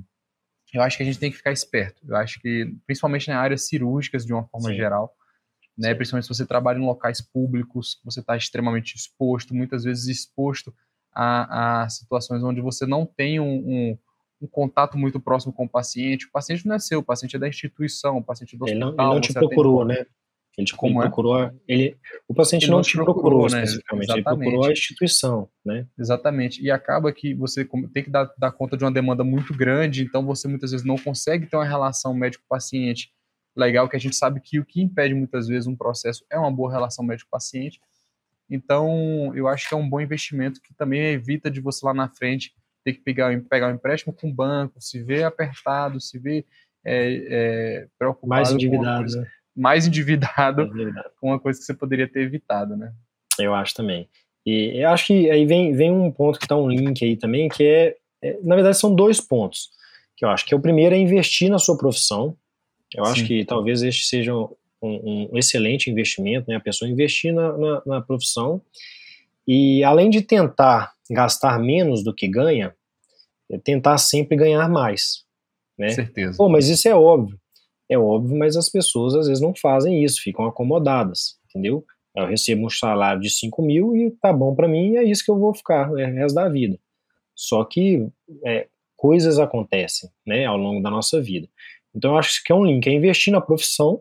eu 0.72 0.80
acho 0.80 0.96
que 0.96 1.02
a 1.02 1.06
gente 1.06 1.18
tem 1.18 1.30
que 1.30 1.36
ficar 1.36 1.52
esperto. 1.52 2.00
Eu 2.08 2.16
acho 2.16 2.40
que, 2.40 2.74
principalmente 2.86 3.28
na 3.28 3.38
área 3.38 3.58
cirúrgicas, 3.58 4.24
de 4.24 4.32
uma 4.32 4.44
forma 4.44 4.70
Sim. 4.70 4.76
geral, 4.76 5.14
né, 5.76 5.90
Sim. 5.90 5.96
principalmente 5.96 6.24
se 6.24 6.34
você 6.34 6.46
trabalha 6.46 6.78
em 6.78 6.86
locais 6.86 7.20
públicos, 7.20 8.00
você 8.02 8.20
está 8.20 8.36
extremamente 8.36 8.94
exposto, 8.94 9.54
muitas 9.54 9.84
vezes 9.84 10.06
exposto 10.06 10.74
a, 11.12 11.82
a, 11.82 11.88
situações 11.90 12.42
onde 12.42 12.60
você 12.60 12.86
não 12.86 13.04
tem 13.04 13.38
um, 13.38 13.44
um 13.44 13.98
um 14.42 14.46
contato 14.48 14.98
muito 14.98 15.20
próximo 15.20 15.52
com 15.52 15.64
o 15.64 15.68
paciente. 15.68 16.26
O 16.26 16.32
paciente 16.32 16.66
não 16.66 16.74
é 16.74 16.78
seu, 16.78 16.98
o 16.98 17.02
paciente 17.02 17.36
é 17.36 17.38
da 17.38 17.48
instituição, 17.48 18.18
o 18.18 18.24
paciente 18.24 18.56
é 18.56 18.58
do 18.58 18.64
hospital. 18.64 18.88
Ele 18.88 18.96
não, 18.96 19.04
ele 19.04 19.14
não 19.14 19.20
te 19.20 19.32
procurou, 19.32 19.84
né? 19.84 20.04
Ele 20.58 20.66
te 20.66 20.76
Como 20.76 21.00
procurou, 21.00 21.44
é? 21.44 21.54
ele, 21.66 21.96
o 22.28 22.34
paciente 22.34 22.64
ele 22.64 22.72
não, 22.72 22.78
não 22.78 22.82
te 22.82 22.92
procurou, 22.92 23.14
procurou 23.14 23.50
né? 23.50 23.64
especificamente, 23.64 24.04
Exatamente. 24.04 24.28
ele 24.28 24.50
procurou 24.50 24.68
a 24.68 24.72
instituição, 24.72 25.48
né? 25.64 25.86
Exatamente, 25.98 26.62
e 26.62 26.70
acaba 26.70 27.10
que 27.10 27.32
você 27.32 27.66
tem 27.94 28.04
que 28.04 28.10
dar, 28.10 28.30
dar 28.36 28.52
conta 28.52 28.76
de 28.76 28.84
uma 28.84 28.92
demanda 28.92 29.24
muito 29.24 29.56
grande, 29.56 30.02
então 30.02 30.26
você 30.26 30.46
muitas 30.46 30.72
vezes 30.72 30.84
não 30.84 30.96
consegue 30.96 31.46
ter 31.46 31.56
uma 31.56 31.64
relação 31.64 32.12
médico-paciente 32.12 33.10
legal, 33.56 33.88
que 33.88 33.96
a 33.96 33.98
gente 33.98 34.14
sabe 34.14 34.42
que 34.42 34.60
o 34.60 34.64
que 34.64 34.82
impede 34.82 35.14
muitas 35.14 35.46
vezes 35.46 35.66
um 35.66 35.76
processo 35.76 36.22
é 36.30 36.38
uma 36.38 36.50
boa 36.52 36.70
relação 36.70 37.02
médico-paciente, 37.02 37.80
então 38.50 39.34
eu 39.34 39.48
acho 39.48 39.66
que 39.66 39.74
é 39.74 39.78
um 39.78 39.88
bom 39.88 40.02
investimento 40.02 40.60
que 40.60 40.74
também 40.74 41.00
evita 41.00 41.50
de 41.50 41.62
você 41.62 41.86
lá 41.86 41.94
na 41.94 42.10
frente 42.10 42.52
ter 42.84 42.94
que 42.94 43.00
pegar, 43.00 43.38
pegar 43.48 43.68
um 43.68 43.74
empréstimo 43.74 44.12
com 44.12 44.28
o 44.28 44.34
banco, 44.34 44.80
se 44.80 45.02
vê 45.02 45.22
apertado, 45.22 46.00
se 46.00 46.18
vê 46.18 46.44
é, 46.84 47.26
é, 47.28 47.86
preocupado. 47.98 48.28
Mais 48.28 48.50
endividado. 48.50 49.00
Coisa, 49.00 49.20
né? 49.20 49.26
Mais 49.54 49.86
endividado, 49.86 50.70
com 51.20 51.28
uma 51.28 51.38
coisa 51.38 51.58
que 51.58 51.64
você 51.64 51.74
poderia 51.74 52.08
ter 52.08 52.20
evitado, 52.20 52.76
né? 52.76 52.92
Eu 53.38 53.54
acho 53.54 53.74
também. 53.74 54.08
E 54.44 54.80
eu 54.82 54.88
acho 54.88 55.06
que 55.06 55.30
aí 55.30 55.44
vem, 55.46 55.74
vem 55.74 55.90
um 55.90 56.10
ponto 56.10 56.38
que 56.38 56.46
está 56.46 56.56
um 56.56 56.68
link 56.68 57.04
aí 57.04 57.16
também, 57.16 57.48
que 57.48 57.64
é, 57.64 57.96
é, 58.22 58.38
na 58.42 58.54
verdade, 58.54 58.78
são 58.78 58.94
dois 58.94 59.20
pontos. 59.20 59.70
Que 60.16 60.24
eu 60.24 60.30
acho 60.30 60.44
que 60.46 60.54
o 60.54 60.60
primeiro 60.60 60.94
é 60.94 60.98
investir 60.98 61.50
na 61.50 61.58
sua 61.58 61.76
profissão. 61.76 62.36
Eu 62.94 63.04
Sim. 63.04 63.10
acho 63.10 63.26
que 63.26 63.44
talvez 63.44 63.82
este 63.82 64.06
seja 64.06 64.34
um, 64.34 64.50
um 65.32 65.38
excelente 65.38 65.90
investimento, 65.90 66.50
né? 66.50 66.56
A 66.56 66.60
pessoa 66.60 66.90
investir 66.90 67.32
na, 67.32 67.56
na, 67.56 67.82
na 67.86 68.00
profissão 68.00 68.60
e 69.46 69.82
além 69.84 70.10
de 70.10 70.22
tentar 70.22 70.92
gastar 71.10 71.58
menos 71.58 72.02
do 72.02 72.14
que 72.14 72.28
ganha, 72.28 72.74
é 73.50 73.58
tentar 73.58 73.98
sempre 73.98 74.36
ganhar 74.36 74.68
mais, 74.68 75.24
né? 75.78 75.90
Certeza. 75.90 76.36
Pô, 76.36 76.48
mas 76.48 76.68
isso 76.68 76.88
é 76.88 76.94
óbvio. 76.94 77.38
É 77.88 77.98
óbvio, 77.98 78.38
mas 78.38 78.56
as 78.56 78.70
pessoas 78.70 79.14
às 79.14 79.26
vezes 79.26 79.42
não 79.42 79.54
fazem 79.54 80.02
isso, 80.02 80.22
ficam 80.22 80.46
acomodadas, 80.46 81.36
entendeu? 81.48 81.84
Eu 82.14 82.26
recebo 82.26 82.66
um 82.66 82.70
salário 82.70 83.20
de 83.20 83.30
5 83.30 83.62
mil 83.62 83.96
e 83.96 84.10
tá 84.10 84.32
bom 84.32 84.54
para 84.54 84.68
mim, 84.68 84.92
e 84.92 84.96
é 84.96 85.04
isso 85.04 85.24
que 85.24 85.30
eu 85.30 85.38
vou 85.38 85.54
ficar 85.54 85.90
né, 85.90 86.06
o 86.06 86.14
resto 86.14 86.34
da 86.34 86.48
vida. 86.48 86.78
Só 87.34 87.64
que 87.64 88.06
é, 88.44 88.68
coisas 88.96 89.38
acontecem 89.38 90.10
né, 90.26 90.44
ao 90.44 90.56
longo 90.56 90.82
da 90.82 90.90
nossa 90.90 91.20
vida. 91.20 91.48
Então 91.94 92.12
eu 92.12 92.18
acho 92.18 92.42
que 92.44 92.52
é 92.52 92.54
um 92.54 92.64
link, 92.64 92.86
é 92.86 92.92
investir 92.92 93.32
na 93.32 93.40
profissão, 93.40 94.00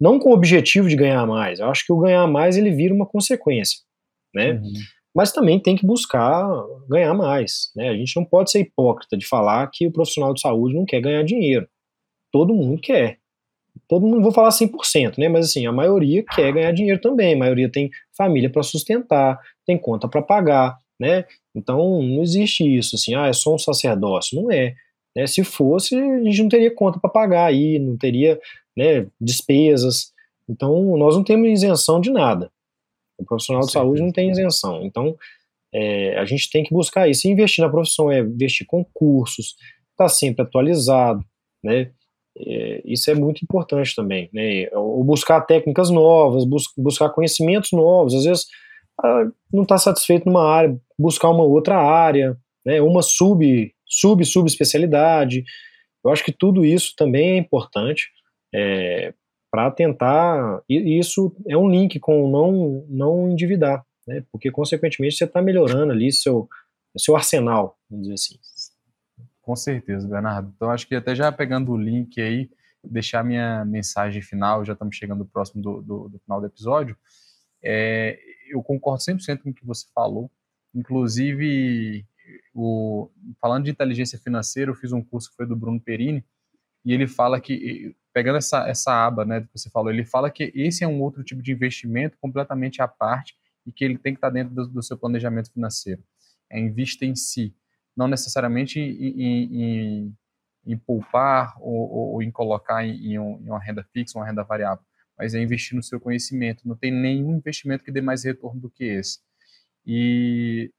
não 0.00 0.18
com 0.18 0.30
o 0.30 0.34
objetivo 0.34 0.88
de 0.88 0.96
ganhar 0.96 1.26
mais. 1.26 1.60
Eu 1.60 1.68
acho 1.68 1.86
que 1.86 1.92
o 1.92 1.98
ganhar 1.98 2.26
mais 2.26 2.56
ele 2.56 2.70
vira 2.70 2.94
uma 2.94 3.06
consequência, 3.06 3.78
né? 4.34 4.52
Uhum. 4.52 4.72
Mas 5.14 5.32
também 5.32 5.60
tem 5.60 5.76
que 5.76 5.86
buscar 5.86 6.48
ganhar 6.88 7.12
mais, 7.14 7.70
né? 7.76 7.90
A 7.90 7.96
gente 7.96 8.16
não 8.16 8.24
pode 8.24 8.50
ser 8.50 8.60
hipócrita 8.60 9.16
de 9.16 9.26
falar 9.26 9.68
que 9.70 9.86
o 9.86 9.92
profissional 9.92 10.32
de 10.32 10.40
saúde 10.40 10.74
não 10.74 10.86
quer 10.86 11.00
ganhar 11.00 11.22
dinheiro. 11.22 11.68
Todo 12.30 12.54
mundo 12.54 12.80
quer. 12.80 13.18
Todo 13.88 14.06
mundo, 14.06 14.22
vou 14.22 14.32
falar 14.32 14.50
100%, 14.50 15.18
né? 15.18 15.28
Mas 15.28 15.46
assim, 15.46 15.66
a 15.66 15.72
maioria 15.72 16.24
quer 16.34 16.52
ganhar 16.52 16.72
dinheiro 16.72 17.00
também. 17.00 17.34
A 17.34 17.38
maioria 17.38 17.70
tem 17.70 17.90
família 18.16 18.50
para 18.50 18.62
sustentar, 18.62 19.38
tem 19.66 19.76
conta 19.76 20.08
para 20.08 20.22
pagar, 20.22 20.78
né? 20.98 21.26
Então 21.54 22.02
não 22.02 22.22
existe 22.22 22.64
isso 22.64 22.96
assim, 22.96 23.14
ah, 23.14 23.26
é 23.26 23.32
só 23.34 23.54
um 23.54 23.58
sacerdócio. 23.58 24.40
Não 24.40 24.50
é. 24.50 24.74
Né? 25.14 25.26
Se 25.26 25.44
fosse, 25.44 25.94
a 25.94 26.22
gente 26.24 26.42
não 26.42 26.48
teria 26.48 26.74
conta 26.74 26.98
para 26.98 27.10
pagar 27.10 27.46
aí, 27.46 27.78
não 27.78 27.96
teria 27.96 28.40
né, 28.76 29.06
despesas. 29.20 30.12
Então, 30.48 30.96
nós 30.96 31.14
não 31.14 31.22
temos 31.22 31.48
isenção 31.48 32.00
de 32.00 32.10
nada. 32.10 32.50
O 33.22 33.26
profissional 33.26 33.64
de 33.64 33.72
saúde 33.72 34.02
não 34.02 34.12
tem 34.12 34.30
isenção. 34.30 34.84
Então, 34.84 35.16
é, 35.72 36.18
a 36.18 36.24
gente 36.24 36.50
tem 36.50 36.62
que 36.62 36.74
buscar 36.74 37.08
isso. 37.08 37.26
E 37.26 37.30
investir 37.30 37.64
na 37.64 37.70
profissão 37.70 38.10
é 38.10 38.20
investir 38.20 38.66
com 38.66 38.84
cursos, 38.92 39.56
estar 39.92 40.04
tá 40.04 40.08
sempre 40.08 40.42
atualizado, 40.42 41.24
né? 41.62 41.90
É, 42.36 42.82
isso 42.84 43.10
é 43.10 43.14
muito 43.14 43.42
importante 43.42 43.94
também, 43.94 44.28
né? 44.32 44.68
Ou 44.72 45.02
buscar 45.04 45.40
técnicas 45.42 45.90
novas, 45.90 46.44
bus 46.44 46.64
buscar 46.76 47.10
conhecimentos 47.10 47.72
novos. 47.72 48.14
Às 48.14 48.24
vezes, 48.24 48.46
ah, 49.02 49.24
não 49.52 49.62
está 49.62 49.78
satisfeito 49.78 50.26
numa 50.26 50.44
área, 50.44 50.78
buscar 50.98 51.30
uma 51.30 51.44
outra 51.44 51.76
área, 51.76 52.36
né? 52.64 52.80
Uma 52.80 53.02
sub 53.02 53.72
sub 53.86 54.24
subespecialidade. 54.24 55.44
Eu 56.04 56.10
acho 56.10 56.24
que 56.24 56.32
tudo 56.32 56.64
isso 56.64 56.94
também 56.96 57.32
é 57.32 57.36
importante 57.36 58.08
é, 58.54 59.14
para 59.52 59.70
tentar. 59.70 60.62
E 60.66 60.98
isso 60.98 61.36
é 61.46 61.56
um 61.56 61.70
link 61.70 62.00
com 62.00 62.28
não, 62.30 62.86
não 62.88 63.30
endividar, 63.30 63.84
né? 64.06 64.24
porque, 64.32 64.50
consequentemente, 64.50 65.14
você 65.14 65.24
está 65.24 65.42
melhorando 65.42 65.92
ali 65.92 66.10
seu, 66.10 66.48
seu 66.96 67.14
arsenal, 67.14 67.78
vamos 67.88 68.04
dizer 68.08 68.14
assim. 68.14 68.38
Com 69.42 69.54
certeza, 69.54 70.08
Bernardo. 70.08 70.50
Então, 70.56 70.70
acho 70.70 70.88
que 70.88 70.94
até 70.94 71.14
já 71.14 71.30
pegando 71.30 71.72
o 71.72 71.76
link 71.76 72.18
aí, 72.18 72.50
deixar 72.82 73.22
minha 73.22 73.62
mensagem 73.66 74.22
final, 74.22 74.64
já 74.64 74.72
estamos 74.72 74.96
chegando 74.96 75.26
próximo 75.26 75.62
do, 75.62 75.82
do, 75.82 76.08
do 76.08 76.18
final 76.20 76.40
do 76.40 76.46
episódio. 76.46 76.96
É, 77.62 78.18
eu 78.48 78.62
concordo 78.62 79.02
100% 79.02 79.42
com 79.42 79.50
o 79.50 79.54
que 79.54 79.66
você 79.66 79.86
falou. 79.94 80.30
Inclusive, 80.74 82.06
o, 82.54 83.10
falando 83.38 83.64
de 83.64 83.70
inteligência 83.70 84.18
financeira, 84.18 84.70
eu 84.70 84.74
fiz 84.74 84.92
um 84.92 85.02
curso 85.02 85.28
que 85.28 85.36
foi 85.36 85.46
do 85.46 85.56
Bruno 85.56 85.78
Perini, 85.78 86.24
e 86.84 86.92
ele 86.92 87.06
fala 87.06 87.40
que, 87.40 87.94
pegando 88.12 88.36
essa, 88.36 88.68
essa 88.68 88.92
aba 88.92 89.24
né, 89.24 89.40
que 89.40 89.48
você 89.52 89.70
falou, 89.70 89.90
ele 89.90 90.04
fala 90.04 90.30
que 90.30 90.52
esse 90.54 90.84
é 90.84 90.88
um 90.88 91.00
outro 91.00 91.24
tipo 91.24 91.42
de 91.42 91.52
investimento 91.52 92.16
completamente 92.20 92.82
à 92.82 92.88
parte 92.88 93.34
e 93.66 93.72
que 93.72 93.84
ele 93.84 93.98
tem 93.98 94.12
que 94.12 94.18
estar 94.18 94.30
dentro 94.30 94.54
do, 94.54 94.68
do 94.68 94.82
seu 94.82 94.96
planejamento 94.98 95.50
financeiro. 95.50 96.02
É 96.50 96.58
investir 96.58 97.08
em 97.08 97.14
si, 97.14 97.54
não 97.96 98.06
necessariamente 98.06 98.78
em, 98.78 99.22
em, 99.22 100.16
em, 100.66 100.76
poupar 100.76 101.54
ou, 101.60 102.12
ou, 102.14 102.22
em 102.22 102.30
colocar 102.30 102.84
em, 102.84 103.14
em 103.14 103.18
uma 103.18 103.62
renda 103.62 103.84
fixa, 103.92 104.18
uma 104.18 104.26
renda 104.26 104.42
variável, 104.42 104.84
mas 105.16 105.34
é 105.34 105.40
investir 105.40 105.74
no 105.74 105.82
seu 105.82 106.00
conhecimento. 106.00 106.66
Não 106.68 106.76
tem 106.76 106.90
nenhum 106.90 107.36
investimento 107.36 107.84
que 107.84 107.92
dê 107.92 108.00
mais 108.00 108.24
retorno 108.24 108.60
do 108.60 108.70
que 108.70 108.84
esse. 108.84 109.20
E 109.86 110.70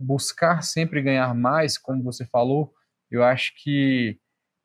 buscar 0.00 0.62
sempre 0.62 1.02
ganhar 1.02 1.34
mais, 1.34 1.76
como 1.76 2.02
você 2.02 2.24
falou, 2.24 2.72
eu 3.10 3.22
acho 3.24 3.52
que 3.56 4.18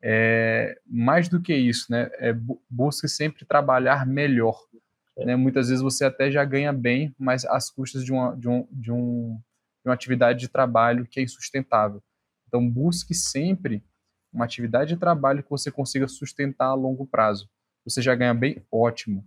é, 0.06 0.78
mais 0.86 1.30
do 1.30 1.40
que 1.40 1.54
isso, 1.54 1.90
né? 1.90 2.10
É, 2.18 2.36
busque 2.68 3.08
sempre 3.08 3.46
trabalhar 3.46 4.06
melhor. 4.06 4.60
Né? 5.16 5.34
Muitas 5.34 5.68
vezes 5.68 5.82
você 5.82 6.04
até 6.04 6.30
já 6.30 6.44
ganha 6.44 6.74
bem, 6.74 7.14
mas 7.18 7.46
às 7.46 7.70
custas 7.70 8.04
de 8.04 8.12
uma, 8.12 8.36
de, 8.36 8.46
um, 8.46 8.68
de, 8.70 8.92
um, 8.92 9.40
de 9.82 9.88
uma 9.88 9.94
atividade 9.94 10.40
de 10.40 10.48
trabalho 10.48 11.06
que 11.06 11.20
é 11.20 11.22
insustentável. 11.22 12.02
Então, 12.46 12.68
busque 12.68 13.14
sempre 13.14 13.82
uma 14.30 14.44
atividade 14.44 14.92
de 14.92 15.00
trabalho 15.00 15.42
que 15.42 15.50
você 15.50 15.70
consiga 15.70 16.06
sustentar 16.06 16.66
a 16.66 16.74
longo 16.74 17.06
prazo. 17.06 17.48
Você 17.82 18.02
já 18.02 18.14
ganha 18.14 18.34
bem, 18.34 18.62
ótimo. 18.70 19.24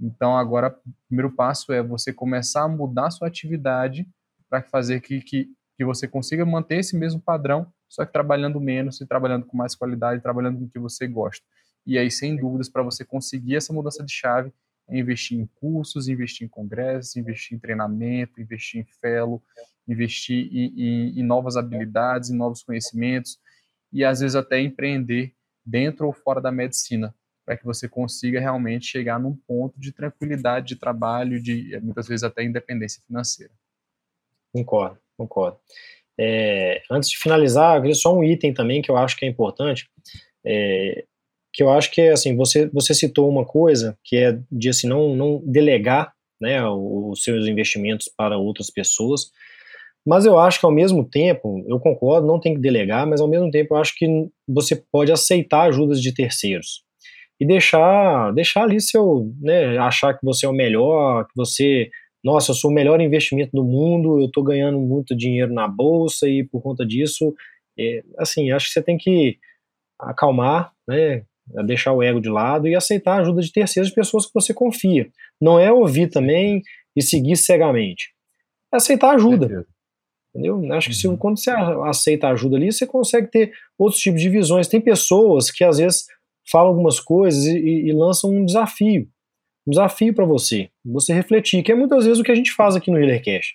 Então, 0.00 0.36
agora, 0.36 0.76
o 0.84 0.92
primeiro 1.06 1.30
passo 1.30 1.72
é 1.72 1.80
você 1.80 2.12
começar 2.12 2.64
a 2.64 2.68
mudar 2.68 3.06
a 3.06 3.10
sua 3.10 3.28
atividade 3.28 4.08
para 4.50 4.62
fazer 4.62 5.00
que, 5.00 5.20
que, 5.20 5.48
que 5.76 5.84
você 5.84 6.08
consiga 6.08 6.44
manter 6.44 6.78
esse 6.78 6.96
mesmo 6.96 7.20
padrão, 7.20 7.72
só 7.88 8.04
que 8.04 8.12
trabalhando 8.12 8.60
menos 8.60 9.00
e 9.00 9.06
trabalhando 9.06 9.46
com 9.46 9.56
mais 9.56 9.74
qualidade, 9.74 10.22
trabalhando 10.22 10.58
com 10.58 10.64
o 10.64 10.68
que 10.68 10.78
você 10.78 11.06
gosta. 11.06 11.44
E 11.86 11.96
aí, 11.96 12.10
sem 12.10 12.36
dúvidas, 12.36 12.68
para 12.68 12.82
você 12.82 13.04
conseguir 13.04 13.56
essa 13.56 13.72
mudança 13.72 14.04
de 14.04 14.12
chave, 14.12 14.52
é 14.88 14.98
investir 14.98 15.38
em 15.38 15.46
cursos, 15.46 16.08
investir 16.08 16.46
em 16.46 16.48
congressos, 16.48 17.16
investir 17.16 17.56
em 17.56 17.60
treinamento, 17.60 18.40
investir 18.40 18.80
em 18.80 18.84
fellow, 19.00 19.42
investir 19.86 20.48
em, 20.52 20.72
em, 20.76 21.20
em 21.20 21.22
novas 21.22 21.56
habilidades, 21.56 22.30
em 22.30 22.36
novos 22.36 22.62
conhecimentos 22.62 23.38
e 23.92 24.04
às 24.04 24.20
vezes 24.20 24.34
até 24.34 24.60
empreender 24.60 25.34
dentro 25.64 26.06
ou 26.06 26.12
fora 26.12 26.40
da 26.40 26.50
medicina, 26.50 27.14
para 27.44 27.56
que 27.56 27.64
você 27.64 27.88
consiga 27.88 28.40
realmente 28.40 28.86
chegar 28.86 29.18
num 29.18 29.34
ponto 29.34 29.78
de 29.78 29.92
tranquilidade 29.92 30.68
de 30.68 30.76
trabalho, 30.76 31.42
de 31.42 31.78
muitas 31.80 32.06
vezes 32.06 32.22
até 32.22 32.42
independência 32.42 33.02
financeira. 33.06 33.52
Concordo, 34.52 34.98
concordo. 35.16 35.58
É, 36.18 36.82
antes 36.90 37.10
de 37.10 37.18
finalizar, 37.18 37.76
eu 37.76 37.82
queria 37.82 37.94
só 37.94 38.14
um 38.14 38.24
item 38.24 38.52
também 38.52 38.82
que 38.82 38.90
eu 38.90 38.96
acho 38.96 39.16
que 39.16 39.24
é 39.24 39.28
importante, 39.28 39.88
é, 40.44 41.04
que 41.52 41.62
eu 41.62 41.70
acho 41.70 41.90
que 41.90 42.00
é 42.00 42.12
assim, 42.12 42.36
você, 42.36 42.68
você 42.68 42.94
citou 42.94 43.28
uma 43.28 43.44
coisa 43.44 43.96
que 44.04 44.16
é 44.16 44.38
de 44.50 44.68
assim, 44.68 44.88
não, 44.88 45.14
não 45.14 45.42
delegar 45.44 46.12
né, 46.40 46.64
os 46.68 47.22
seus 47.22 47.46
investimentos 47.46 48.08
para 48.16 48.36
outras 48.36 48.70
pessoas, 48.70 49.30
mas 50.06 50.24
eu 50.24 50.38
acho 50.38 50.58
que 50.58 50.66
ao 50.66 50.72
mesmo 50.72 51.04
tempo, 51.04 51.64
eu 51.68 51.78
concordo, 51.78 52.26
não 52.26 52.40
tem 52.40 52.54
que 52.54 52.60
delegar, 52.60 53.06
mas 53.06 53.20
ao 53.20 53.28
mesmo 53.28 53.50
tempo 53.50 53.74
eu 53.74 53.78
acho 53.78 53.94
que 53.96 54.06
você 54.46 54.74
pode 54.90 55.12
aceitar 55.12 55.68
ajudas 55.68 56.00
de 56.00 56.14
terceiros. 56.14 56.82
E 57.40 57.46
deixar, 57.46 58.32
deixar 58.32 58.62
ali 58.64 58.80
seu, 58.80 59.32
né, 59.40 59.78
achar 59.78 60.14
que 60.14 60.24
você 60.24 60.46
é 60.46 60.48
o 60.48 60.52
melhor, 60.52 61.24
que 61.26 61.32
você 61.36 61.90
nossa, 62.28 62.50
eu 62.50 62.54
sou 62.54 62.70
o 62.70 62.74
melhor 62.74 63.00
investimento 63.00 63.52
do 63.54 63.64
mundo, 63.64 64.20
eu 64.20 64.26
estou 64.26 64.44
ganhando 64.44 64.78
muito 64.78 65.16
dinheiro 65.16 65.50
na 65.50 65.66
bolsa 65.66 66.28
e 66.28 66.44
por 66.44 66.60
conta 66.60 66.84
disso, 66.84 67.34
é, 67.78 68.04
assim, 68.18 68.50
acho 68.50 68.66
que 68.66 68.72
você 68.74 68.82
tem 68.82 68.98
que 68.98 69.38
acalmar, 69.98 70.70
né, 70.86 71.24
deixar 71.64 71.94
o 71.94 72.02
ego 72.02 72.20
de 72.20 72.28
lado 72.28 72.68
e 72.68 72.74
aceitar 72.74 73.14
a 73.14 73.20
ajuda 73.22 73.40
de 73.40 73.50
terceiras 73.50 73.90
pessoas 73.90 74.26
que 74.26 74.34
você 74.34 74.52
confia. 74.52 75.08
Não 75.40 75.58
é 75.58 75.72
ouvir 75.72 76.08
também 76.08 76.62
e 76.94 77.00
seguir 77.00 77.34
cegamente. 77.34 78.12
É 78.74 78.76
aceitar 78.76 79.14
ajuda. 79.14 79.66
Entendeu? 80.34 80.60
Acho 80.74 80.90
que 80.90 80.94
se, 80.94 81.08
uhum. 81.08 81.16
quando 81.16 81.38
você 81.38 81.50
aceita 81.50 82.28
ajuda 82.28 82.56
ali, 82.56 82.70
você 82.70 82.86
consegue 82.86 83.28
ter 83.28 83.52
outros 83.78 84.02
tipos 84.02 84.20
de 84.20 84.28
visões. 84.28 84.68
Tem 84.68 84.82
pessoas 84.82 85.50
que 85.50 85.64
às 85.64 85.78
vezes 85.78 86.04
falam 86.52 86.68
algumas 86.68 87.00
coisas 87.00 87.46
e, 87.46 87.86
e 87.86 87.92
lançam 87.94 88.30
um 88.30 88.44
desafio 88.44 89.08
um 89.68 89.70
desafio 89.70 90.14
para 90.14 90.24
você, 90.24 90.70
você 90.82 91.12
refletir, 91.12 91.62
que 91.62 91.70
é 91.70 91.74
muitas 91.74 92.06
vezes 92.06 92.18
o 92.18 92.22
que 92.22 92.32
a 92.32 92.34
gente 92.34 92.52
faz 92.52 92.74
aqui 92.74 92.90
no 92.90 92.98
HealerCast. 92.98 93.54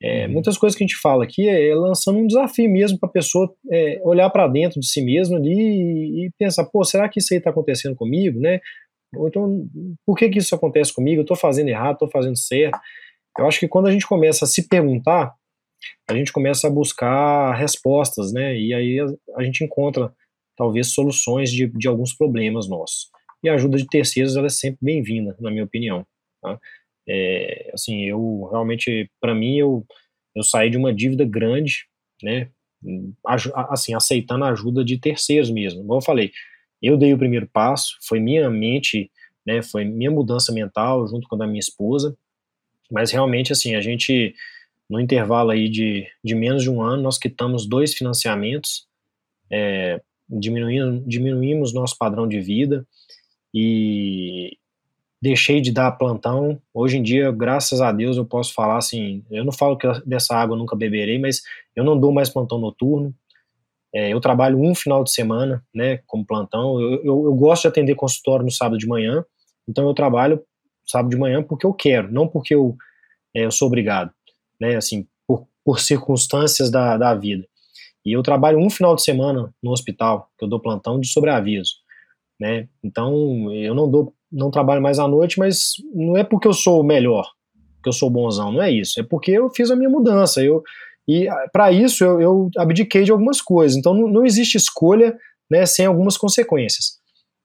É, 0.00 0.26
uhum. 0.26 0.34
Muitas 0.34 0.56
coisas 0.56 0.78
que 0.78 0.84
a 0.84 0.86
gente 0.86 0.96
fala 0.96 1.24
aqui 1.24 1.48
é, 1.48 1.70
é 1.70 1.74
lançando 1.74 2.20
um 2.20 2.26
desafio 2.26 2.70
mesmo 2.70 2.98
para 2.98 3.08
a 3.08 3.12
pessoa 3.12 3.52
é, 3.70 4.00
olhar 4.02 4.30
para 4.30 4.46
dentro 4.46 4.80
de 4.80 4.86
si 4.86 5.02
mesma 5.02 5.36
ali 5.36 5.52
e, 5.52 6.26
e, 6.26 6.30
pensar, 6.38 6.64
pô, 6.66 6.84
será 6.84 7.08
que 7.08 7.18
isso 7.18 7.34
aí 7.34 7.38
está 7.38 7.50
acontecendo 7.50 7.96
comigo, 7.96 8.38
né? 8.38 8.60
Ou 9.14 9.26
então, 9.26 9.68
por 10.06 10.16
que, 10.16 10.28
que 10.28 10.38
isso 10.38 10.54
acontece 10.54 10.94
comigo? 10.94 11.20
Eu 11.20 11.24
estou 11.24 11.36
fazendo 11.36 11.68
errado, 11.68 11.94
estou 11.94 12.08
fazendo 12.08 12.38
certo? 12.38 12.78
Eu 13.36 13.46
acho 13.46 13.58
que 13.58 13.68
quando 13.68 13.88
a 13.88 13.92
gente 13.92 14.06
começa 14.06 14.44
a 14.44 14.48
se 14.48 14.68
perguntar, 14.68 15.34
a 16.08 16.14
gente 16.14 16.32
começa 16.32 16.68
a 16.68 16.70
buscar 16.70 17.54
respostas, 17.54 18.32
né? 18.32 18.56
E 18.56 18.72
aí 18.72 19.00
a, 19.00 19.06
a 19.36 19.42
gente 19.42 19.64
encontra 19.64 20.12
talvez 20.56 20.94
soluções 20.94 21.50
de, 21.50 21.66
de 21.66 21.88
alguns 21.88 22.14
problemas 22.14 22.68
nossos 22.68 23.10
e 23.42 23.48
a 23.48 23.54
ajuda 23.54 23.76
de 23.76 23.86
terceiros 23.86 24.36
ela 24.36 24.46
é 24.46 24.50
sempre 24.50 24.78
bem-vinda, 24.82 25.36
na 25.40 25.50
minha 25.50 25.64
opinião. 25.64 26.06
Tá? 26.42 26.58
É, 27.08 27.70
assim, 27.72 28.04
eu 28.04 28.48
realmente, 28.50 29.10
para 29.20 29.34
mim, 29.34 29.56
eu, 29.56 29.86
eu 30.34 30.42
saí 30.42 30.70
de 30.70 30.76
uma 30.76 30.92
dívida 30.92 31.24
grande, 31.24 31.86
né, 32.22 32.48
assim, 33.68 33.94
aceitando 33.94 34.44
a 34.44 34.50
ajuda 34.50 34.84
de 34.84 34.98
terceiros 34.98 35.50
mesmo. 35.50 35.82
Como 35.82 35.96
eu 35.96 36.02
falei, 36.02 36.32
eu 36.82 36.96
dei 36.96 37.12
o 37.12 37.18
primeiro 37.18 37.46
passo, 37.46 37.96
foi 38.02 38.20
minha 38.20 38.48
mente 38.48 39.10
né? 39.46 39.62
Foi 39.62 39.84
minha 39.84 40.10
mudança 40.10 40.52
mental 40.52 41.06
junto 41.06 41.28
com 41.28 41.34
a 41.34 41.38
da 41.38 41.46
minha 41.46 41.60
esposa. 41.60 42.16
Mas 42.90 43.10
realmente, 43.10 43.52
assim, 43.52 43.74
a 43.74 43.80
gente, 43.80 44.34
no 44.88 45.00
intervalo 45.00 45.50
aí 45.50 45.68
de, 45.68 46.06
de 46.22 46.34
menos 46.34 46.62
de 46.62 46.70
um 46.70 46.82
ano, 46.82 47.02
nós 47.02 47.18
quitamos 47.18 47.66
dois 47.66 47.94
financiamentos, 47.94 48.86
é, 49.50 50.00
diminuindo, 50.28 51.02
diminuímos 51.06 51.72
nosso 51.72 51.96
padrão 51.98 52.26
de 52.28 52.40
vida 52.40 52.86
e 53.52 54.56
deixei 55.20 55.60
de 55.60 55.72
dar 55.72 55.92
plantão. 55.92 56.60
Hoje 56.72 56.96
em 56.96 57.02
dia, 57.02 57.30
graças 57.30 57.80
a 57.80 57.92
Deus, 57.92 58.16
eu 58.16 58.24
posso 58.24 58.54
falar 58.54 58.78
assim, 58.78 59.22
eu 59.30 59.44
não 59.44 59.52
falo 59.52 59.76
que 59.76 59.86
dessa 60.06 60.34
água 60.34 60.54
eu 60.54 60.58
nunca 60.58 60.74
beberei, 60.74 61.18
mas 61.18 61.42
eu 61.76 61.84
não 61.84 61.98
dou 61.98 62.12
mais 62.12 62.28
plantão 62.28 62.58
noturno. 62.58 63.14
É, 63.92 64.12
eu 64.12 64.20
trabalho 64.20 64.58
um 64.60 64.74
final 64.74 65.02
de 65.02 65.12
semana, 65.12 65.64
né, 65.74 65.98
como 66.06 66.24
plantão. 66.24 66.80
Eu, 66.80 67.04
eu, 67.04 67.24
eu, 67.24 67.34
gosto 67.34 67.62
de 67.62 67.68
atender 67.68 67.94
consultório 67.96 68.44
no 68.44 68.50
sábado 68.50 68.78
de 68.78 68.86
manhã, 68.86 69.24
então 69.68 69.86
eu 69.86 69.94
trabalho 69.94 70.42
sábado 70.86 71.10
de 71.10 71.16
manhã 71.16 71.42
porque 71.42 71.66
eu 71.66 71.74
quero, 71.74 72.10
não 72.10 72.26
porque 72.26 72.54
eu, 72.54 72.76
é, 73.34 73.44
eu 73.44 73.50
sou 73.50 73.68
obrigado, 73.68 74.12
né, 74.60 74.76
assim, 74.76 75.06
por, 75.26 75.46
por 75.64 75.80
circunstâncias 75.80 76.70
da, 76.70 76.96
da 76.96 77.14
vida. 77.14 77.46
E 78.04 78.12
eu 78.12 78.22
trabalho 78.22 78.58
um 78.58 78.70
final 78.70 78.94
de 78.94 79.02
semana 79.02 79.52
no 79.62 79.72
hospital, 79.72 80.30
que 80.38 80.44
eu 80.44 80.48
dou 80.48 80.60
plantão 80.60 80.98
de 80.98 81.08
sobreaviso, 81.08 81.74
né, 82.40 82.68
então 82.82 83.52
eu 83.52 83.74
não 83.74 83.90
dou, 83.90 84.14
não 84.32 84.50
trabalho 84.50 84.82
mais 84.82 84.98
à 84.98 85.06
noite, 85.06 85.38
mas 85.38 85.74
não 85.94 86.16
é 86.16 86.24
porque 86.24 86.48
eu 86.48 86.52
sou 86.52 86.80
o 86.80 86.84
melhor, 86.84 87.28
que 87.82 87.88
eu 87.88 87.92
sou 87.92 88.08
bonzão, 88.08 88.50
não 88.50 88.62
é 88.62 88.70
isso, 88.70 88.98
é 88.98 89.02
porque 89.02 89.32
eu 89.32 89.50
fiz 89.50 89.70
a 89.70 89.76
minha 89.76 89.90
mudança, 89.90 90.42
eu 90.42 90.62
e 91.10 91.28
ah, 91.28 91.48
para 91.52 91.72
isso 91.72 92.04
eu, 92.04 92.20
eu, 92.20 92.50
abdiquei 92.56 93.02
de 93.02 93.10
algumas 93.10 93.40
coisas. 93.42 93.76
Então 93.76 93.92
não, 93.92 94.06
não 94.06 94.24
existe 94.24 94.56
escolha 94.56 95.18
né, 95.50 95.66
sem 95.66 95.84
algumas 95.84 96.16
consequências. 96.16 97.00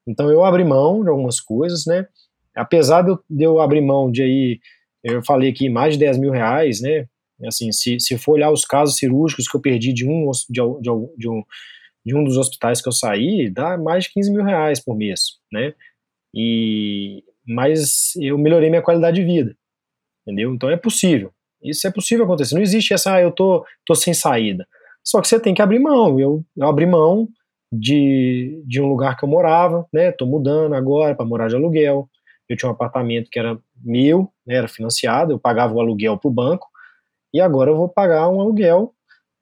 Então 0.08 0.30
eu 0.30 0.46
abri 0.46 0.64
mão 0.64 1.02
de 1.02 1.10
algumas 1.10 1.40
coisas, 1.40 1.86
né? 1.88 2.08
Apesar 2.56 3.02
de 3.02 3.10
eu, 3.10 3.20
de 3.28 3.44
eu 3.44 3.60
abrir 3.60 3.82
mão 3.82 4.12
de 4.12 4.22
aí, 4.22 4.60
eu 5.04 5.24
falei 5.24 5.50
aqui, 5.50 5.68
mais 5.68 5.94
de 5.96 6.00
10 6.00 6.20
mil 6.20 6.32
reais, 6.32 6.80
né? 6.80 7.08
Assim, 7.46 7.72
se, 7.72 8.00
se 8.00 8.18
for 8.18 8.34
olhar 8.34 8.52
os 8.52 8.64
casos 8.64 8.98
cirúrgicos 8.98 9.48
que 9.48 9.58
eu 9.58 9.62
perdi 9.62 9.92
de 9.92 10.08
um, 10.08 10.30
de, 10.50 10.62
de, 10.80 10.90
de, 11.18 11.28
um, 11.28 11.44
de 12.06 12.16
um 12.16 12.24
dos 12.24 12.38
hospitais 12.38 12.82
que 12.82 12.88
eu 12.88 12.94
saí, 12.94 13.50
dá 13.50 13.78
mais 13.78 14.06
de 14.06 14.14
15 14.14 14.32
mil 14.32 14.44
reais 14.44 14.80
por 14.80 14.96
mês, 14.96 15.40
né? 15.52 15.74
E, 16.34 17.24
mas 17.48 18.14
eu 18.18 18.38
melhorei 18.38 18.70
minha 18.70 18.82
qualidade 18.82 19.20
de 19.20 19.26
vida, 19.26 19.56
entendeu? 20.22 20.54
Então 20.54 20.70
é 20.70 20.78
possível. 20.78 21.32
Isso 21.64 21.88
é 21.88 21.92
possível 21.92 22.26
acontecer. 22.26 22.54
Não 22.54 22.62
existe 22.62 22.94
essa, 22.94 23.16
ah, 23.16 23.22
eu 23.22 23.32
tô, 23.32 23.66
tô 23.86 23.96
sem 23.96 24.14
saída. 24.14 24.68
Só 25.04 25.22
que 25.22 25.28
você 25.28 25.40
tem 25.40 25.54
que 25.54 25.62
abrir 25.62 25.80
mão. 25.80 26.20
Eu, 26.20 26.44
eu 26.56 26.68
abri 26.68 26.86
mão 26.86 27.28
de, 27.72 28.62
de 28.68 28.82
um 28.82 28.88
lugar 28.88 29.18
que 29.18 29.26
eu 29.26 29.30
morava, 29.30 29.88
né? 29.92 30.12
Tô 30.12 30.26
mudando 30.26 30.76
agora 30.76 31.16
para 31.16 31.26
morar 31.26 31.48
de 31.48 31.56
aluguel. 31.56 32.10
Eu 32.48 32.56
tinha 32.56 32.70
um 32.70 32.74
apartamento 32.74 33.30
que 33.32 33.40
era 33.40 33.58
meu, 33.84 34.32
né, 34.46 34.56
era 34.56 34.68
financiado, 34.68 35.34
eu 35.34 35.40
pagava 35.40 35.74
o 35.74 35.80
aluguel 35.80 36.18
para 36.18 36.30
o 36.30 36.34
banco, 36.34 36.68
e 37.34 37.42
agora 37.42 37.72
eu 37.72 37.76
vou 37.76 37.90
pagar 37.90 38.30
um 38.30 38.40
aluguel 38.40 38.95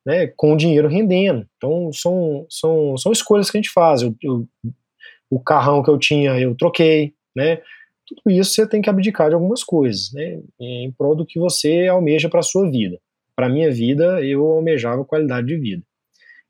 né, 0.05 0.27
com 0.35 0.53
o 0.53 0.57
dinheiro 0.57 0.87
rendendo. 0.87 1.47
Então, 1.57 1.91
são, 1.93 2.45
são, 2.49 2.97
são 2.97 3.11
escolhas 3.11 3.49
que 3.49 3.57
a 3.57 3.61
gente 3.61 3.71
faz. 3.71 4.01
Eu, 4.01 4.15
eu, 4.21 4.47
o 5.29 5.39
carrão 5.39 5.81
que 5.81 5.89
eu 5.89 5.97
tinha, 5.97 6.39
eu 6.39 6.55
troquei, 6.55 7.13
né? 7.35 7.61
tudo 8.05 8.21
isso 8.29 8.53
você 8.53 8.67
tem 8.67 8.81
que 8.81 8.89
abdicar 8.89 9.29
de 9.29 9.35
algumas 9.35 9.63
coisas, 9.63 10.11
né, 10.13 10.41
em 10.59 10.91
prol 10.91 11.15
do 11.15 11.25
que 11.25 11.39
você 11.39 11.87
almeja 11.87 12.29
para 12.29 12.39
a 12.39 12.43
sua 12.43 12.69
vida. 12.69 12.99
Para 13.35 13.49
minha 13.49 13.71
vida, 13.71 14.21
eu 14.23 14.45
almejava 14.45 15.05
qualidade 15.05 15.47
de 15.47 15.57
vida. 15.57 15.83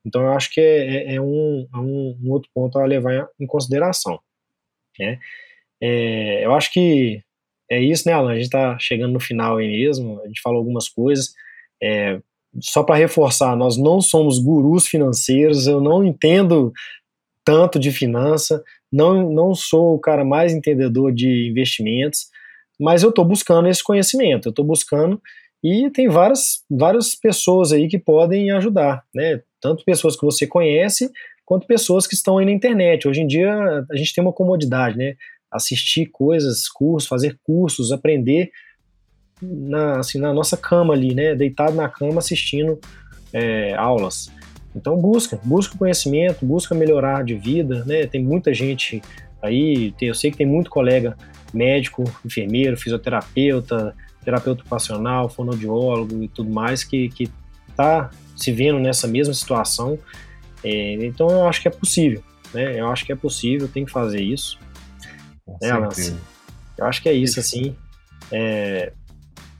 Então, 0.06 0.22
eu 0.22 0.34
acho 0.34 0.52
que 0.52 0.60
é, 0.60 1.14
é, 1.14 1.16
é 1.16 1.22
um, 1.22 1.68
é 1.74 1.78
um, 1.78 2.18
um, 2.22 2.32
outro 2.32 2.50
ponto 2.54 2.78
a 2.78 2.86
levar 2.86 3.30
em 3.40 3.48
consideração. 3.48 4.20
Né? 5.00 5.18
É, 5.82 6.46
eu 6.46 6.54
acho 6.54 6.72
que 6.74 7.22
é 7.72 7.80
isso, 7.82 8.08
né, 8.08 8.14
Alan? 8.14 8.32
A 8.32 8.36
gente 8.36 8.46
está 8.46 8.78
chegando 8.80 9.14
no 9.14 9.20
final 9.20 9.58
aí 9.58 9.68
mesmo, 9.68 10.22
a 10.22 10.28
gente 10.28 10.42
falou 10.42 10.60
algumas 10.60 10.90
coisas. 10.90 11.34
É, 11.82 12.20
só 12.62 12.84
para 12.84 12.96
reforçar, 12.96 13.56
nós 13.56 13.78
não 13.78 14.02
somos 14.02 14.40
gurus 14.40 14.88
financeiros, 14.88 15.68
eu 15.68 15.82
não 15.82 16.04
entendo 16.04 16.72
tanto 17.44 17.80
de 17.80 17.92
finança, 17.92 18.64
não, 18.92 19.32
não 19.32 19.54
sou 19.54 19.96
o 19.96 20.00
cara 20.00 20.24
mais 20.24 20.54
entendedor 20.54 21.14
de 21.14 21.50
investimentos, 21.50 22.28
mas 22.80 23.04
eu 23.04 23.10
estou 23.10 23.26
buscando 23.26 23.68
esse 23.68 23.84
conhecimento, 23.84 24.48
eu 24.48 24.52
estou 24.52 24.66
buscando 24.66 25.22
e 25.64 25.90
tem 25.92 26.08
várias, 26.08 26.64
várias 26.70 27.16
pessoas 27.16 27.72
aí 27.72 27.88
que 27.88 27.98
podem 27.98 28.52
ajudar, 28.52 29.04
né? 29.14 29.42
Tanto 29.62 29.86
pessoas 29.86 30.16
que 30.16 30.26
você 30.26 30.46
conhece, 30.46 31.10
quanto 31.46 31.66
pessoas 31.66 32.06
que 32.06 32.16
estão 32.16 32.38
aí 32.38 32.46
na 32.46 32.52
internet. 32.52 33.08
Hoje 33.08 33.22
em 33.22 33.28
dia 33.28 33.86
a 33.90 33.96
gente 33.96 34.14
tem 34.14 34.24
uma 34.24 34.34
comodidade, 34.34 34.98
né? 34.98 35.16
Assistir 35.52 36.08
coisas, 36.08 36.68
cursos, 36.68 37.08
fazer 37.08 37.38
cursos, 37.44 37.92
aprender 37.92 38.52
na, 39.44 40.00
assim, 40.00 40.20
na 40.20 40.34
nossa 40.34 40.58
cama 40.58 40.94
ali, 40.94 41.14
né? 41.14 41.36
Deitado 41.36 41.76
na 41.76 41.90
cama 41.90 42.20
assistindo 42.20 42.80
é, 43.32 43.74
aulas. 43.76 44.32
Então 44.76 44.98
busca, 44.98 45.40
busca 45.44 45.78
conhecimento, 45.78 46.46
busca 46.46 46.74
melhorar 46.74 47.24
de 47.24 47.36
vida, 47.36 47.84
né? 47.86 48.08
Tem 48.08 48.24
muita 48.24 48.54
gente 48.54 49.02
aí, 49.42 49.94
eu 50.02 50.16
sei 50.16 50.32
que 50.32 50.38
tem 50.38 50.48
muito 50.48 50.70
colega 50.70 51.16
médico, 51.54 52.04
enfermeiro, 52.26 52.78
fisioterapeuta, 52.78 53.96
terapeuta 54.24 54.62
ocupacional, 54.62 55.30
fonoaudiólogo 55.30 56.24
e 56.24 56.28
tudo 56.28 56.50
mais 56.50 56.84
que 56.84 57.10
que 57.10 57.30
tá 57.76 58.10
se 58.36 58.52
vendo 58.52 58.80
nessa 58.80 59.08
mesma 59.08 59.34
situação. 59.34 60.00
É, 60.64 60.94
então 61.06 61.30
eu 61.30 61.48
acho 61.48 61.62
que 61.62 61.68
é 61.68 61.72
possível, 61.72 62.24
né? 62.54 62.80
Eu 62.80 62.88
acho 62.88 63.06
que 63.06 63.12
é 63.12 63.16
possível, 63.16 63.68
tem 63.68 63.86
que 63.86 63.92
fazer 63.92 64.22
isso. 64.22 64.58
Né, 65.62 65.70
Eu 66.78 66.86
acho 66.86 67.02
que 67.02 67.10
é 67.10 67.14
isso, 67.14 67.40
assim. 67.40 67.76
É, 68.32 68.94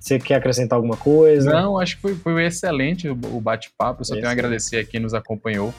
você 0.04 0.20
quer 0.20 0.36
acrescentar 0.36 0.76
alguma 0.76 0.98
coisa? 0.98 1.50
Não, 1.50 1.80
acho 1.80 1.96
que 1.96 2.02
foi, 2.02 2.16
foi 2.16 2.46
excelente 2.46 3.08
o, 3.08 3.16
bate-papo. 3.16 4.02
Eu 4.02 4.06
só 4.06 4.16
tenho 4.16 4.28
a 4.28 4.32
agradecer 4.32 4.78
a 4.80 4.84
quem 4.84 5.00
nos 5.00 5.14
acompanhou 5.14 5.74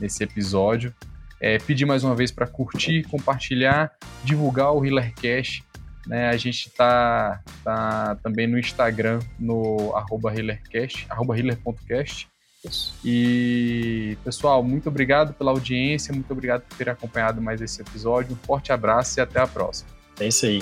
nesse 0.00 0.24
episódio. 0.24 0.92
É, 1.40 1.58
pedir 1.58 1.86
mais 1.86 2.02
uma 2.02 2.16
vez 2.16 2.32
para 2.32 2.44
curtir, 2.44 3.04
compartilhar, 3.04 3.92
divulgar 4.24 4.74
o 4.74 4.84
HealerCast. 4.84 5.62
Né? 6.08 6.28
A 6.28 6.36
gente 6.36 6.66
está 6.66 7.40
tá 7.62 8.16
também 8.20 8.48
no 8.48 8.58
Instagram, 8.58 9.20
no 9.38 9.94
arroba 9.94 10.34
HealerCast, 10.34 11.06
arroba 11.08 11.38
healer.cast. 11.38 12.28
E, 13.04 14.18
pessoal, 14.24 14.60
muito 14.64 14.88
obrigado 14.88 15.32
pela 15.34 15.52
audiência, 15.52 16.12
muito 16.12 16.32
obrigado 16.32 16.62
por 16.62 16.76
ter 16.76 16.90
acompanhado 16.90 17.40
mais 17.40 17.60
esse 17.60 17.80
episódio. 17.80 18.32
Um 18.32 18.36
forte 18.44 18.72
abraço 18.72 19.20
e 19.20 19.22
até 19.22 19.38
a 19.38 19.46
próxima. 19.46 19.88
É 20.18 20.26
isso 20.26 20.46
aí. 20.46 20.60